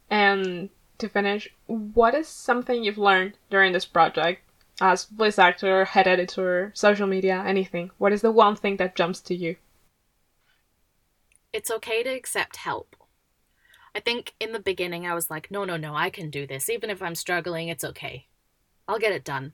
And 0.10 0.70
to 0.98 1.10
finish, 1.10 1.50
what 1.68 2.14
is 2.14 2.28
something 2.28 2.84
you've 2.84 2.98
learned 2.98 3.34
during 3.50 3.74
this 3.74 3.86
project 3.86 4.42
as 4.80 5.06
voice 5.06 5.40
actor, 5.40 5.86
head 5.86 6.08
editor, 6.08 6.72
social 6.76 7.08
media, 7.08 7.44
anything? 7.46 7.92
What 7.98 8.14
is 8.14 8.22
the 8.22 8.32
one 8.32 8.56
thing 8.56 8.78
that 8.78 8.96
jumps 8.96 9.20
to 9.22 9.36
you? 9.36 9.56
It's 11.54 11.72
okay 11.72 12.04
to 12.04 12.10
accept 12.10 12.58
help. 12.58 12.96
I 13.96 14.00
think 14.00 14.36
in 14.40 14.52
the 14.52 14.60
beginning 14.60 15.08
I 15.08 15.16
was 15.16 15.32
like, 15.32 15.50
no, 15.50 15.64
no, 15.64 15.78
no, 15.78 15.96
I 15.96 16.10
can 16.10 16.30
do 16.30 16.46
this. 16.46 16.70
Even 16.70 16.90
if 16.90 17.02
I'm 17.02 17.16
struggling, 17.16 17.68
it's 17.68 17.84
okay. 17.84 18.28
I'll 18.88 19.00
get 19.00 19.14
it 19.14 19.24
done. 19.24 19.54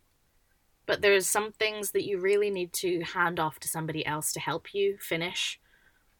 But 0.85 1.01
there's 1.01 1.27
some 1.27 1.51
things 1.51 1.91
that 1.91 2.03
you 2.05 2.19
really 2.19 2.49
need 2.49 2.73
to 2.73 3.01
hand 3.01 3.39
off 3.39 3.59
to 3.61 3.67
somebody 3.67 4.05
else 4.05 4.33
to 4.33 4.39
help 4.39 4.73
you 4.73 4.97
finish 4.99 5.59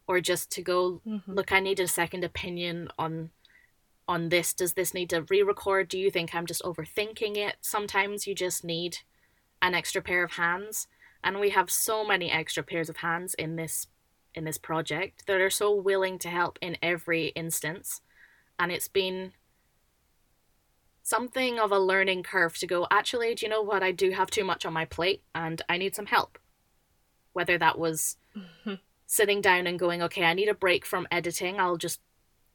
or 0.07 0.21
just 0.21 0.51
to 0.51 0.61
go 0.61 1.01
mm-hmm. 1.07 1.33
look 1.33 1.51
I 1.51 1.59
need 1.59 1.79
a 1.79 1.87
second 1.87 2.23
opinion 2.23 2.89
on 2.97 3.31
on 4.07 4.29
this. 4.29 4.53
Does 4.53 4.73
this 4.73 4.93
need 4.93 5.09
to 5.11 5.21
re-record? 5.23 5.87
Do 5.87 5.97
you 5.97 6.11
think 6.11 6.35
I'm 6.35 6.45
just 6.45 6.61
overthinking 6.63 7.37
it? 7.37 7.55
Sometimes 7.61 8.27
you 8.27 8.35
just 8.35 8.63
need 8.63 8.97
an 9.61 9.73
extra 9.73 10.01
pair 10.01 10.23
of 10.23 10.33
hands 10.33 10.87
and 11.23 11.39
we 11.39 11.51
have 11.51 11.71
so 11.71 12.05
many 12.05 12.29
extra 12.29 12.63
pairs 12.63 12.89
of 12.89 12.97
hands 12.97 13.33
in 13.35 13.55
this 13.55 13.87
in 14.35 14.43
this 14.45 14.57
project 14.57 15.25
that 15.27 15.39
are 15.39 15.49
so 15.49 15.73
willing 15.73 16.17
to 16.19 16.27
help 16.27 16.57
in 16.61 16.75
every 16.81 17.27
instance 17.27 18.01
and 18.59 18.71
it's 18.71 18.87
been 18.87 19.31
something 21.03 21.59
of 21.59 21.71
a 21.71 21.79
learning 21.79 22.23
curve 22.23 22.57
to 22.57 22.65
go, 22.65 22.87
actually, 22.89 23.35
do 23.35 23.45
you 23.45 23.49
know 23.49 23.61
what? 23.61 23.83
I 23.83 23.91
do 23.91 24.11
have 24.11 24.31
too 24.31 24.45
much 24.45 24.65
on 24.65 24.73
my 24.73 24.85
plate 24.85 25.21
and 25.35 25.61
I 25.69 25.77
need 25.77 25.93
some 25.95 26.05
help. 26.05 26.39
Whether 27.33 27.57
that 27.57 27.77
was 27.77 28.15
mm-hmm. 28.35 28.75
sitting 29.05 29.41
down 29.41 29.67
and 29.67 29.77
going, 29.77 30.01
okay, 30.01 30.23
I 30.23 30.33
need 30.33 30.47
a 30.47 30.53
break 30.53 30.85
from 30.85 31.07
editing. 31.11 31.59
I'll 31.59 31.77
just 31.77 31.99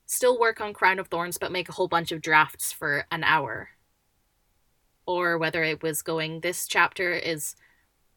still 0.07 0.40
work 0.40 0.61
on 0.61 0.72
Crown 0.72 0.99
of 0.99 1.09
Thorns, 1.09 1.36
but 1.36 1.53
make 1.53 1.68
a 1.68 1.72
whole 1.72 1.88
bunch 1.88 2.11
of 2.11 2.22
drafts 2.22 2.72
for 2.72 3.05
an 3.12 3.22
hour. 3.22 3.68
Or 5.07 5.36
whether 5.36 5.62
it 5.62 5.82
was 5.82 6.03
going, 6.03 6.40
this 6.40 6.66
chapter 6.66 7.12
is 7.12 7.55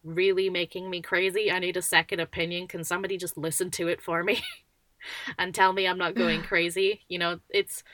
really 0.02 0.48
making 0.48 0.88
me 0.88 1.02
crazy. 1.02 1.50
I 1.50 1.58
need 1.58 1.76
a 1.76 1.82
second 1.82 2.20
opinion. 2.20 2.68
Can 2.68 2.84
somebody 2.84 3.18
just 3.18 3.36
listen 3.36 3.70
to 3.72 3.88
it 3.88 4.00
for 4.00 4.24
me 4.24 4.42
and 5.38 5.54
tell 5.54 5.74
me 5.74 5.86
I'm 5.86 5.98
not 5.98 6.14
going 6.14 6.42
crazy? 6.50 7.02
You 7.08 7.18
know, 7.18 7.40
it's 7.50 7.84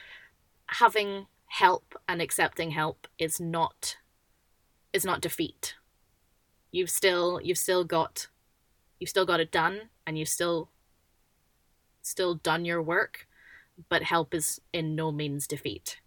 having 0.66 1.26
help 1.48 1.94
and 2.08 2.22
accepting 2.22 2.70
help 2.70 3.06
is 3.18 3.40
not 3.40 3.96
is 4.92 5.04
not 5.04 5.20
defeat. 5.20 5.74
You've 6.70 6.90
still 6.90 7.40
you've 7.42 7.58
still 7.58 7.84
got 7.84 8.28
you've 8.98 9.10
still 9.10 9.26
got 9.26 9.40
it 9.40 9.50
done 9.50 9.88
and 10.06 10.18
you've 10.18 10.28
still 10.28 10.70
still 12.02 12.34
done 12.36 12.64
your 12.64 12.82
work, 12.82 13.26
but 13.88 14.02
help 14.02 14.34
is 14.34 14.60
in 14.72 14.94
no 14.94 15.12
means 15.12 15.46
defeat. 15.46 16.00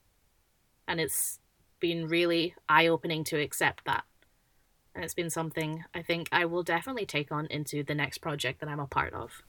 And 0.88 1.00
it's 1.00 1.40
been 1.80 2.08
really 2.08 2.56
eye 2.68 2.88
opening 2.88 3.24
to 3.26 3.40
accept 3.40 3.86
that. 3.86 4.04
And 4.94 5.04
it's 5.04 5.14
been 5.14 5.30
something 5.30 5.86
I 5.94 6.02
think 6.02 6.28
I 6.32 6.46
will 6.46 6.64
definitely 6.64 7.06
take 7.06 7.32
on 7.32 7.48
into 7.48 7.84
the 7.84 7.96
next 7.96 8.18
project 8.18 8.60
that 8.60 8.70
I'm 8.70 8.80
a 8.80 8.88
part 8.88 9.14
of. 9.14 9.42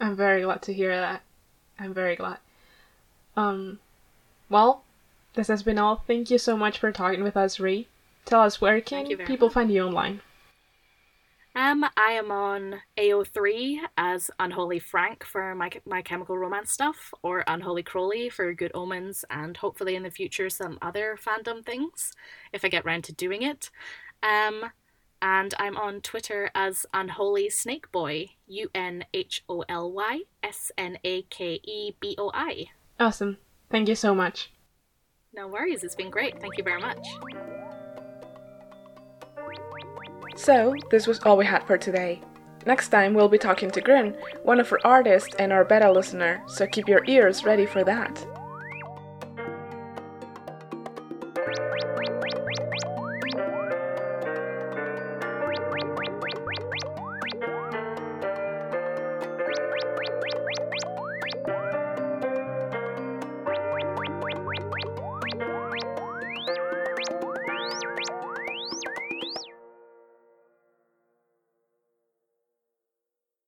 I'm 0.00 0.16
very 0.16 0.42
glad 0.42 0.62
to 0.62 0.72
hear 0.72 0.96
that. 0.96 1.22
I'm 1.78 1.92
very 1.92 2.16
glad. 2.16 2.38
Um, 3.36 3.80
well, 4.48 4.84
this 5.36 5.48
has 5.48 5.62
been 5.62 5.78
all. 5.78 6.02
Thank 6.06 6.30
you 6.30 6.38
so 6.38 6.56
much 6.56 6.78
for 6.78 6.90
talking 6.90 7.22
with 7.22 7.36
us, 7.36 7.60
Ree. 7.60 7.86
Tell 8.24 8.40
us 8.40 8.60
where 8.60 8.80
can 8.80 9.06
people 9.18 9.48
much. 9.48 9.54
find 9.54 9.70
you 9.70 9.84
online? 9.84 10.20
Um, 11.54 11.86
I 11.96 12.10
am 12.10 12.30
on 12.30 12.82
AO3 12.98 13.78
as 13.96 14.30
Unholy 14.38 14.78
Frank 14.78 15.24
for 15.24 15.54
my 15.54 15.70
my 15.86 16.02
chemical 16.02 16.36
romance 16.36 16.70
stuff, 16.70 17.14
or 17.22 17.44
Unholy 17.46 17.82
Crowley 17.82 18.28
for 18.28 18.52
Good 18.52 18.72
Omens, 18.74 19.24
and 19.30 19.56
hopefully 19.56 19.94
in 19.94 20.02
the 20.02 20.10
future 20.10 20.50
some 20.50 20.78
other 20.82 21.16
fandom 21.16 21.64
things 21.64 22.12
if 22.52 22.64
I 22.64 22.68
get 22.68 22.84
round 22.84 23.04
to 23.04 23.14
doing 23.14 23.42
it. 23.42 23.70
Um, 24.22 24.70
and 25.22 25.54
I'm 25.58 25.76
on 25.78 26.02
Twitter 26.02 26.50
as 26.54 26.84
Unholy 26.92 27.48
Snake 27.48 27.90
Boy, 27.90 28.30
U 28.48 28.68
N 28.74 29.04
H 29.14 29.42
O 29.48 29.64
L 29.68 29.90
Y 29.92 30.22
S 30.42 30.70
N 30.76 30.98
A 31.04 31.22
K 31.22 31.60
E 31.64 31.92
B 32.00 32.16
O 32.18 32.30
I. 32.34 32.66
Awesome. 33.00 33.38
Thank 33.70 33.88
you 33.88 33.94
so 33.94 34.14
much. 34.14 34.50
No 35.36 35.46
worries, 35.48 35.84
it's 35.84 35.94
been 35.94 36.08
great. 36.08 36.40
Thank 36.40 36.56
you 36.56 36.64
very 36.64 36.80
much. 36.80 37.06
So, 40.34 40.74
this 40.90 41.06
was 41.06 41.20
all 41.20 41.36
we 41.36 41.44
had 41.44 41.62
for 41.64 41.76
today. 41.76 42.22
Next 42.64 42.88
time, 42.88 43.12
we'll 43.12 43.28
be 43.28 43.36
talking 43.36 43.70
to 43.70 43.80
Grin, 43.82 44.16
one 44.42 44.60
of 44.60 44.72
our 44.72 44.80
artists 44.82 45.34
and 45.38 45.52
our 45.52 45.64
beta 45.64 45.92
listener, 45.92 46.42
so 46.46 46.66
keep 46.66 46.88
your 46.88 47.04
ears 47.06 47.44
ready 47.44 47.66
for 47.66 47.84
that. 47.84 48.26